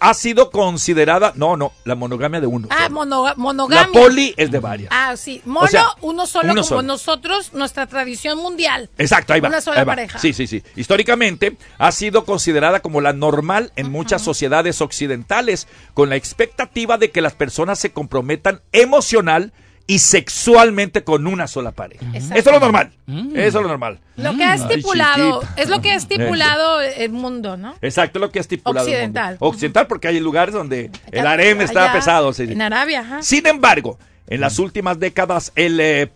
Ha 0.00 0.12
sido 0.12 0.50
considerada, 0.50 1.32
no, 1.36 1.56
no, 1.56 1.72
la 1.84 1.94
monogamia 1.94 2.40
de 2.40 2.48
uno. 2.48 2.66
Ah, 2.68 2.88
la 2.88 3.34
monogamia. 3.36 3.88
poli 3.92 4.34
es 4.36 4.50
de 4.50 4.58
varias. 4.58 4.90
Ah, 4.92 5.16
sí. 5.16 5.40
Mono, 5.44 5.66
O 5.66 5.68
sea, 5.68 5.86
uno 6.00 6.26
solo 6.26 6.46
uno 6.52 6.62
como 6.62 6.64
solo. 6.64 6.82
nosotros, 6.82 7.52
nuestra 7.52 7.86
tradición 7.86 8.38
mundial. 8.38 8.90
Exacto, 8.98 9.32
ahí 9.34 9.40
va. 9.40 9.48
Una 9.48 9.60
sola 9.60 9.84
va. 9.84 9.92
pareja. 9.92 10.18
Sí, 10.18 10.32
sí, 10.32 10.48
sí. 10.48 10.64
Históricamente 10.74 11.56
ha 11.78 11.92
sido 11.92 12.24
considerada 12.24 12.80
como 12.80 13.00
la 13.00 13.12
normal 13.12 13.72
en 13.76 13.92
muchas 13.92 14.20
sociedades 14.20 14.80
occidentales, 14.80 15.68
con 15.94 16.08
la 16.08 16.16
expectativa 16.16 16.98
de 16.98 17.12
que 17.12 17.20
las 17.20 17.34
personas 17.34 17.78
se 17.78 17.92
comprometan 17.92 18.62
emocional 18.72 19.52
y 19.90 20.00
sexualmente 20.00 21.02
con 21.02 21.26
una 21.26 21.48
sola 21.48 21.72
pareja. 21.72 22.04
Eso 22.12 22.34
es 22.34 22.44
lo 22.44 22.60
normal. 22.60 22.92
Eso 23.34 23.46
es 23.46 23.54
lo 23.54 23.68
normal. 23.68 23.98
Lo 24.16 24.36
que 24.36 24.44
ha 24.44 24.54
estipulado, 24.54 25.42
es 25.56 25.70
lo 25.70 25.80
que 25.80 25.92
ha 25.92 25.94
estipulado 25.94 26.82
el 26.82 27.10
mundo, 27.10 27.56
¿no? 27.56 27.74
Exacto, 27.80 28.18
lo 28.18 28.30
que 28.30 28.38
ha 28.38 28.42
estipulado. 28.42 28.86
el 28.86 28.92
mundo. 28.92 28.98
Occidental. 28.98 29.36
Occidental, 29.40 29.86
porque 29.86 30.08
hay 30.08 30.20
lugares 30.20 30.54
donde 30.54 30.90
el 31.10 31.26
harem 31.26 31.62
está 31.62 31.84
Allá, 31.84 31.92
pesado. 31.94 32.34
sí. 32.34 32.42
En 32.42 32.60
Arabia, 32.60 33.00
ajá. 33.00 33.22
Sin 33.22 33.46
embargo, 33.46 33.98
en 34.26 34.42
las 34.42 34.58
últimas 34.58 35.00
décadas, 35.00 35.52
el 35.56 35.80
eh, 35.80 36.12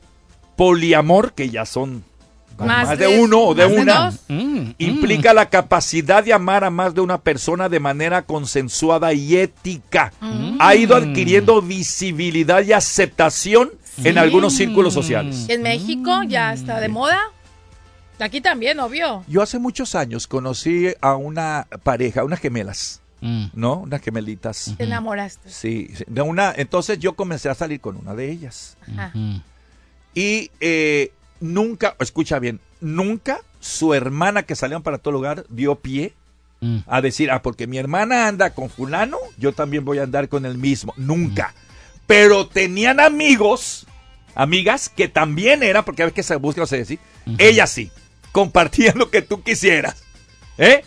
poliamor, 0.56 1.32
que 1.32 1.48
ya 1.48 1.64
son 1.64 2.04
más, 2.58 2.88
Más 2.88 2.98
de, 2.98 3.06
de- 3.06 3.20
uno 3.20 3.40
o 3.40 3.54
de 3.54 3.66
una, 3.66 4.10
dos. 4.10 4.20
implica 4.78 5.34
la 5.34 5.48
capacidad 5.48 6.22
de 6.24 6.32
amar 6.32 6.64
a 6.64 6.70
más 6.70 6.94
de 6.94 7.00
una 7.00 7.18
persona 7.18 7.68
de 7.68 7.80
manera 7.80 8.22
consensuada 8.22 9.12
y 9.12 9.36
ética. 9.36 10.12
Ha 10.58 10.74
ido 10.74 10.96
adquiriendo 10.96 11.60
visibilidad 11.62 12.62
y 12.62 12.72
aceptación 12.72 13.70
en 14.04 14.18
algunos 14.18 14.54
círculos 14.54 14.94
sociales. 14.94 15.46
En 15.48 15.62
México 15.62 16.22
ya 16.26 16.52
está 16.52 16.80
de 16.80 16.88
moda. 16.88 17.20
Aquí 18.18 18.40
también, 18.40 18.78
obvio. 18.78 19.24
Yo 19.26 19.42
hace 19.42 19.58
muchos 19.58 19.94
años 19.96 20.26
conocí 20.28 20.88
a 21.00 21.16
una 21.16 21.66
pareja, 21.82 22.22
unas 22.24 22.38
gemelas, 22.38 23.00
¿no? 23.20 23.78
Unas 23.80 24.00
gemelitas. 24.00 24.74
Te 24.76 24.84
enamoraste. 24.84 25.48
Sí, 25.50 25.90
sí, 25.94 26.04
de 26.06 26.22
una, 26.22 26.52
entonces 26.56 26.98
yo 27.00 27.14
comencé 27.14 27.48
a 27.48 27.54
salir 27.54 27.80
con 27.80 27.96
una 27.96 28.14
de 28.14 28.30
ellas. 28.30 28.76
Ajá. 28.96 29.12
Y 30.14 30.50
eh, 30.60 31.12
nunca, 31.42 31.94
escucha 32.00 32.38
bien, 32.38 32.60
nunca 32.80 33.40
su 33.60 33.92
hermana 33.94 34.44
que 34.44 34.56
salieron 34.56 34.82
para 34.82 34.98
todo 34.98 35.12
lugar 35.12 35.44
dio 35.48 35.74
pie 35.76 36.14
a 36.86 37.00
decir, 37.00 37.28
ah, 37.32 37.42
porque 37.42 37.66
mi 37.66 37.76
hermana 37.78 38.28
anda 38.28 38.50
con 38.54 38.70
fulano, 38.70 39.16
yo 39.36 39.52
también 39.52 39.84
voy 39.84 39.98
a 39.98 40.04
andar 40.04 40.28
con 40.28 40.46
el 40.46 40.58
mismo. 40.58 40.94
Nunca. 40.96 41.54
Pero 42.06 42.46
tenían 42.46 43.00
amigos, 43.00 43.84
amigas, 44.36 44.88
que 44.88 45.08
también 45.08 45.64
eran, 45.64 45.84
porque 45.84 46.02
a 46.02 46.06
ver 46.06 46.14
qué 46.14 46.22
se 46.22 46.36
busca, 46.36 46.60
no 46.60 46.66
sé 46.68 46.78
decir, 46.78 47.00
ellas 47.38 47.68
sí, 47.68 47.90
compartían 48.30 48.96
lo 48.96 49.10
que 49.10 49.22
tú 49.22 49.42
quisieras. 49.42 50.04
¿Eh? 50.56 50.84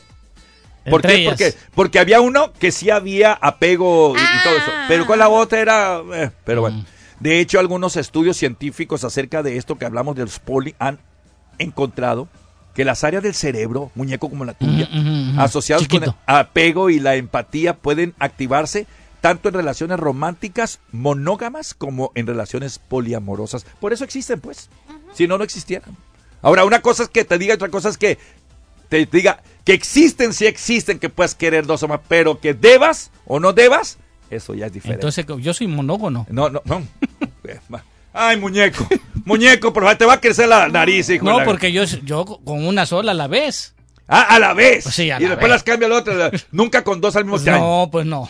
¿Por 0.89 1.06
Entre 1.06 1.12
qué? 1.12 1.22
ellas. 1.24 1.32
Porque, 1.34 1.56
porque 1.76 1.99
había 1.99 2.22
uno 2.22 2.53
que 2.53 2.72
sí 2.72 2.89
había 2.89 3.34
apego 3.34 4.14
y, 4.16 4.20
y 4.22 4.43
todo 4.43 4.58
eso. 4.58 4.72
Pero 4.88 5.06
con 5.06 5.20
la 5.20 5.28
otra 5.28 5.60
era. 5.60 6.01
eh, 6.14 6.32
pero 6.45 6.62
bueno. 6.62 6.86
De 7.20 7.39
hecho, 7.39 7.59
algunos 7.59 7.95
estudios 7.95 8.38
científicos 8.38 9.03
acerca 9.03 9.43
de 9.43 9.57
esto 9.57 9.78
que 9.78 9.86
hablamos 9.86 10.16
de 10.16 10.24
los 10.24 10.39
poli 10.39 10.76
han 10.80 10.99
encontrado 11.57 12.28
que 12.74 12.84
las 12.84 13.03
áreas 13.05 13.24
del 13.24 13.34
cerebro, 13.34 13.91
muñeco 13.95 14.30
como 14.30 14.43
la 14.43 14.53
tuya, 14.53 14.89
asociados 15.38 15.88
con 15.88 16.03
el 16.03 16.13
apego 16.26 16.89
y 16.89 16.99
la 16.99 17.16
empatía, 17.16 17.78
pueden 17.78 18.13
activarse 18.20 18.86
tanto 19.22 19.47
en 19.47 19.55
relaciones 19.55 19.97
románticas 19.97 20.82
monógamas 20.91 21.74
como 21.74 22.11
en 22.16 22.28
relaciones 22.28 22.78
poliamorosas. 22.78 23.66
Por 23.80 23.93
eso 23.93 24.03
existen, 24.03 24.41
pues. 24.41 24.70
Si 25.13 25.26
no, 25.26 25.38
no 25.38 25.45
existieran. 25.45 25.95
Ahora, 26.41 26.66
una 26.66 26.82
cosa 26.82 27.03
es 27.03 27.09
que 27.09 27.24
te 27.24 27.38
diga, 27.38 27.55
otra 27.55 27.70
cosa 27.70 27.89
es 27.89 27.97
que 27.97 28.20
te 28.89 29.05
diga 29.05 29.41
que 29.63 29.74
existen, 29.74 30.34
sí 30.34 30.45
existen, 30.45 30.99
que 30.99 31.09
puedas 31.09 31.34
querer 31.34 31.66
dos 31.66 31.82
o 31.82 31.88
más, 31.88 32.01
pero 32.07 32.39
que 32.39 32.53
debas 32.53 33.09
o 33.26 33.39
no 33.39 33.53
debas, 33.53 33.97
eso 34.30 34.53
ya 34.53 34.65
es 34.67 34.73
diferente. 34.73 35.05
Entonces, 35.05 35.26
yo 35.43 35.53
soy 35.53 35.67
monógono. 35.67 36.26
No, 36.30 36.49
no, 36.49 36.61
no. 36.65 36.82
Ay, 38.13 38.38
muñeco. 38.38 38.88
Muñeco, 39.26 39.73
por 39.73 39.84
favor, 39.84 39.97
te 39.97 40.05
va 40.05 40.13
a 40.13 40.21
crecer 40.21 40.47
la 40.47 40.69
nariz, 40.69 41.09
hijo. 41.09 41.26
de 41.26 41.32
No, 41.32 41.39
la- 41.39 41.45
porque 41.45 41.71
yo, 41.73 41.84
yo 41.84 42.23
con 42.26 42.65
una 42.65 42.86
sola 42.86 43.11
a 43.11 43.15
la 43.15 43.28
vez. 43.28 43.73
Ah, 44.07 44.21
a 44.36 44.39
la 44.39 44.53
vez. 44.53 44.84
Pues 44.84 44.95
sí, 44.95 45.11
a 45.11 45.17
y 45.19 45.23
la 45.23 45.30
después 45.32 45.41
vez. 45.41 45.49
las 45.49 45.63
cambia 45.63 45.88
la 45.89 45.95
otra. 45.97 46.32
Nunca 46.51 46.84
con 46.84 47.01
dos 47.01 47.15
al 47.17 47.26
mismo 47.26 47.39
tiempo. 47.39 47.59
No, 47.59 47.89
pues 47.91 48.05
no. 48.05 48.30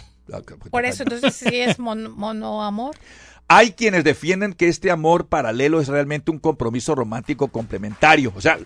Por 0.71 0.85
eso, 0.85 1.03
entonces, 1.03 1.35
sí 1.35 1.55
es 1.59 1.77
mon- 1.77 2.11
monoamor. 2.17 2.95
Hay 3.47 3.73
quienes 3.73 4.03
defienden 4.03 4.53
que 4.53 4.67
este 4.69 4.89
amor 4.89 5.27
paralelo 5.27 5.79
es 5.79 5.87
realmente 5.87 6.31
un 6.31 6.39
compromiso 6.39 6.95
romántico 6.95 7.49
complementario. 7.49 8.33
O 8.35 8.41
sea, 8.41 8.57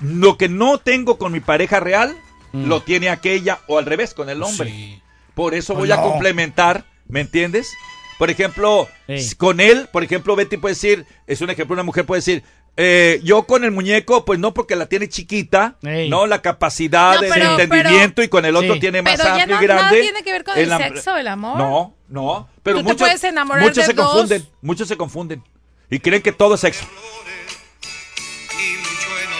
lo 0.00 0.38
que 0.38 0.48
no 0.48 0.78
tengo 0.78 1.18
con 1.18 1.32
mi 1.32 1.40
pareja 1.40 1.80
real, 1.80 2.16
Mm. 2.52 2.66
lo 2.68 2.80
tiene 2.80 3.10
aquella 3.10 3.58
o 3.66 3.76
al 3.76 3.84
revés 3.84 4.14
con 4.14 4.30
el 4.30 4.42
hombre. 4.42 5.02
Por 5.36 5.54
eso 5.54 5.74
Pues 5.74 5.82
voy 5.82 5.92
a 5.92 5.96
no. 5.96 6.02
complementar, 6.10 6.86
¿me 7.08 7.20
entiendes? 7.20 7.68
Por 8.18 8.30
ejemplo, 8.30 8.88
con 9.36 9.60
él, 9.60 9.86
por 9.92 10.02
ejemplo, 10.02 10.34
Betty 10.34 10.56
puede 10.56 10.74
decir, 10.74 11.04
es 11.26 11.42
un 11.42 11.50
ejemplo, 11.50 11.74
una 11.74 11.82
mujer 11.82 12.06
puede 12.06 12.20
decir, 12.20 12.42
eh, 12.78 13.20
yo 13.22 13.42
con 13.42 13.62
el 13.62 13.70
muñeco, 13.70 14.24
pues 14.24 14.38
no 14.38 14.54
porque 14.54 14.76
la 14.76 14.86
tiene 14.86 15.10
chiquita, 15.10 15.76
no 16.08 16.26
la 16.26 16.40
capacidad 16.40 17.16
No, 17.16 17.20
de 17.20 17.28
entendimiento 17.28 18.14
pero- 18.16 18.24
y 18.24 18.28
con 18.30 18.46
el 18.46 18.56
otro 18.56 18.72
Sí. 18.74 18.80
tiene 18.80 19.02
más 19.02 19.12
Pero 19.16 19.24
ya 19.24 19.34
amplio 19.34 19.56
no, 19.56 19.62
y 19.62 19.66
grande. 19.66 19.82
nada 19.84 20.00
tiene 20.00 20.22
que 20.22 20.32
ver 20.32 20.44
con 20.44 20.56
el, 20.58 20.68
sexo, 20.74 21.16
el 21.18 21.28
amor. 21.28 21.58
No, 21.58 21.94
no, 22.08 22.48
pero 22.62 22.78
Tú 22.78 22.82
te 22.84 22.92
muchos, 22.92 22.98
puedes 23.06 23.24
enamorar 23.24 23.62
muchos 23.62 23.76
de 23.76 23.84
se 23.84 23.92
dos. 23.92 24.06
confunden, 24.06 24.48
muchos 24.62 24.88
se 24.88 24.96
confunden 24.96 25.44
y 25.90 25.98
creen 26.00 26.22
que 26.22 26.32
todo 26.32 26.54
es 26.54 26.60
sexo. 26.62 26.86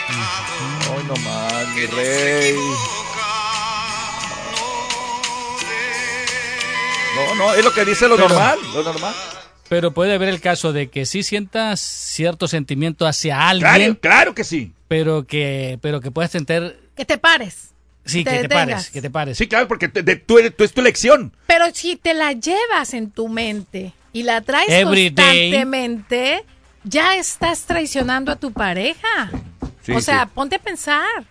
Ay, 0.09 1.05
no 1.09 1.17
más, 1.17 1.75
mi 1.75 1.87
rey. 1.87 2.55
No, 7.17 7.35
no, 7.35 7.55
es 7.55 7.65
lo 7.65 7.73
que 7.73 7.85
dice 7.85 8.07
lo 8.09 8.17
Pero- 8.17 8.29
normal, 8.29 8.59
lo 8.75 8.83
normal. 8.83 9.15
Pero 9.69 9.91
puede 9.93 10.15
haber 10.15 10.29
el 10.29 10.41
caso 10.41 10.73
de 10.73 10.91
que 10.91 11.07
sí 11.07 11.25
sientas 11.25 11.81
cierto 11.81 12.47
sentimiento 12.47 13.05
hacia 13.07 13.49
alguien, 13.49 13.97
claro 13.97 14.33
que 14.35 14.45
sí. 14.45 14.73
pero 14.87 15.27
que 15.27 15.79
pero 15.83 16.01
que 16.01 16.13
puedas 16.13 16.31
sentir 16.31 16.79
Que 16.97 17.05
te 17.05 17.19
pares. 17.19 17.71
sí 18.05 18.23
Te 18.23 18.31
que 18.31 18.39
te 18.43 18.49
pares, 18.49 18.91
que 18.91 19.03
te 19.03 19.11
pares. 19.11 19.37
Sí, 19.39 19.49
claro, 19.49 19.67
porque 19.67 19.89
te- 19.89 20.05
de- 20.05 20.15
tú 20.17 20.39
eres- 20.39 20.57
tú 20.57 20.63
es 20.63 20.73
tu 20.73 20.81
elección. 20.81 21.33
Pero 21.49 21.65
si 21.73 21.97
te 21.97 22.15
la 22.15 22.31
llevas 22.33 22.95
en 22.95 23.11
tu 23.11 23.29
mente 23.29 23.93
y 24.13 24.23
la 24.23 24.41
traes 24.41 24.69
Every 24.71 25.11
day. 25.11 25.51
constantemente, 25.51 26.45
ya 26.85 27.17
estás 27.17 27.63
traicionando 27.63 28.31
a 28.31 28.37
tu 28.37 28.53
pareja. 28.53 29.31
Sí, 29.83 29.91
o 29.93 30.01
sea, 30.01 30.25
sí. 30.27 30.31
ponte 30.33 30.57
a 30.57 30.59
pensar. 30.61 31.25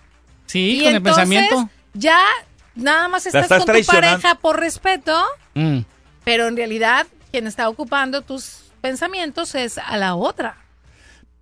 Sí, 0.45 0.71
y 0.71 0.79
con 0.79 0.89
el 0.89 0.95
entonces, 0.97 1.21
pensamiento. 1.23 1.69
Ya 1.93 2.19
nada 2.75 3.07
más 3.07 3.25
estás, 3.25 3.43
estás 3.43 3.63
con 3.63 3.73
tu 3.75 3.85
pareja 3.85 4.35
por 4.35 4.59
respeto, 4.59 5.17
Mm. 5.55 5.79
pero 6.23 6.47
en 6.47 6.55
realidad 6.55 7.07
quien 7.31 7.47
está 7.47 7.67
ocupando 7.69 8.21
tus 8.21 8.65
pensamientos 8.81 9.55
es 9.55 9.77
a 9.77 9.97
la 9.97 10.15
otra. 10.15 10.57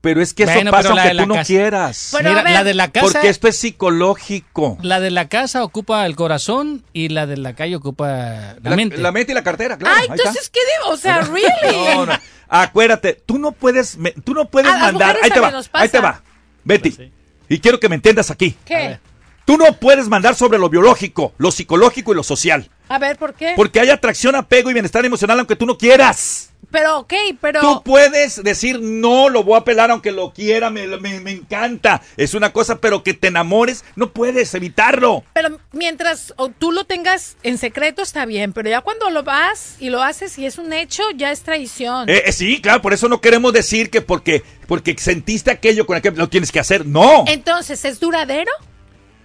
Pero 0.01 0.21
es 0.21 0.33
que 0.33 0.43
eso 0.43 0.53
Bueno, 0.53 0.71
pasa 0.71 0.89
aunque 0.89 1.15
tú 1.15 1.25
no 1.27 1.35
casa- 1.35 1.47
quieras. 1.47 2.13
Mira, 2.17 2.43
ver, 2.43 2.53
la 2.53 2.63
de 2.65 2.73
la 2.73 2.91
casa 2.91 3.05
Porque 3.05 3.29
esto 3.29 3.47
es 3.47 3.57
psicológico. 3.57 4.77
la 4.81 4.99
de 4.99 5.11
la 5.11 5.29
casa 5.29 5.63
ocupa 5.63 6.05
el 6.05 6.15
corazón 6.17 6.83
y 6.91 7.07
la 7.09 7.25
de 7.25 7.37
la 7.37 7.53
calle 7.55 7.77
ocupa 7.77 8.07
la, 8.07 8.57
La, 8.71 8.75
mente. 8.75 8.97
la 8.97 9.11
mente 9.13 9.31
y 9.31 9.35
la 9.35 9.43
cartera, 9.43 9.77
claro. 9.77 9.95
Ay, 9.97 10.07
entonces, 10.11 10.49
¿qué 10.49 10.59
digo? 10.79 10.93
O 10.93 10.97
sea, 10.97 11.21
really. 11.31 11.95
No, 11.95 12.05
no. 12.05 12.13
Acuérdate, 12.49 13.13
tú 13.25 13.39
no 13.39 13.53
puedes, 13.53 13.97
me- 13.97 14.11
tú 14.11 14.33
no 14.33 14.45
puedes 14.49 14.71
mandar. 14.77 15.17
Ahí 15.23 15.29
te 15.31 15.39
va, 15.39 15.61
ahí 15.71 15.89
te 15.89 15.99
va. 15.99 16.21
Betty. 16.65 17.11
Y 17.49 17.59
quiero 17.59 17.79
que 17.79 17.87
me 17.89 17.95
entiendas 17.95 18.29
aquí. 18.29 18.57
¿Qué? 18.65 18.99
Tú 19.45 19.57
no 19.57 19.73
puedes 19.73 20.07
mandar 20.07 20.35
sobre 20.35 20.57
lo 20.59 20.69
biológico, 20.69 21.33
lo 21.37 21.51
psicológico 21.51 22.11
y 22.13 22.15
lo 22.15 22.23
social. 22.23 22.69
A 22.89 22.99
ver, 22.99 23.17
¿por 23.17 23.33
qué? 23.33 23.53
Porque 23.55 23.79
hay 23.79 23.89
atracción, 23.89 24.35
apego 24.35 24.69
y 24.69 24.73
bienestar 24.73 25.03
emocional 25.05 25.39
aunque 25.39 25.55
tú 25.55 25.65
no 25.65 25.77
quieras. 25.77 26.49
Pero, 26.71 26.99
ok, 26.99 27.13
pero... 27.39 27.61
Tú 27.61 27.83
puedes 27.83 28.43
decir, 28.43 28.79
no, 28.81 29.29
lo 29.29 29.43
voy 29.43 29.57
a 29.59 29.63
pelar 29.63 29.91
aunque 29.91 30.11
lo 30.11 30.33
quiera, 30.33 30.71
me, 30.71 30.87
me- 30.97 31.19
me 31.19 31.29
encanta. 31.31 32.01
Es 32.17 32.33
una 32.33 32.51
cosa, 32.51 32.79
pero 32.79 33.03
que 33.03 33.13
te 33.13 33.27
enamores, 33.27 33.85
no 33.95 34.11
puedes 34.11 34.53
evitarlo. 34.55 35.23
Pero 35.33 35.59
mientras 35.71 36.33
o 36.35 36.49
tú 36.49 36.71
lo 36.71 36.85
tengas 36.85 37.37
en 37.43 37.59
secreto 37.59 38.01
está 38.01 38.25
bien, 38.25 38.53
pero 38.53 38.69
ya 38.71 38.81
cuando 38.81 39.11
lo 39.11 39.21
vas 39.23 39.75
y 39.79 39.91
lo 39.91 40.01
haces 40.01 40.39
y 40.39 40.47
es 40.47 40.57
un 40.57 40.73
hecho, 40.73 41.03
ya 41.15 41.31
es 41.31 41.41
traición. 41.41 42.09
Eh, 42.09 42.23
eh, 42.25 42.31
sí, 42.31 42.59
claro, 42.59 42.81
por 42.81 42.93
eso 42.93 43.07
no 43.07 43.21
queremos 43.21 43.53
decir 43.53 43.91
que 43.91 44.01
porque, 44.01 44.41
porque 44.67 44.95
sentiste 44.97 45.51
aquello 45.51 45.85
con 45.85 45.97
aquello 45.97 46.15
lo 46.17 46.29
tienes 46.29 46.51
que 46.51 46.59
hacer. 46.59 46.87
No. 46.87 47.25
Entonces, 47.27 47.85
¿es 47.85 47.99
duradero? 47.99 48.51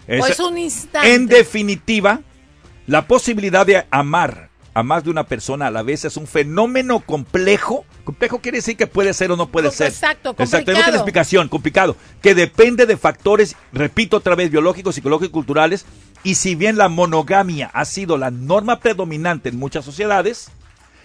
¿O 0.06 0.26
es 0.26 0.38
un 0.40 0.58
instante? 0.58 1.14
En 1.14 1.26
definitiva, 1.26 2.20
la 2.88 3.06
posibilidad 3.06 3.66
de 3.66 3.86
amar 3.90 4.48
a 4.72 4.82
más 4.82 5.04
de 5.04 5.10
una 5.10 5.24
persona 5.24 5.66
a 5.66 5.70
la 5.70 5.82
vez 5.82 6.06
es 6.06 6.16
un 6.16 6.26
fenómeno 6.26 7.00
complejo. 7.00 7.84
Complejo 8.04 8.40
quiere 8.40 8.58
decir 8.58 8.78
que 8.78 8.86
puede 8.86 9.12
ser 9.12 9.30
o 9.30 9.36
no 9.36 9.48
puede 9.48 9.70
ser. 9.70 9.88
exacto, 9.88 10.30
Exacto, 10.30 10.56
complicado. 10.56 10.80
otra 10.80 10.94
explicación, 10.94 11.48
complicado. 11.48 11.96
Que 12.22 12.34
depende 12.34 12.86
de 12.86 12.96
factores, 12.96 13.56
repito 13.74 14.16
otra 14.16 14.34
vez, 14.34 14.50
biológicos, 14.50 14.94
psicológicos 14.94 15.28
y 15.28 15.32
culturales. 15.32 15.84
Y 16.24 16.36
si 16.36 16.54
bien 16.54 16.78
la 16.78 16.88
monogamia 16.88 17.70
ha 17.74 17.84
sido 17.84 18.16
la 18.16 18.30
norma 18.30 18.80
predominante 18.80 19.50
en 19.50 19.58
muchas 19.58 19.84
sociedades, 19.84 20.50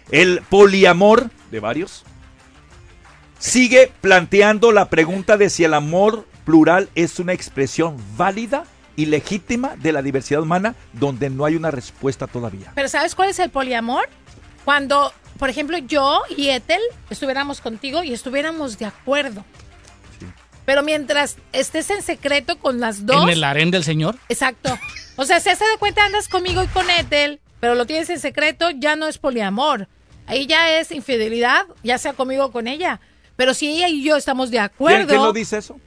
el 0.10 0.42
poliamor 0.50 1.30
de 1.52 1.60
varios 1.60 2.06
sigue 3.40 3.92
planteando 4.00 4.72
la 4.72 4.90
pregunta 4.90 5.36
de 5.36 5.50
si 5.50 5.66
el 5.66 5.74
amor 5.74 6.26
plural 6.46 6.88
es 6.96 7.20
una 7.20 7.34
expresión 7.34 7.98
válida 8.16 8.64
y 8.96 9.06
legítima 9.08 9.76
de 9.78 9.92
la 9.92 10.02
diversidad 10.02 10.42
humana 10.42 10.76
donde 10.94 11.30
no 11.30 11.46
hay 11.46 11.56
una 11.56 11.72
respuesta 11.72 12.28
todavía. 12.28 12.72
Pero 12.76 12.88
¿sabes 12.88 13.16
cuál 13.16 13.30
es 13.30 13.40
el 13.40 13.50
poliamor? 13.50 14.08
Cuando, 14.66 15.12
por 15.38 15.50
ejemplo, 15.50 15.78
yo 15.78 16.22
y 16.36 16.50
Ethel 16.50 16.82
estuviéramos 17.10 17.62
contigo 17.62 18.04
y 18.04 18.14
estuviéramos 18.14 18.78
de 18.78 18.86
acuerdo. 18.86 19.44
Pero 20.66 20.82
mientras 20.82 21.38
estés 21.52 21.90
en 21.90 22.02
secreto 22.02 22.58
con 22.58 22.80
las 22.80 23.06
dos... 23.06 23.24
En 23.24 23.30
el 23.30 23.44
harén 23.44 23.70
del 23.70 23.84
Señor. 23.84 24.18
Exacto. 24.30 24.78
O 25.18 25.26
sea, 25.26 25.40
si 25.40 25.50
se 25.50 25.56
da 25.56 25.78
cuenta 25.78 26.06
andas 26.06 26.30
conmigo 26.30 26.64
y 26.64 26.68
con 26.68 26.90
Ethel, 26.90 27.42
pero 27.60 27.76
lo 27.76 27.86
tienes 27.86 28.10
en 28.10 28.20
secreto, 28.20 28.70
ya 28.72 28.96
no 28.96 29.08
es 29.08 29.18
poliamor. 29.18 29.88
Ahí 30.26 30.48
ya 30.48 30.80
es 30.80 30.92
infidelidad, 30.92 31.66
ya 31.84 31.98
sea 31.98 32.14
conmigo 32.14 32.46
o 32.46 32.52
con 32.52 32.68
ella. 32.68 33.02
Pero 33.36 33.54
si 33.54 33.68
ella 33.68 33.90
y 33.90 34.04
yo 34.04 34.16
estamos 34.16 34.52
de 34.52 34.58
¿Quién, 34.58 34.64
acuerdo, 34.64 35.08
quién 35.08 35.22
lo 35.22 35.34
dice 35.34 35.58
eso? 35.58 35.80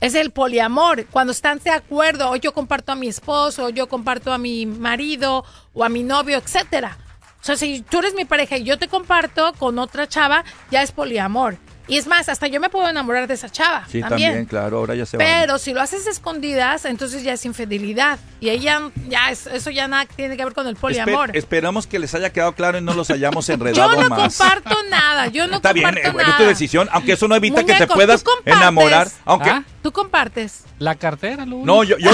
Es 0.00 0.14
el 0.14 0.30
poliamor. 0.30 1.06
Cuando 1.06 1.32
están 1.32 1.58
de 1.58 1.70
acuerdo, 1.70 2.30
o 2.30 2.36
yo 2.36 2.52
comparto 2.52 2.92
a 2.92 2.96
mi 2.96 3.08
esposo, 3.08 3.66
o 3.66 3.68
yo 3.70 3.88
comparto 3.88 4.32
a 4.32 4.38
mi 4.38 4.66
marido, 4.66 5.44
o 5.74 5.84
a 5.84 5.88
mi 5.88 6.02
novio, 6.02 6.38
etcétera. 6.38 6.98
O 7.40 7.44
sea, 7.44 7.56
si 7.56 7.82
tú 7.82 7.98
eres 7.98 8.14
mi 8.14 8.24
pareja 8.24 8.56
y 8.56 8.64
yo 8.64 8.78
te 8.78 8.88
comparto 8.88 9.52
con 9.58 9.78
otra 9.78 10.08
chava, 10.08 10.44
ya 10.70 10.82
es 10.82 10.92
poliamor. 10.92 11.56
Y 11.88 11.96
es 11.96 12.06
más, 12.06 12.28
hasta 12.28 12.46
yo 12.48 12.60
me 12.60 12.68
puedo 12.68 12.88
enamorar 12.88 13.26
de 13.26 13.34
esa 13.34 13.48
chava. 13.48 13.84
Sí, 13.90 14.00
también. 14.00 14.28
también, 14.30 14.44
claro, 14.44 14.76
ahora 14.78 14.94
ya 14.94 15.06
se 15.06 15.16
va. 15.16 15.24
Pero 15.24 15.58
si 15.58 15.72
lo 15.72 15.80
haces 15.80 16.06
escondidas, 16.06 16.84
entonces 16.84 17.22
ya 17.22 17.32
es 17.32 17.44
infidelidad. 17.46 18.18
Y 18.40 18.50
ahí 18.50 18.60
ya, 18.60 18.90
ya 19.08 19.30
es- 19.30 19.46
eso 19.46 19.70
ya 19.70 19.88
nada 19.88 20.04
tiene 20.04 20.36
que 20.36 20.44
ver 20.44 20.52
con 20.54 20.66
el 20.66 20.76
poliamor. 20.76 21.34
esperamos 21.36 21.86
que 21.86 21.98
les 21.98 22.14
haya 22.14 22.30
quedado 22.30 22.52
claro 22.52 22.78
y 22.78 22.82
no 22.82 22.92
los 22.94 23.10
hayamos 23.10 23.48
enredado 23.48 23.94
yo 23.94 24.02
no 24.02 24.08
más. 24.10 24.36
comparto 24.36 24.76
nada, 24.90 25.28
yo 25.28 25.46
no 25.46 25.56
Está 25.56 25.72
bien, 25.72 25.86
comparto 25.86 26.08
eh, 26.08 26.12
bueno, 26.12 26.28
nada. 26.28 26.38
tu 26.42 26.44
decisión, 26.48 26.88
aunque 26.92 27.12
eso 27.12 27.26
no 27.26 27.34
evita 27.34 27.64
que 27.64 27.74
te 27.74 27.86
puedas 27.86 28.22
enamorar, 28.44 29.08
aunque 29.24 29.50
¿Ah? 29.50 29.64
Tú 29.82 29.90
compartes. 29.92 30.64
La 30.78 30.94
cartera, 30.96 31.46
lo 31.46 31.64
no, 31.64 31.84
yo, 31.84 31.96
yo, 31.98 32.10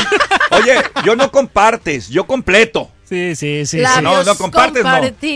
oye, 0.50 0.76
yo 1.04 1.16
no 1.16 1.30
compartes, 1.30 2.08
yo 2.08 2.26
completo. 2.26 2.90
Sí, 3.04 3.36
sí, 3.36 3.66
sí. 3.66 3.78
Labios 3.78 4.02
no, 4.02 4.24
no 4.32 4.38
compartes, 4.38 4.82
no. 4.82 4.90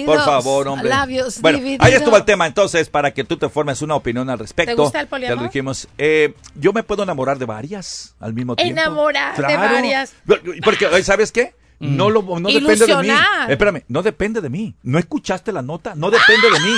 Por 0.06 0.24
favor, 0.24 0.68
hombre. 0.68 0.88
labios 0.88 1.40
bueno, 1.40 1.58
divididos. 1.58 1.86
ahí 1.86 1.92
estuvo 1.94 2.16
el 2.16 2.24
tema, 2.24 2.46
entonces, 2.46 2.88
para 2.88 3.12
que 3.12 3.24
tú 3.24 3.36
te 3.36 3.48
formes 3.48 3.82
una 3.82 3.94
opinión 3.94 4.30
al 4.30 4.38
respecto. 4.38 4.74
¿Te 4.74 4.82
gusta 4.82 5.00
el 5.00 5.06
poliamor? 5.06 5.36
Ya 5.36 5.42
lo 5.42 5.48
dijimos. 5.48 5.88
Eh, 5.98 6.34
yo 6.54 6.72
me 6.72 6.82
puedo 6.82 7.02
enamorar 7.02 7.38
de 7.38 7.44
varias 7.44 8.14
al 8.20 8.32
mismo 8.32 8.56
tiempo. 8.56 8.80
Enamorar 8.80 9.36
de 9.36 9.56
varias. 9.56 10.12
Porque, 10.64 11.02
¿sabes 11.04 11.30
qué? 11.32 11.54
No, 11.80 12.10
lo, 12.10 12.22
no 12.40 12.48
depende 12.48 12.86
de 12.86 12.96
mí. 13.02 13.08
Espérame, 13.48 13.84
no 13.88 14.02
depende 14.02 14.40
de 14.40 14.50
mí. 14.50 14.74
¿No 14.82 14.98
escuchaste 14.98 15.52
la 15.52 15.62
nota? 15.62 15.94
No 15.94 16.10
depende 16.10 16.50
de 16.50 16.58
mí. 16.60 16.74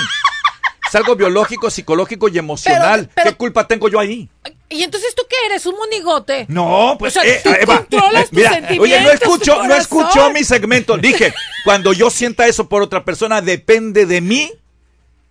Es 0.86 0.94
algo 0.94 1.14
biológico, 1.14 1.70
psicológico 1.70 2.28
y 2.28 2.36
emocional. 2.36 3.02
Pero- 3.02 3.12
pero- 3.14 3.30
¿Qué 3.30 3.36
culpa 3.36 3.66
tengo 3.68 3.88
yo 3.88 4.00
ahí? 4.00 4.28
¿Y 4.70 4.84
entonces 4.84 5.14
tú 5.16 5.24
qué 5.28 5.36
eres? 5.46 5.66
¿Un 5.66 5.76
monigote? 5.76 6.46
No, 6.48 6.96
pues 6.96 7.16
O 7.16 7.20
sea, 7.20 7.28
eh, 7.28 7.40
tú 7.42 7.50
Eva, 7.50 7.78
controlas 7.78 8.22
eh, 8.22 8.28
tus 8.28 8.32
mira, 8.32 8.50
sentimientos, 8.50 8.84
oye, 8.84 9.00
no 9.00 9.10
escuchó, 9.10 9.56
tu 9.56 9.64
no 9.64 9.74
escuchó 9.74 10.30
mi 10.30 10.44
segmento. 10.44 10.96
Dije, 10.96 11.34
cuando 11.64 11.92
yo 11.92 12.08
sienta 12.08 12.46
eso 12.46 12.68
por 12.68 12.80
otra 12.80 13.04
persona, 13.04 13.42
depende 13.42 14.06
de 14.06 14.20
mí 14.20 14.52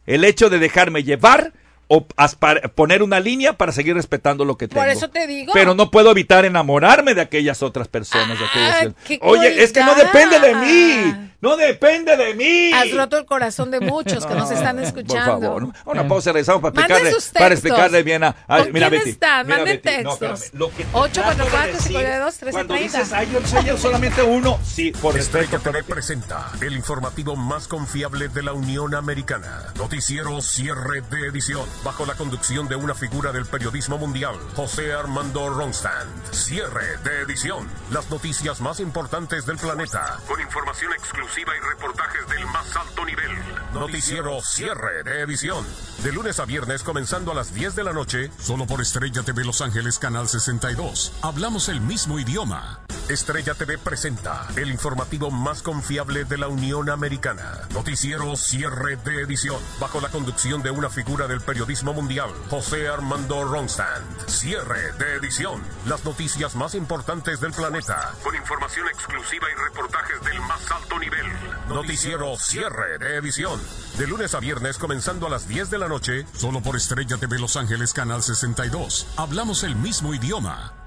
el 0.05 0.25
hecho 0.25 0.49
de 0.49 0.59
dejarme 0.59 1.03
llevar 1.03 1.53
o 1.89 2.05
aspar- 2.15 2.71
poner 2.73 3.03
una 3.03 3.19
línea 3.19 3.53
para 3.57 3.71
seguir 3.73 3.95
respetando 3.95 4.45
lo 4.45 4.57
que 4.57 4.67
tengo. 4.67 4.79
Por 4.81 4.89
eso 4.89 5.09
te 5.09 5.27
digo. 5.27 5.51
Pero 5.53 5.73
no 5.75 5.91
puedo 5.91 6.11
evitar 6.11 6.45
enamorarme 6.45 7.13
de 7.15 7.21
aquellas 7.21 7.61
otras 7.63 7.87
personas. 7.87 8.39
de 8.39 8.45
aquellas- 8.45 8.93
Ah, 8.95 9.01
qué 9.05 9.19
Oye, 9.21 9.63
es 9.63 9.71
que 9.73 9.83
no 9.83 9.95
depende 9.95 10.39
de 10.39 10.55
mí. 10.55 11.25
No 11.41 11.55
depende 11.55 12.17
de 12.17 12.33
mí. 12.33 12.73
Has 12.73 12.91
roto 12.93 13.17
el 13.17 13.25
corazón 13.25 13.71
de 13.71 13.79
muchos 13.79 14.25
que 14.25 14.35
nos 14.35 14.51
están 14.51 14.75
Por 14.75 14.85
escuchando. 14.85 15.41
favor, 15.41 15.67
una 15.85 16.05
pausa, 16.05 16.33
regresamos 16.33 16.61
para 16.61 16.81
explicarle, 16.85 17.15
para 17.33 17.53
explicarle 17.55 18.03
bien 18.03 18.23
a, 18.25 18.35
a- 18.45 18.57
¿Con 18.57 18.73
mira 18.73 18.89
quién 18.89 18.99
Betty, 18.99 19.09
están? 19.11 19.45
mira, 19.47 19.59
Manden 19.59 19.81
Betty, 19.81 20.03
no, 20.03 20.17
textos. 20.17 20.51
te 20.51 20.57
844 20.91 21.45
trato 21.45 21.67
de 21.67 21.73
decir, 21.73 21.91
592 21.95 22.35
Cuando 22.51 22.73
1330. 22.73 22.97
dices, 22.99 23.13
ay, 23.13 23.29
yo 23.31 23.47
soy 23.47 23.65
yo 23.65 23.77
solamente 23.77 24.21
uno, 24.21 24.59
sí, 24.65 24.91
por 24.91 25.17
Estrella 25.17 25.49
respeto. 25.51 25.71
TV 25.71 25.83
presenta 25.83 26.51
el 26.61 26.73
informativo 26.75 27.37
más 27.37 27.69
confiable 27.69 28.27
de 28.27 28.43
la 28.43 28.51
Unión 28.51 28.93
Americana. 28.93 29.73
Noticiero 29.77 30.41
cierre 30.41 31.01
de 31.09 31.27
edición. 31.27 31.63
Bajo 31.83 32.05
la 32.05 32.15
conducción 32.15 32.67
de 32.67 32.75
una 32.75 32.93
figura 32.93 33.31
del 33.31 33.45
periodismo 33.45 33.97
mundial, 33.97 34.35
José 34.55 34.91
Armando 34.93 35.49
Ronstand. 35.49 36.33
Cierre 36.33 36.97
de 37.03 37.21
edición. 37.21 37.69
Las 37.91 38.09
noticias 38.09 38.59
más 38.59 38.81
importantes 38.81 39.45
del 39.45 39.57
planeta. 39.57 40.19
Con 40.27 40.41
información 40.41 40.91
exclusiva 40.91 41.53
y 41.55 41.59
reportajes 41.75 42.27
del 42.27 42.45
más 42.47 42.75
alto 42.75 43.05
nivel. 43.05 43.31
Noticiero 43.73 44.41
cierre 44.41 45.03
de 45.03 45.21
edición. 45.21 45.65
De 46.03 46.11
lunes 46.11 46.39
a 46.39 46.45
viernes 46.45 46.83
comenzando 46.83 47.31
a 47.31 47.35
las 47.35 47.53
10 47.53 47.75
de 47.75 47.83
la 47.85 47.93
noche. 47.93 48.29
Solo 48.39 48.65
por 48.67 48.81
Estrella 48.81 49.23
TV 49.23 49.45
Los 49.45 49.61
Ángeles, 49.61 49.99
Canal 49.99 50.27
62. 50.27 51.13
Hablamos 51.21 51.69
el 51.69 51.79
mismo 51.79 52.19
idioma. 52.19 52.81
Estrella 53.09 53.55
TV 53.55 53.79
presenta 53.79 54.47
el 54.55 54.69
informativo 54.69 55.31
más 55.31 55.63
confiable 55.63 56.25
de 56.25 56.37
la 56.37 56.47
Unión 56.47 56.91
Americana. 56.91 57.67
Noticiero 57.73 58.35
cierre 58.35 58.97
de 58.97 59.21
edición. 59.21 59.57
Bajo 59.79 59.99
la 59.99 60.09
conducción 60.09 60.61
de 60.61 60.69
una 60.69 60.91
figura 60.91 61.27
del 61.27 61.41
periodismo 61.41 61.91
mundial, 61.91 62.29
José 62.51 62.87
Armando 62.87 63.45
Ronstand. 63.45 64.27
Cierre 64.27 64.91
de 64.99 65.15
edición. 65.15 65.59
Las 65.87 66.05
noticias 66.05 66.55
más 66.55 66.75
importantes 66.75 67.39
del 67.39 67.51
planeta. 67.51 68.13
Con 68.23 68.35
información 68.35 68.87
exclusiva 68.87 69.47
y 69.49 69.69
reportajes 69.69 70.23
del 70.23 70.39
más 70.41 70.71
alto 70.71 70.99
nivel. 70.99 71.25
Noticiero 71.67 72.37
cierre 72.37 72.99
de 72.99 73.15
edición. 73.15 73.59
De 73.97 74.05
lunes 74.05 74.35
a 74.35 74.39
viernes 74.39 74.77
comenzando 74.77 75.25
a 75.25 75.31
las 75.31 75.47
10 75.47 75.71
de 75.71 75.79
la 75.79 75.87
noche. 75.87 76.27
Solo 76.33 76.61
por 76.61 76.75
Estrella 76.75 77.17
TV 77.17 77.39
Los 77.39 77.57
Ángeles, 77.57 77.91
Canal 77.91 78.21
62. 78.21 79.07
Hablamos 79.17 79.63
el 79.63 79.75
mismo 79.75 80.13
idioma. 80.13 80.78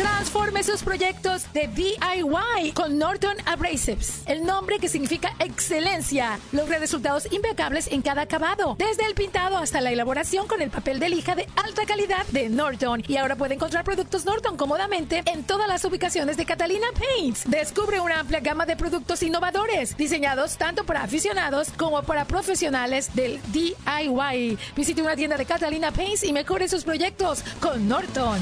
Transforme 0.00 0.62
sus 0.62 0.82
proyectos 0.82 1.52
de 1.52 1.68
DIY 1.68 2.72
con 2.72 2.96
Norton 2.96 3.36
Abrasives, 3.44 4.22
el 4.24 4.46
nombre 4.46 4.78
que 4.78 4.88
significa 4.88 5.34
excelencia. 5.40 6.40
Logre 6.52 6.78
resultados 6.78 7.30
impecables 7.30 7.86
en 7.92 8.00
cada 8.00 8.22
acabado, 8.22 8.76
desde 8.78 9.04
el 9.04 9.14
pintado 9.14 9.58
hasta 9.58 9.82
la 9.82 9.92
elaboración 9.92 10.48
con 10.48 10.62
el 10.62 10.70
papel 10.70 11.00
de 11.00 11.10
lija 11.10 11.34
de 11.34 11.46
alta 11.62 11.84
calidad 11.84 12.24
de 12.28 12.48
Norton. 12.48 13.02
Y 13.08 13.18
ahora 13.18 13.36
puede 13.36 13.56
encontrar 13.56 13.84
productos 13.84 14.24
Norton 14.24 14.56
cómodamente 14.56 15.22
en 15.26 15.44
todas 15.44 15.68
las 15.68 15.84
ubicaciones 15.84 16.38
de 16.38 16.46
Catalina 16.46 16.86
Paints. 16.98 17.42
Descubre 17.50 18.00
una 18.00 18.20
amplia 18.20 18.40
gama 18.40 18.64
de 18.64 18.76
productos 18.76 19.22
innovadores, 19.22 19.98
diseñados 19.98 20.56
tanto 20.56 20.84
para 20.84 21.02
aficionados 21.02 21.68
como 21.76 22.02
para 22.04 22.24
profesionales 22.24 23.14
del 23.14 23.38
DIY. 23.52 24.58
Visite 24.74 25.02
una 25.02 25.14
tienda 25.14 25.36
de 25.36 25.44
Catalina 25.44 25.92
Paints 25.92 26.24
y 26.24 26.32
mejore 26.32 26.70
sus 26.70 26.84
proyectos 26.84 27.44
con 27.60 27.86
Norton. 27.86 28.40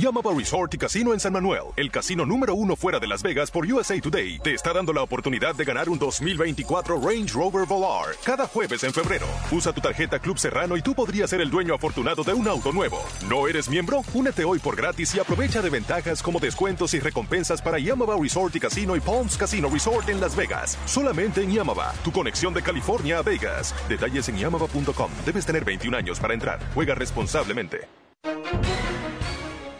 Yamaba 0.00 0.32
Resort 0.34 0.72
y 0.72 0.78
Casino 0.78 1.12
en 1.12 1.20
San 1.20 1.34
Manuel, 1.34 1.64
el 1.76 1.90
casino 1.90 2.24
número 2.24 2.54
uno 2.54 2.74
fuera 2.74 2.98
de 2.98 3.06
Las 3.06 3.22
Vegas 3.22 3.50
por 3.50 3.70
USA 3.70 4.00
Today, 4.00 4.38
te 4.38 4.54
está 4.54 4.72
dando 4.72 4.94
la 4.94 5.02
oportunidad 5.02 5.54
de 5.54 5.64
ganar 5.66 5.90
un 5.90 5.98
2024 5.98 6.98
Range 7.06 7.30
Rover 7.34 7.66
Volar 7.66 8.16
cada 8.24 8.46
jueves 8.46 8.82
en 8.82 8.94
febrero. 8.94 9.26
Usa 9.52 9.74
tu 9.74 9.82
tarjeta 9.82 10.18
Club 10.18 10.38
Serrano 10.38 10.78
y 10.78 10.80
tú 10.80 10.94
podrías 10.94 11.28
ser 11.28 11.42
el 11.42 11.50
dueño 11.50 11.74
afortunado 11.74 12.24
de 12.24 12.32
un 12.32 12.48
auto 12.48 12.72
nuevo. 12.72 12.98
¿No 13.28 13.46
eres 13.46 13.68
miembro? 13.68 14.02
Únete 14.14 14.42
hoy 14.46 14.58
por 14.58 14.74
gratis 14.74 15.14
y 15.14 15.20
aprovecha 15.20 15.60
de 15.60 15.68
ventajas 15.68 16.22
como 16.22 16.40
descuentos 16.40 16.94
y 16.94 17.00
recompensas 17.00 17.60
para 17.60 17.78
Yamaba 17.78 18.16
Resort 18.18 18.56
y 18.56 18.60
Casino 18.60 18.96
y 18.96 19.00
Palms 19.00 19.36
Casino 19.36 19.68
Resort 19.68 20.08
en 20.08 20.18
Las 20.18 20.34
Vegas. 20.34 20.78
Solamente 20.86 21.42
en 21.42 21.52
Yamaba, 21.52 21.92
tu 22.02 22.10
conexión 22.10 22.54
de 22.54 22.62
California 22.62 23.18
a 23.18 23.22
Vegas. 23.22 23.74
Detalles 23.86 24.26
en 24.30 24.38
yamaba.com. 24.38 25.10
Debes 25.26 25.44
tener 25.44 25.62
21 25.62 25.94
años 25.94 26.18
para 26.18 26.32
entrar. 26.32 26.58
Juega 26.74 26.94
responsablemente. 26.94 27.86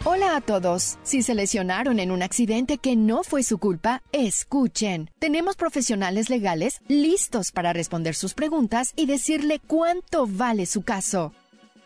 Hola 0.03 0.35
a 0.35 0.41
todos. 0.41 0.97
Si 1.03 1.21
se 1.21 1.35
lesionaron 1.35 1.99
en 1.99 2.09
un 2.09 2.23
accidente 2.23 2.79
que 2.79 2.95
no 2.95 3.23
fue 3.23 3.43
su 3.43 3.59
culpa, 3.59 4.01
escuchen. 4.11 5.11
Tenemos 5.19 5.55
profesionales 5.55 6.31
legales 6.31 6.81
listos 6.87 7.51
para 7.51 7.71
responder 7.71 8.15
sus 8.15 8.33
preguntas 8.33 8.93
y 8.95 9.05
decirle 9.05 9.59
cuánto 9.59 10.25
vale 10.25 10.65
su 10.65 10.81
caso. 10.81 11.33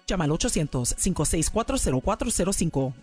Llama 0.08 0.24
al 0.24 0.30
800-564-0405. 0.30 2.94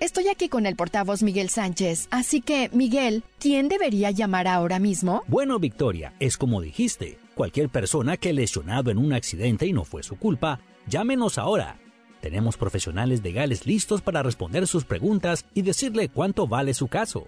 Estoy 0.00 0.30
aquí 0.30 0.48
con 0.48 0.66
el 0.66 0.74
portavoz 0.74 1.22
Miguel 1.22 1.48
Sánchez, 1.48 2.08
así 2.10 2.40
que, 2.40 2.70
Miguel, 2.72 3.22
¿quién 3.38 3.68
debería 3.68 4.10
llamar 4.10 4.48
ahora 4.48 4.80
mismo? 4.80 5.22
Bueno, 5.28 5.60
Victoria, 5.60 6.12
es 6.18 6.36
como 6.36 6.60
dijiste. 6.60 7.20
Cualquier 7.36 7.68
persona 7.68 8.16
que 8.16 8.32
lesionado 8.32 8.90
en 8.90 8.98
un 8.98 9.12
accidente 9.12 9.64
y 9.64 9.72
no 9.72 9.84
fue 9.84 10.02
su 10.02 10.16
culpa, 10.16 10.58
llámenos 10.88 11.38
ahora. 11.38 11.78
Tenemos 12.26 12.56
profesionales 12.56 13.22
legales 13.22 13.66
listos 13.66 14.02
para 14.02 14.20
responder 14.20 14.66
sus 14.66 14.84
preguntas 14.84 15.44
y 15.54 15.62
decirle 15.62 16.08
cuánto 16.08 16.48
vale 16.48 16.74
su 16.74 16.88
caso. 16.88 17.24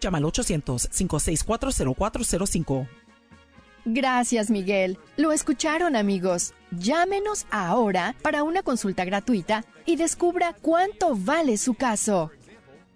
Llama 0.00 0.18
al 0.18 0.24
800-564-0405. 0.26 2.88
Gracias, 3.84 4.48
Miguel. 4.48 5.00
Lo 5.16 5.32
escucharon, 5.32 5.96
amigos. 5.96 6.54
Llámenos 6.70 7.46
ahora 7.50 8.14
para 8.22 8.44
una 8.44 8.62
consulta 8.62 9.04
gratuita 9.04 9.64
y 9.86 9.96
descubra 9.96 10.54
cuánto 10.62 11.16
vale 11.16 11.56
su 11.56 11.74
caso. 11.74 12.30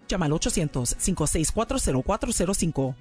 Llama 0.07 0.27
al 0.27 0.31
800-564-0405. 0.31 2.95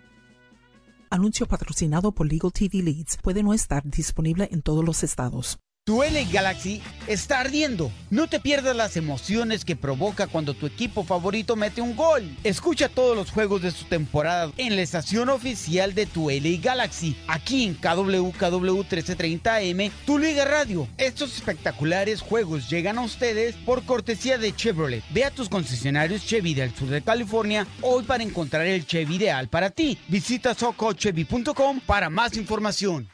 Anuncio 1.11 1.46
patrocinado 1.46 2.11
por 2.11 2.26
Legal 2.26 2.52
TV 2.52 2.82
Leads. 2.82 3.18
Puede 3.18 3.44
no 3.44 3.54
estar 3.54 3.84
disponible 3.84 4.48
en 4.50 4.62
todos 4.62 4.84
los 4.84 5.04
estados. 5.04 5.61
Tu 5.90 6.02
LA 6.02 6.22
Galaxy 6.30 6.82
está 7.06 7.40
ardiendo. 7.40 7.90
No 8.10 8.28
te 8.28 8.38
pierdas 8.38 8.76
las 8.76 8.96
emociones 8.96 9.64
que 9.64 9.76
provoca 9.76 10.26
cuando 10.26 10.54
tu 10.54 10.66
equipo 10.66 11.04
favorito 11.04 11.56
mete 11.56 11.80
un 11.80 11.96
gol. 11.96 12.22
Escucha 12.44 12.88
todos 12.88 13.16
los 13.16 13.30
juegos 13.30 13.62
de 13.62 13.70
su 13.70 13.86
temporada 13.86 14.52
en 14.56 14.76
la 14.76 14.82
estación 14.82 15.30
oficial 15.30 15.94
de 15.94 16.06
tu 16.06 16.30
LA 16.30 16.60
Galaxy, 16.62 17.16
aquí 17.26 17.64
en 17.64 17.74
KWKW 17.74 18.82
1330M, 18.82 19.90
tu 20.06 20.18
Liga 20.18 20.44
Radio. 20.44 20.86
Estos 20.98 21.34
espectaculares 21.34 22.20
juegos 22.20 22.70
llegan 22.70 22.98
a 22.98 23.02
ustedes 23.02 23.56
por 23.56 23.84
cortesía 23.84 24.38
de 24.38 24.54
Chevrolet. 24.54 25.02
Ve 25.12 25.24
a 25.24 25.30
tus 25.30 25.48
concesionarios 25.48 26.24
Chevy 26.24 26.54
del 26.54 26.74
sur 26.74 26.88
de 26.88 27.02
California 27.02 27.66
hoy 27.80 28.04
para 28.04 28.22
encontrar 28.22 28.66
el 28.66 28.86
Chevy 28.86 29.16
ideal 29.16 29.48
para 29.48 29.70
ti. 29.70 29.98
Visita 30.08 30.54
socochevy.com 30.54 31.80
para 31.80 32.10
más 32.10 32.36
información. 32.36 33.08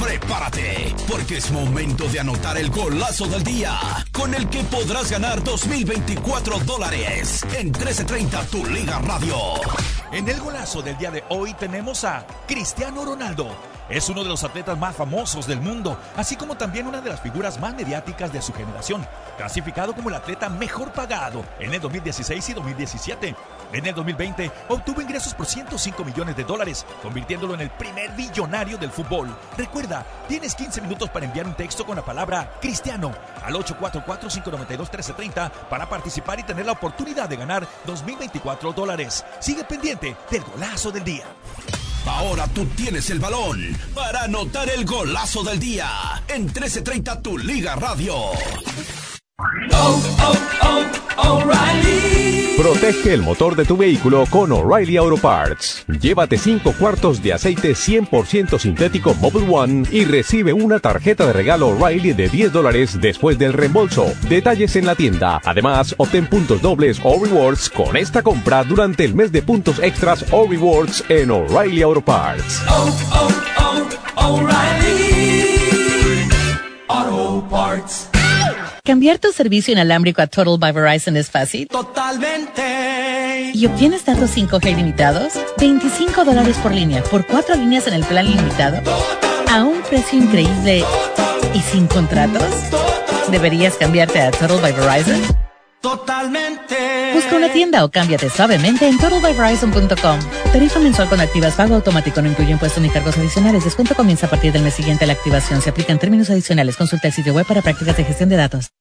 Prepárate, 0.00 0.94
porque 1.06 1.36
es 1.36 1.50
momento 1.50 2.08
de 2.08 2.20
anotar 2.20 2.56
el 2.56 2.70
golazo 2.70 3.26
del 3.26 3.44
día, 3.44 3.78
con 4.12 4.34
el 4.34 4.48
que 4.48 4.64
podrás 4.64 5.10
ganar 5.10 5.44
2024 5.44 6.58
dólares 6.60 7.44
en 7.52 7.66
1330 7.66 8.44
Tu 8.46 8.64
Liga 8.64 8.98
Radio. 9.00 9.36
En 10.10 10.26
el 10.26 10.40
golazo 10.40 10.80
del 10.80 10.96
día 10.96 11.10
de 11.10 11.22
hoy 11.28 11.52
tenemos 11.52 12.04
a 12.04 12.26
Cristiano 12.48 13.04
Ronaldo. 13.04 13.54
Es 13.90 14.08
uno 14.08 14.22
de 14.22 14.30
los 14.30 14.42
atletas 14.42 14.78
más 14.78 14.96
famosos 14.96 15.46
del 15.46 15.60
mundo, 15.60 15.98
así 16.16 16.34
como 16.34 16.56
también 16.56 16.86
una 16.86 17.02
de 17.02 17.10
las 17.10 17.20
figuras 17.20 17.60
más 17.60 17.74
mediáticas 17.74 18.32
de 18.32 18.40
su 18.40 18.54
generación, 18.54 19.06
clasificado 19.36 19.94
como 19.94 20.08
el 20.08 20.14
atleta 20.14 20.48
mejor 20.48 20.92
pagado 20.92 21.44
en 21.58 21.74
el 21.74 21.80
2016 21.80 22.48
y 22.48 22.52
2017. 22.54 23.34
En 23.72 23.86
el 23.86 23.94
2020 23.94 24.50
obtuvo 24.68 25.00
ingresos 25.00 25.34
por 25.34 25.46
105 25.46 26.04
millones 26.04 26.36
de 26.36 26.44
dólares, 26.44 26.84
convirtiéndolo 27.02 27.54
en 27.54 27.62
el 27.62 27.70
primer 27.70 28.10
billonario 28.12 28.76
del 28.78 28.90
fútbol. 28.90 29.28
Recuerda, 29.56 30.04
tienes 30.28 30.54
15 30.54 30.80
minutos 30.80 31.10
para 31.10 31.26
enviar 31.26 31.46
un 31.46 31.54
texto 31.54 31.84
con 31.86 31.96
la 31.96 32.04
palabra 32.04 32.58
Cristiano 32.60 33.12
al 33.44 33.54
844-592-1330 33.54 35.50
para 35.68 35.88
participar 35.88 36.40
y 36.40 36.42
tener 36.42 36.66
la 36.66 36.72
oportunidad 36.72 37.28
de 37.28 37.36
ganar 37.36 37.66
2024 37.86 38.72
dólares. 38.72 39.24
Sigue 39.40 39.64
pendiente 39.64 40.16
del 40.30 40.42
golazo 40.42 40.90
del 40.90 41.04
día. 41.04 41.24
Ahora 42.06 42.46
tú 42.48 42.64
tienes 42.66 43.10
el 43.10 43.18
balón 43.20 43.76
para 43.94 44.24
anotar 44.24 44.68
el 44.70 44.84
golazo 44.84 45.44
del 45.44 45.60
día 45.60 45.88
en 46.28 46.44
1330 46.44 47.22
Tu 47.22 47.38
Liga 47.38 47.76
Radio. 47.76 48.14
Oh, 49.72 50.02
oh, 50.22 50.34
oh, 50.62 51.38
O'Reilly. 51.38 52.29
Protege 52.60 53.14
el 53.14 53.22
motor 53.22 53.56
de 53.56 53.64
tu 53.64 53.74
vehículo 53.74 54.26
con 54.28 54.52
O'Reilly 54.52 54.98
Auto 54.98 55.16
Parts. 55.16 55.82
Llévate 55.98 56.36
5 56.36 56.74
cuartos 56.78 57.22
de 57.22 57.32
aceite 57.32 57.70
100% 57.70 58.58
sintético 58.58 59.14
Mobile 59.14 59.46
One 59.48 59.88
y 59.90 60.04
recibe 60.04 60.52
una 60.52 60.78
tarjeta 60.78 61.24
de 61.24 61.32
regalo 61.32 61.68
O'Reilly 61.68 62.12
de 62.12 62.28
10 62.28 62.52
dólares 62.52 63.00
después 63.00 63.38
del 63.38 63.54
reembolso. 63.54 64.12
Detalles 64.28 64.76
en 64.76 64.84
la 64.84 64.94
tienda. 64.94 65.40
Además, 65.46 65.94
obtén 65.96 66.26
puntos 66.26 66.60
dobles 66.60 67.00
o 67.02 67.24
rewards 67.24 67.70
con 67.70 67.96
esta 67.96 68.20
compra 68.20 68.62
durante 68.62 69.06
el 69.06 69.14
mes 69.14 69.32
de 69.32 69.40
puntos 69.40 69.78
extras 69.78 70.26
o 70.30 70.46
rewards 70.46 71.02
en 71.08 71.30
O'Reilly 71.30 71.80
Auto 71.80 72.02
Parts. 72.02 72.62
Oh, 72.68 72.94
oh, 73.14 73.30
oh, 74.18 74.36
O'Reilly 74.36 76.28
Auto 76.88 77.48
Parts. 77.48 78.09
Cambiar 78.84 79.18
tu 79.18 79.30
servicio 79.32 79.72
inalámbrico 79.72 80.22
a 80.22 80.26
Total 80.26 80.58
by 80.58 80.72
Verizon 80.72 81.16
es 81.16 81.30
fácil. 81.30 81.68
Totalmente. 81.68 83.50
¿Y 83.52 83.66
obtienes 83.66 84.04
datos 84.04 84.36
5G 84.36 84.72
ilimitados? 84.72 85.34
25 85.58 86.24
dólares 86.24 86.56
por 86.62 86.72
línea 86.72 87.02
por 87.04 87.26
cuatro 87.26 87.56
líneas 87.56 87.86
en 87.86 87.94
el 87.94 88.04
plan 88.04 88.26
ilimitado. 88.26 88.80
A 89.50 89.64
un 89.64 89.82
precio 89.82 90.18
increíble 90.18 90.84
y 91.54 91.60
sin 91.60 91.86
contratos. 91.88 92.42
¿Deberías 93.30 93.74
cambiarte 93.74 94.20
a 94.20 94.30
Total 94.30 94.60
by 94.60 94.72
Verizon? 94.72 95.39
Totalmente. 95.80 97.14
Busca 97.14 97.36
una 97.36 97.50
tienda 97.50 97.84
o 97.84 97.90
cámbiate 97.90 98.28
suavemente 98.28 98.86
en 98.86 98.98
totalbyverizon.com. 98.98 100.20
Tarifa 100.52 100.78
mensual 100.78 101.08
con 101.08 101.20
activas 101.20 101.54
pago 101.54 101.74
automático 101.76 102.20
no 102.20 102.28
incluye 102.28 102.52
impuestos 102.52 102.82
ni 102.82 102.90
cargos 102.90 103.16
adicionales. 103.16 103.64
Descuento 103.64 103.94
comienza 103.94 104.26
a 104.26 104.30
partir 104.30 104.52
del 104.52 104.62
mes 104.62 104.74
siguiente 104.74 105.04
a 105.04 105.06
la 105.06 105.14
activación. 105.14 105.62
Se 105.62 105.70
aplican 105.70 105.98
términos 105.98 106.28
adicionales. 106.28 106.76
Consulta 106.76 107.08
el 107.08 107.14
sitio 107.14 107.32
web 107.32 107.46
para 107.46 107.62
prácticas 107.62 107.96
de 107.96 108.04
gestión 108.04 108.28
de 108.28 108.36
datos. 108.36 108.72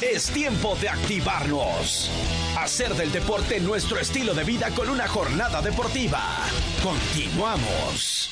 Es 0.00 0.30
tiempo 0.30 0.76
de 0.80 0.88
activarnos. 0.88 2.10
Hacer 2.58 2.94
del 2.94 3.12
deporte 3.12 3.60
nuestro 3.60 3.98
estilo 3.98 4.32
de 4.32 4.44
vida 4.44 4.70
con 4.70 4.88
una 4.88 5.06
jornada 5.06 5.60
deportiva. 5.60 6.22
Continuamos. 6.82 8.30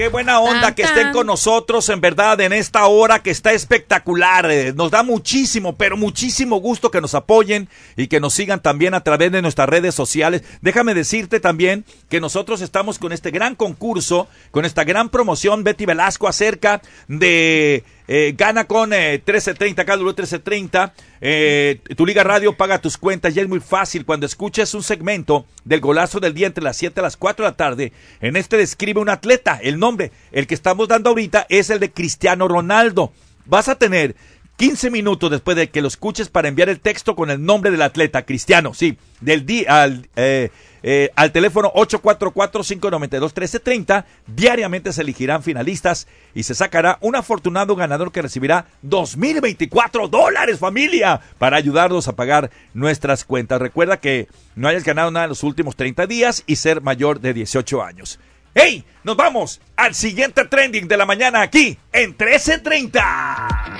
Qué 0.00 0.08
buena 0.08 0.40
onda 0.40 0.62
Tan, 0.62 0.74
que 0.74 0.82
estén 0.82 1.02
tan. 1.02 1.12
con 1.12 1.26
nosotros, 1.26 1.86
en 1.90 2.00
verdad, 2.00 2.40
en 2.40 2.54
esta 2.54 2.86
hora 2.86 3.18
que 3.22 3.30
está 3.30 3.52
espectacular. 3.52 4.50
Eh, 4.50 4.72
Nos 4.74 4.90
da 4.90 5.02
muchísimo, 5.02 5.76
pero 5.76 5.98
muchísimo 5.98 6.56
gusto 6.56 6.90
que 6.90 7.02
nos 7.02 7.14
apoyen 7.14 7.68
y 7.98 8.06
que 8.06 8.18
nos 8.18 8.32
sigan 8.32 8.62
también 8.62 8.94
a 8.94 9.04
través 9.04 9.30
de 9.30 9.42
nuestras 9.42 9.68
redes 9.68 9.94
sociales. 9.94 10.42
Déjame 10.62 10.94
decirte 10.94 11.38
también 11.38 11.84
que 12.08 12.18
nosotros 12.18 12.62
estamos 12.62 12.98
con 12.98 13.12
este 13.12 13.30
gran 13.30 13.54
concurso, 13.54 14.26
con 14.52 14.64
esta 14.64 14.84
gran 14.84 15.10
promoción, 15.10 15.64
Betty 15.64 15.84
Velasco, 15.84 16.28
acerca 16.28 16.80
de 17.06 17.84
eh, 18.12 18.34
gana 18.36 18.64
con 18.64 18.92
eh, 18.92 19.22
1330, 19.24 19.84
cada 19.84 19.98
1330. 19.98 20.94
Eh, 21.20 21.80
tu 21.96 22.04
Liga 22.04 22.24
Radio 22.24 22.56
paga 22.56 22.80
tus 22.80 22.98
cuentas 22.98 23.36
y 23.36 23.38
es 23.38 23.48
muy 23.48 23.60
fácil. 23.60 24.04
Cuando 24.04 24.26
escuches 24.26 24.74
un 24.74 24.82
segmento 24.82 25.46
del 25.64 25.80
golazo 25.80 26.18
del 26.18 26.34
día 26.34 26.48
entre 26.48 26.64
las 26.64 26.76
7 26.76 27.00
y 27.00 27.04
las 27.04 27.16
4 27.16 27.44
de 27.44 27.50
la 27.52 27.56
tarde, 27.56 27.92
en 28.20 28.34
este 28.34 28.56
describe 28.56 29.00
un 29.00 29.10
atleta. 29.10 29.60
El 29.62 29.78
nombre, 29.78 30.10
el 30.32 30.48
que 30.48 30.54
estamos 30.54 30.88
dando 30.88 31.10
ahorita, 31.10 31.46
es 31.48 31.70
el 31.70 31.78
de 31.78 31.92
Cristiano 31.92 32.48
Ronaldo. 32.48 33.12
Vas 33.46 33.68
a 33.68 33.76
tener 33.76 34.16
15 34.56 34.90
minutos 34.90 35.30
después 35.30 35.56
de 35.56 35.70
que 35.70 35.80
lo 35.80 35.86
escuches 35.86 36.30
para 36.30 36.48
enviar 36.48 36.68
el 36.68 36.80
texto 36.80 37.14
con 37.14 37.30
el 37.30 37.44
nombre 37.44 37.70
del 37.70 37.80
atleta, 37.80 38.26
Cristiano, 38.26 38.74
sí, 38.74 38.98
del 39.20 39.46
día 39.46 39.82
al, 39.82 40.08
eh, 40.16 40.50
eh, 40.82 41.10
al 41.16 41.32
teléfono 41.32 41.72
844-592-1330. 41.72 44.04
Diariamente 44.26 44.92
se 44.92 45.02
elegirán 45.02 45.42
finalistas 45.42 46.06
y 46.34 46.44
se 46.44 46.54
sacará 46.54 46.98
un 47.00 47.16
afortunado 47.16 47.74
ganador 47.76 48.12
que 48.12 48.22
recibirá 48.22 48.66
2024 48.82 50.08
dólares, 50.08 50.58
familia, 50.58 51.20
para 51.38 51.56
ayudarnos 51.56 52.08
a 52.08 52.16
pagar 52.16 52.50
nuestras 52.74 53.24
cuentas. 53.24 53.60
Recuerda 53.60 53.98
que 53.98 54.28
no 54.54 54.68
hayas 54.68 54.84
ganado 54.84 55.10
nada 55.10 55.24
en 55.24 55.30
los 55.30 55.42
últimos 55.42 55.76
30 55.76 56.06
días 56.06 56.44
y 56.46 56.56
ser 56.56 56.80
mayor 56.80 57.20
de 57.20 57.34
18 57.34 57.82
años. 57.82 58.18
¡Hey! 58.54 58.84
Nos 59.04 59.16
vamos 59.16 59.60
al 59.76 59.94
siguiente 59.94 60.44
trending 60.44 60.86
de 60.86 60.96
la 60.96 61.06
mañana 61.06 61.40
aquí 61.40 61.78
en 61.92 62.10
1330. 62.10 63.78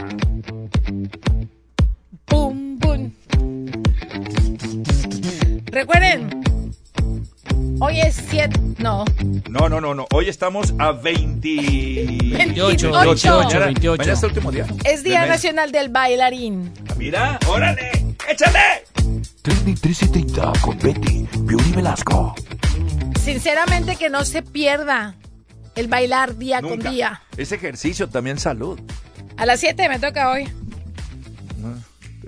Pum, 2.24 2.78
pum. 2.78 3.12
Recuerden, 5.66 6.39
hoy 7.80 8.00
es 8.00 8.22
7, 8.28 8.58
no, 8.78 9.04
No, 9.48 9.68
no, 9.68 9.80
no, 9.80 9.94
no. 9.94 10.06
Hoy 10.12 10.28
estamos 10.28 10.72
a 10.78 10.92
20... 10.92 11.48
28, 12.36 12.92
28, 12.92 13.38
Mañana- 13.42 13.64
28. 13.66 13.98
Mañana 13.98 14.12
es 14.12 14.22
el 14.22 14.28
último 14.28 14.52
día. 14.52 14.66
es 14.84 15.02
Día 15.02 15.20
Del. 15.20 15.28
Nacional 15.30 15.72
del 15.72 15.88
Bailarín. 15.88 16.72
Mira, 16.96 17.38
órale, 17.48 17.90
échale. 18.28 18.84
Trending 19.42 19.78
1330 19.82 20.52
con 20.60 20.78
Betty, 20.78 21.26
Beauty 21.38 21.72
Velasco. 21.72 22.34
Sinceramente 23.22 23.96
que 23.96 24.08
no 24.10 24.24
se 24.24 24.42
pierda 24.42 25.14
el 25.74 25.88
bailar 25.88 26.36
día 26.36 26.60
Nunca. 26.60 26.76
con 26.84 26.92
día. 26.94 27.22
Ese 27.36 27.54
ejercicio 27.56 28.08
también 28.08 28.38
salud. 28.38 28.78
A 29.36 29.46
las 29.46 29.60
7 29.60 29.88
me 29.88 29.98
toca 29.98 30.30
hoy. 30.30 30.44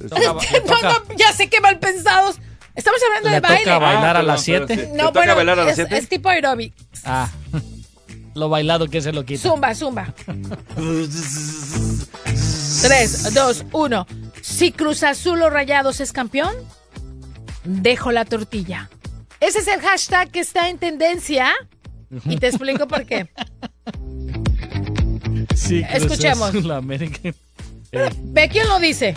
Toca- 0.08 0.20
no, 0.26 0.38
le 0.52 0.60
toca- 0.60 1.02
no, 1.08 1.16
ya 1.16 1.32
sé 1.32 1.48
que 1.48 1.60
mal 1.60 1.78
pensados. 1.78 2.38
Estamos 2.74 3.00
hablando 3.06 3.28
¿Le 3.28 3.34
de 3.36 3.40
baile. 3.40 3.64
toca 3.64 3.78
bailar 3.78 4.16
a 4.16 4.22
las 4.22 4.44
pero 4.44 4.66
7? 4.66 4.86
sí. 4.86 4.92
No, 4.94 5.06
toca 5.08 5.20
bueno, 5.20 5.34
bailar 5.36 5.58
a 5.58 5.64
las 5.64 5.70
es, 5.78 5.86
siete? 5.86 5.98
es 5.98 6.08
tipo 6.08 6.28
aeróbic. 6.28 6.72
Ah. 7.04 7.28
Lo 8.34 8.48
bailado 8.48 8.86
que 8.88 9.02
se 9.02 9.12
lo 9.12 9.24
quita. 9.26 9.42
Zumba, 9.42 9.74
zumba. 9.74 10.14
3, 12.82 13.34
2, 13.34 13.64
1. 13.72 14.06
Si 14.40 14.72
Cruz 14.72 15.02
Azul 15.02 15.42
o 15.42 15.50
Rayados 15.50 16.00
es 16.00 16.12
campeón, 16.12 16.54
dejo 17.64 18.10
la 18.10 18.24
tortilla. 18.24 18.88
Ese 19.38 19.58
es 19.58 19.68
el 19.68 19.80
hashtag 19.82 20.30
que 20.30 20.40
está 20.40 20.70
en 20.70 20.78
tendencia. 20.78 21.52
Y 22.24 22.38
te 22.38 22.46
explico 22.48 22.88
por 22.88 23.04
qué. 23.04 23.28
Sí, 25.54 25.82
Cruz 25.84 26.02
Escuchemos. 26.02 26.48
Azul, 26.48 26.70
América. 26.70 27.30
¿Ve 28.22 28.48
quién 28.48 28.68
lo 28.68 28.78
dice? 28.78 29.14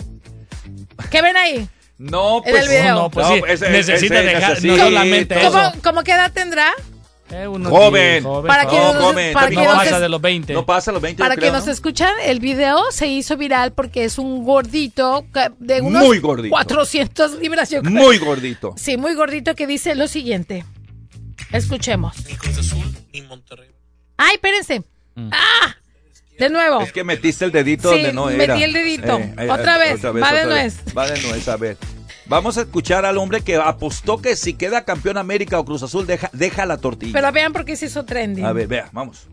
¿Qué 1.10 1.22
ven 1.22 1.36
ahí? 1.36 1.68
No, 1.98 2.42
En 2.44 2.56
el 2.56 2.68
video. 2.68 2.94
No, 2.94 3.10
pues 3.10 3.26
sí, 3.26 3.42
ese- 3.48 3.70
necesita 3.70 4.20
ese 4.20 4.26
dejar, 4.34 4.62
no 4.64 4.76
solamente 4.76 5.34
¿Cómo- 5.34 5.58
eso. 5.58 5.72
¿Cómo, 5.82 6.02
qué 6.04 6.12
edad 6.12 6.30
tendrá? 6.32 6.72
Eh, 7.30 7.48
unos 7.48 7.72
Joven. 7.72 8.22
Para 8.46 8.64
no, 8.64 8.70
joven, 8.70 9.32
para 9.32 9.50
no 9.50 9.64
nos 9.64 9.74
pasa 9.74 9.96
es- 9.96 10.00
de 10.02 10.08
los 10.08 10.20
20. 10.20 10.52
No 10.52 10.64
pasa 10.64 10.92
los 10.92 11.02
20, 11.02 11.20
Para 11.20 11.34
creo, 11.34 11.48
que 11.50 11.56
nos 11.56 11.66
¿no? 11.66 11.72
escuchan, 11.72 12.12
el 12.24 12.38
video 12.38 12.78
se 12.92 13.08
hizo 13.08 13.36
viral 13.36 13.72
porque 13.72 14.04
es 14.04 14.18
un 14.18 14.44
gordito 14.44 15.24
de 15.58 15.80
unos 15.80 16.04
Muy 16.04 16.20
gordito. 16.20 16.50
400 16.52 17.32
libras. 17.40 17.70
Yo 17.70 17.80
creo. 17.82 17.92
Muy 17.92 18.18
gordito. 18.18 18.74
Sí, 18.76 18.96
muy 18.96 19.14
gordito 19.14 19.56
que 19.56 19.66
dice 19.66 19.94
lo 19.96 20.06
siguiente. 20.06 20.64
Escuchemos. 21.52 22.14
Ni 22.26 22.34
Cruz 22.36 22.58
Azul 22.58 22.94
ni 23.12 23.22
Monterrey. 23.22 23.70
Ay, 24.18 24.34
espérense. 24.34 24.82
¡Ah! 25.32 25.76
De 26.38 26.50
nuevo. 26.50 26.80
Es 26.82 26.92
que 26.92 27.04
metiste 27.04 27.44
el 27.44 27.52
dedito 27.52 27.90
Sí, 27.90 27.96
donde 27.96 28.12
no 28.12 28.26
metí 28.26 28.42
era. 28.42 28.56
el 28.64 28.72
dedito. 28.72 29.20
Otra 29.48 29.78
vez, 29.78 30.04
va 30.04 30.10
de 30.12 30.20
otra 30.20 30.44
vez. 30.46 30.46
nuez. 30.46 30.96
Va 30.96 31.06
de 31.10 31.20
nuez, 31.22 31.48
a 31.48 31.56
ver. 31.56 31.76
Vamos 32.26 32.58
a 32.58 32.62
escuchar 32.62 33.04
al 33.04 33.18
hombre 33.18 33.40
que 33.42 33.56
apostó 33.56 34.20
que 34.20 34.34
si 34.36 34.54
queda 34.54 34.84
campeón 34.84 35.16
América 35.16 35.58
o 35.60 35.64
Cruz 35.64 35.82
Azul, 35.84 36.06
deja, 36.06 36.28
deja 36.32 36.66
la 36.66 36.76
tortilla. 36.78 37.12
Pero 37.12 37.30
vean 37.32 37.52
por 37.52 37.64
qué 37.64 37.76
se 37.76 37.86
hizo 37.86 38.04
trending. 38.04 38.44
A 38.44 38.52
ver, 38.52 38.66
vea, 38.66 38.88
vamos. 38.92 39.28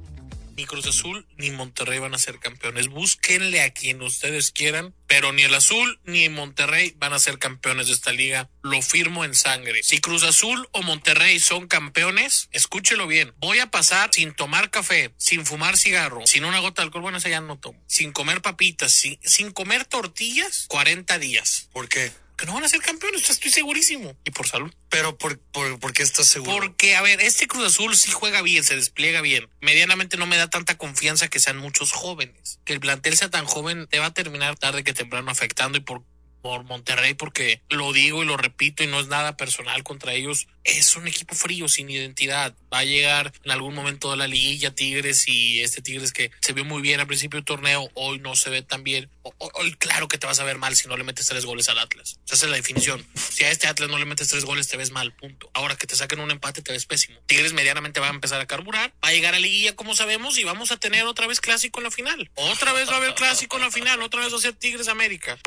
Ni 0.55 0.65
Cruz 0.65 0.85
Azul 0.85 1.27
ni 1.37 1.51
Monterrey 1.51 1.99
van 1.99 2.13
a 2.13 2.19
ser 2.19 2.39
campeones. 2.39 2.87
Búsquenle 2.87 3.61
a 3.61 3.71
quien 3.71 4.01
ustedes 4.01 4.51
quieran, 4.51 4.93
pero 5.07 5.33
ni 5.33 5.43
el 5.43 5.53
Azul 5.53 5.99
ni 6.05 6.29
Monterrey 6.29 6.93
van 6.97 7.13
a 7.13 7.19
ser 7.19 7.39
campeones 7.39 7.87
de 7.87 7.93
esta 7.93 8.11
liga. 8.11 8.49
Lo 8.61 8.81
firmo 8.81 9.25
en 9.25 9.33
sangre. 9.35 9.81
Si 9.83 9.99
Cruz 9.99 10.23
Azul 10.23 10.67
o 10.71 10.83
Monterrey 10.83 11.39
son 11.39 11.67
campeones, 11.67 12.49
escúchelo 12.51 13.07
bien. 13.07 13.33
Voy 13.37 13.59
a 13.59 13.71
pasar 13.71 14.09
sin 14.13 14.33
tomar 14.33 14.69
café, 14.69 15.13
sin 15.17 15.45
fumar 15.45 15.77
cigarro, 15.77 16.25
sin 16.25 16.45
una 16.45 16.59
gota 16.59 16.81
de 16.81 16.87
alcohol, 16.87 17.01
bueno, 17.03 17.17
esa 17.17 17.29
ya 17.29 17.41
no 17.41 17.57
tomo, 17.57 17.83
sin 17.87 18.11
comer 18.11 18.41
papitas, 18.41 18.91
sin, 18.91 19.19
sin 19.23 19.51
comer 19.51 19.85
tortillas, 19.85 20.65
40 20.69 21.19
días. 21.19 21.69
¿Por 21.71 21.89
qué? 21.89 22.11
Que 22.37 22.45
no 22.45 22.53
van 22.53 22.63
a 22.63 22.69
ser 22.69 22.81
campeones, 22.81 23.29
estoy 23.29 23.51
segurísimo. 23.51 24.15
Y 24.25 24.31
por 24.31 24.47
salud. 24.47 24.73
Pero 24.89 25.17
por, 25.17 25.39
por, 25.39 25.79
¿por 25.79 25.93
qué 25.93 26.03
estás 26.03 26.27
seguro? 26.27 26.55
Porque, 26.55 26.95
a 26.95 27.01
ver, 27.01 27.21
este 27.21 27.47
Cruz 27.47 27.65
Azul 27.65 27.95
sí 27.95 28.11
juega 28.11 28.41
bien, 28.41 28.63
se 28.63 28.75
despliega 28.75 29.21
bien. 29.21 29.49
Medianamente 29.61 30.17
no 30.17 30.25
me 30.25 30.37
da 30.37 30.49
tanta 30.49 30.77
confianza 30.77 31.27
que 31.27 31.39
sean 31.39 31.57
muchos 31.57 31.91
jóvenes. 31.91 32.59
Que 32.65 32.73
el 32.73 32.79
plantel 32.79 33.15
sea 33.17 33.29
tan 33.29 33.45
joven 33.45 33.87
te 33.87 33.99
va 33.99 34.07
a 34.07 34.13
terminar 34.13 34.57
tarde 34.57 34.83
que 34.83 34.93
temprano 34.93 35.29
afectando 35.29 35.77
y 35.77 35.81
por 35.81 36.03
por 36.43 36.65
Monterrey 36.65 37.13
porque 37.13 37.61
lo 37.69 37.93
digo 37.93 38.21
y 38.21 38.25
lo 38.25 38.35
repito 38.35 38.83
y 38.83 38.87
no 38.87 38.99
es 38.99 39.07
nada 39.07 39.37
personal 39.37 39.81
contra 39.83 40.13
ellos. 40.13 40.47
Es 40.63 40.95
un 40.95 41.07
equipo 41.09 41.35
frío, 41.35 41.67
sin 41.67 41.89
identidad. 41.89 42.53
Va 42.73 42.79
a 42.79 42.85
llegar 42.85 43.33
en 43.43 43.51
algún 43.51 43.73
momento 43.75 44.11
de 44.11 44.17
la 44.17 44.27
liguilla 44.27 44.71
Tigres 44.73 45.27
y 45.27 45.59
este 45.61 45.81
Tigres 45.81 46.13
que 46.13 46.31
se 46.39 46.53
vio 46.53 46.63
muy 46.63 46.81
bien 46.81 47.01
al 47.01 47.07
principio 47.07 47.37
del 47.37 47.43
torneo, 47.45 47.89
hoy 47.95 48.19
no 48.19 48.33
se 48.37 48.49
ve 48.49 48.61
tan 48.61 48.81
bien. 48.83 49.09
O- 49.23 49.33
o- 49.39 49.51
Hoy 49.55 49.73
claro 49.73 50.07
que 50.07 50.17
te 50.17 50.25
vas 50.25 50.39
a 50.39 50.45
ver 50.45 50.57
mal 50.57 50.73
si 50.75 50.87
no 50.87 50.95
le 50.95 51.03
metes 51.03 51.25
tres 51.27 51.45
goles 51.45 51.67
al 51.67 51.79
Atlas. 51.79 52.17
O 52.23 52.27
sea, 52.27 52.35
esa 52.35 52.45
es 52.45 52.49
la 52.51 52.55
definición. 52.57 53.05
Si 53.15 53.43
a 53.43 53.51
este 53.51 53.67
Atlas 53.67 53.89
no 53.89 53.97
le 53.97 54.05
metes 54.05 54.29
tres 54.29 54.45
goles 54.45 54.67
te 54.69 54.77
ves 54.77 54.91
mal, 54.91 55.11
punto. 55.13 55.49
Ahora 55.53 55.75
que 55.75 55.85
te 55.85 55.95
saquen 55.97 56.21
un 56.21 56.31
empate 56.31 56.61
te 56.61 56.71
ves 56.71 56.85
pésimo. 56.85 57.19
Tigres 57.25 57.51
medianamente 57.51 57.99
va 57.99 58.07
a 58.07 58.11
empezar 58.13 58.39
a 58.39 58.45
carburar, 58.45 58.93
va 59.03 59.09
a 59.09 59.13
llegar 59.13 59.35
a 59.35 59.39
liguilla 59.39 59.75
como 59.75 59.95
sabemos 59.95 60.37
y 60.37 60.45
vamos 60.45 60.71
a 60.71 60.77
tener 60.77 61.03
otra 61.05 61.27
vez 61.27 61.41
clásico 61.41 61.81
en 61.81 61.83
la 61.85 61.91
final. 61.91 62.31
Otra 62.35 62.71
vez 62.71 62.87
va 62.89 62.93
a 62.93 62.97
haber 62.97 63.15
clásico 63.15 63.57
en 63.57 63.63
la 63.63 63.71
final, 63.71 64.01
otra 64.01 64.21
vez 64.21 64.31
va 64.33 64.37
a 64.37 64.41
ser 64.41 64.53
Tigres 64.53 64.87
América. 64.87 65.37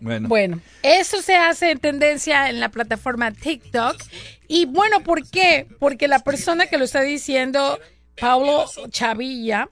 Bueno. 0.00 0.28
Bueno, 0.28 0.60
eso 0.82 1.22
se 1.22 1.36
hace 1.36 1.70
en 1.70 1.78
tendencia 1.78 2.50
en 2.50 2.58
la 2.58 2.70
plataforma 2.70 3.30
TikTok. 3.30 4.02
Y 4.48 4.66
bueno, 4.66 5.02
¿por 5.02 5.28
qué? 5.28 5.66
Porque 5.78 6.08
la 6.08 6.20
persona 6.20 6.66
que 6.66 6.78
lo 6.78 6.84
está 6.84 7.00
diciendo, 7.00 7.78
Paulo 8.20 8.66
Chavilla, 8.90 9.68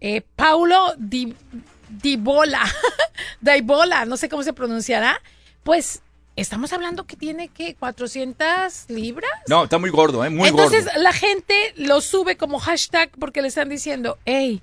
eh, 0.00 0.22
Paulo 0.34 0.94
Di, 0.98 1.34
Dibola, 1.88 2.62
Daibola, 3.40 4.04
no 4.04 4.16
sé 4.16 4.28
cómo 4.28 4.42
se 4.42 4.52
pronunciará, 4.52 5.20
pues 5.62 6.02
estamos 6.36 6.72
hablando 6.72 7.06
que 7.06 7.16
tiene 7.16 7.48
que 7.48 7.74
400 7.74 8.86
libras. 8.88 9.30
No, 9.48 9.64
está 9.64 9.78
muy 9.78 9.90
gordo, 9.90 10.24
¿eh? 10.24 10.30
Muy 10.30 10.48
Entonces 10.48 10.84
gordo. 10.84 11.00
la 11.00 11.12
gente 11.12 11.72
lo 11.76 12.00
sube 12.00 12.36
como 12.36 12.58
hashtag 12.58 13.10
porque 13.18 13.42
le 13.42 13.48
están 13.48 13.68
diciendo, 13.68 14.18
hey, 14.26 14.60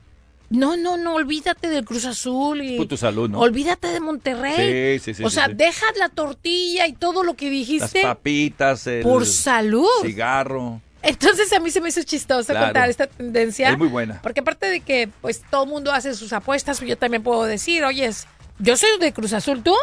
no, 0.49 0.77
no, 0.77 0.97
no, 0.97 1.15
olvídate 1.15 1.67
del 1.69 1.83
Cruz 1.85 2.05
Azul 2.05 2.61
y 2.61 2.77
Por 2.77 2.87
tu 2.87 2.97
salud, 2.97 3.29
¿no? 3.29 3.39
olvídate 3.39 3.87
de 3.87 3.99
Monterrey. 3.99 4.99
Sí, 4.99 5.05
sí, 5.05 5.13
sí, 5.15 5.23
o 5.23 5.29
sí, 5.29 5.35
sea, 5.35 5.47
sí. 5.47 5.53
deja 5.55 5.85
la 5.97 6.09
tortilla 6.09 6.85
y 6.87 6.93
todo 6.93 7.23
lo 7.23 7.33
que 7.35 7.45
Las 7.45 7.51
dijiste. 7.53 8.01
papitas, 8.03 8.85
el 8.87 9.01
Por 9.03 9.25
salud. 9.25 9.87
cigarro. 10.03 10.81
Entonces 11.01 11.51
a 11.51 11.59
mí 11.59 11.69
se 11.71 11.81
me 11.81 11.89
hizo 11.89 12.01
chistoso 12.03 12.53
Claro. 12.53 12.67
contar 12.67 12.89
esta 12.89 13.07
tendencia. 13.07 13.71
Es 13.71 13.77
muy 13.77 13.87
buena. 13.89 14.21
Porque 14.21 14.39
aparte 14.39 14.67
de 14.67 14.79
que 14.79 15.09
pues 15.21 15.41
todo 15.49 15.63
el 15.63 15.69
mundo 15.69 15.91
hace 15.91 16.13
sus 16.13 16.31
apuestas, 16.31 16.79
yo 16.79 16.97
también 16.97 17.23
puedo 17.23 17.43
decir, 17.43 17.83
oye, 17.83 18.09
yo 18.59 18.77
soy 18.77 18.89
de 18.99 19.11
Cruz 19.11 19.33
Azul, 19.33 19.63
tú, 19.63 19.75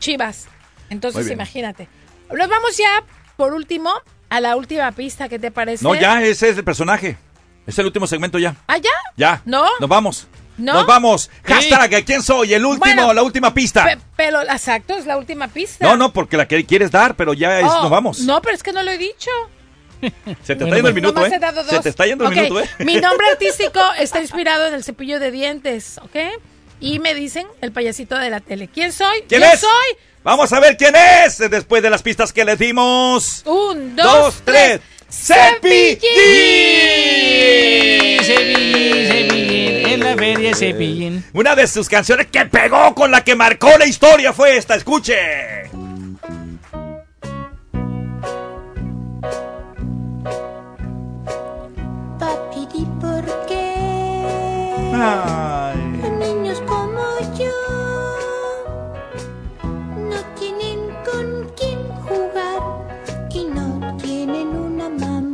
Chivas. 0.00 0.48
Entonces 0.90 1.30
imagínate. 1.30 1.88
Nos 2.30 2.48
vamos 2.48 2.76
ya, 2.76 3.04
por 3.36 3.54
último, 3.54 3.90
a 4.28 4.40
la 4.40 4.56
última 4.56 4.90
pista, 4.92 5.28
¿qué 5.28 5.38
te 5.38 5.50
parece? 5.50 5.82
No, 5.84 5.94
ya, 5.94 6.22
ese 6.22 6.48
es 6.50 6.58
el 6.58 6.64
personaje. 6.64 7.16
Es 7.66 7.78
el 7.78 7.86
último 7.86 8.06
segmento 8.06 8.38
ya. 8.38 8.54
¿Ah, 8.66 8.78
ya? 8.78 8.90
Ya. 9.16 9.42
¿No? 9.44 9.66
Nos 9.80 9.88
vamos. 9.88 10.26
¿No? 10.56 10.72
Nos 10.72 10.86
vamos. 10.86 11.30
Sí. 11.44 11.52
Hashtag, 11.52 12.04
¿quién 12.04 12.22
soy? 12.22 12.54
El 12.54 12.64
último, 12.64 12.84
Bueno, 12.94 13.12
la 13.12 13.22
última 13.22 13.52
pista. 13.52 13.84
Pe- 13.84 13.98
pero 14.16 14.40
exacto, 14.42 14.96
es 14.96 15.04
la 15.04 15.18
última 15.18 15.48
pista. 15.48 15.84
No, 15.86 15.96
no, 15.96 16.12
porque 16.12 16.36
la 16.36 16.48
que 16.48 16.64
quieres 16.64 16.90
dar, 16.90 17.14
pero 17.16 17.34
ya 17.34 17.60
es, 17.60 17.66
Oh, 17.66 17.82
nos 17.82 17.90
vamos. 17.90 18.20
No, 18.20 18.40
pero 18.40 18.54
es 18.54 18.62
que 18.62 18.72
no 18.72 18.82
lo 18.82 18.90
he 18.90 18.98
dicho. 18.98 19.30
Se 20.44 20.54
te 20.56 20.64
está 20.64 20.74
yendo 20.76 20.88
el 20.88 20.94
minuto, 20.94 21.26
¿eh? 21.26 21.30
Se 21.30 21.38
dos. 21.38 21.82
te 21.82 21.88
está 21.88 22.06
yendo 22.06 22.26
el 22.28 22.34
minuto, 22.34 22.60
¿eh? 22.60 22.68
Mi 22.80 22.96
nombre 22.96 23.26
artístico 23.32 23.80
está 23.98 24.20
inspirado 24.20 24.66
en 24.66 24.74
el 24.74 24.84
cepillo 24.84 25.18
de 25.20 25.30
dientes, 25.30 25.98
¿ok? 26.02 26.16
Y 26.80 26.98
me 27.00 27.14
dicen 27.14 27.46
el 27.60 27.72
payasito 27.72 28.16
de 28.16 28.30
la 28.30 28.40
tele. 28.40 28.68
¿Quién 28.68 28.92
soy? 28.92 29.24
¿Quién 29.28 29.42
es? 29.42 29.60
soy 29.60 29.70
Vamos 30.22 30.52
a 30.52 30.60
ver 30.60 30.76
quién 30.76 30.94
es 30.96 31.38
después 31.38 31.82
de 31.82 31.88
las 31.90 32.02
pistas 32.02 32.32
que 32.32 32.44
les 32.44 32.58
dimos. 32.58 33.42
un, 33.46 33.94
dos, 33.94 34.06
Dos, 34.06 34.42
tres. 34.44 34.80
¡Cepillín! 35.08 36.00
Cepillín, 38.22 39.08
cepillín, 39.08 39.86
en 39.86 40.00
la 40.00 40.16
feria 40.16 40.54
cepillín. 40.54 41.24
Una 41.32 41.54
de 41.54 41.66
sus 41.66 41.88
canciones 41.88 42.26
que 42.26 42.44
pegó 42.46 42.94
con 42.94 43.10
la 43.10 43.22
que 43.22 43.34
marcó 43.34 43.70
la 43.78 43.86
historia 43.86 44.32
fue 44.32 44.56
esta. 44.56 44.74
Escuche. 44.74 45.14
Papi, 52.18 52.86
¿por 53.00 53.46
qué? 53.46 53.74
Ay. 54.94 55.55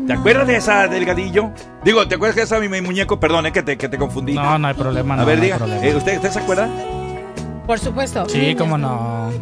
¿Te 0.06 0.12
acuerdas 0.14 0.46
de 0.46 0.56
esa 0.56 0.88
delgadillo? 0.88 1.50
Digo, 1.84 2.06
¿te 2.08 2.16
acuerdas 2.16 2.36
de 2.36 2.42
esa 2.42 2.58
mi, 2.58 2.68
mi 2.68 2.80
muñeco? 2.80 3.20
Perdón, 3.20 3.46
eh, 3.46 3.52
que 3.52 3.62
te, 3.62 3.76
que 3.78 3.88
te 3.88 3.98
confundí. 3.98 4.34
No, 4.34 4.58
no 4.58 4.68
hay 4.68 4.74
problema. 4.74 5.14
A 5.14 5.18
no, 5.18 5.26
ver, 5.26 5.38
no 5.38 5.44
diga. 5.44 5.56
problema. 5.58 5.84
eh, 5.86 5.94
¿usted, 5.94 6.16
¿Usted 6.16 6.30
se 6.30 6.38
acuerda? 6.40 6.68
Por 7.66 7.78
supuesto. 7.78 8.28
Sí, 8.28 8.54
cómo 8.56 8.76
no. 8.76 9.32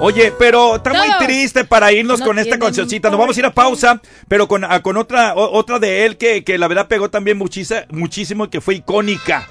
Oye, 0.00 0.32
pero 0.38 0.76
está 0.76 0.92
muy 0.94 1.08
triste 1.26 1.64
para 1.64 1.90
irnos 1.92 2.20
No 2.20 2.26
con 2.26 2.38
esta 2.38 2.56
cancioncita. 2.58 3.10
Nos 3.10 3.18
vamos 3.18 3.36
a 3.36 3.40
ir 3.40 3.46
a 3.46 3.50
pausa, 3.52 4.00
pero 4.28 4.46
con, 4.46 4.62
a- 4.64 4.80
con 4.80 4.96
otra 4.96 5.34
o- 5.34 5.50
otra 5.58 5.80
de 5.80 6.06
él 6.06 6.16
que, 6.16 6.44
que 6.44 6.56
la 6.56 6.68
verdad 6.68 6.86
pegó 6.86 7.10
también 7.10 7.36
muchisa- 7.36 7.84
muchísimo 7.90 8.44
y 8.44 8.48
que 8.48 8.60
fue 8.60 8.76
icónica. 8.76 9.48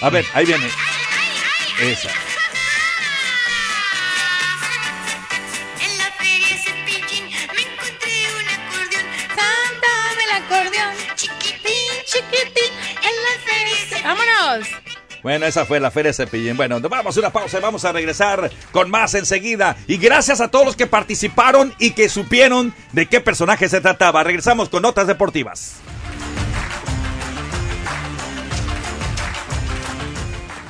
A 0.00 0.08
ver, 0.08 0.24
ahí 0.32 0.46
viene. 0.46 0.64
Esa. 1.82 2.08
Chiquitín. 12.16 12.72
En 13.02 13.14
la 13.24 13.34
feria 13.44 14.02
¡Vámonos! 14.04 14.68
Bueno, 15.22 15.46
esa 15.46 15.64
fue 15.66 15.80
la 15.80 15.90
Feria 15.90 16.12
Cepillín. 16.12 16.56
Bueno, 16.56 16.80
vamos 16.80 17.16
a 17.16 17.20
una 17.20 17.30
pausa 17.30 17.58
y 17.58 17.60
vamos 17.60 17.84
a 17.84 17.92
regresar 17.92 18.50
con 18.70 18.90
más 18.90 19.14
enseguida. 19.14 19.76
Y 19.88 19.96
gracias 19.96 20.40
a 20.40 20.48
todos 20.48 20.64
los 20.64 20.76
que 20.76 20.86
participaron 20.86 21.74
y 21.78 21.90
que 21.90 22.08
supieron 22.08 22.72
de 22.92 23.06
qué 23.06 23.20
personaje 23.20 23.68
se 23.68 23.80
trataba. 23.80 24.22
Regresamos 24.22 24.68
con 24.68 24.82
notas 24.82 25.08
deportivas. 25.08 25.80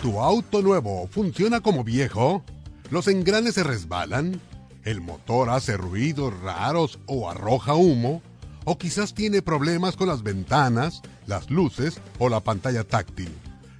¿Tu 0.01 0.20
auto 0.20 0.62
nuevo 0.62 1.07
funciona 1.09 1.61
como 1.61 1.84
viejo? 1.84 2.42
¿Los 2.90 3.09
engranes 3.09 3.55
se 3.55 3.64
resbalan? 3.64 4.40
¿El 4.84 5.01
motor 5.01 5.51
hace 5.51 5.76
ruidos 5.76 6.32
raros 6.40 6.99
o 7.07 7.28
arroja 7.28 7.74
humo? 7.74 8.22
¿O 8.64 8.78
quizás 8.78 9.14
tiene 9.14 9.42
problemas 9.42 9.97
con 9.97 10.09
las 10.09 10.22
ventanas, 10.22 11.03
las 11.27 11.51
luces 11.51 12.01
o 12.18 12.29
la 12.29 12.41
pantalla 12.41 12.85
táctil? 12.85 13.31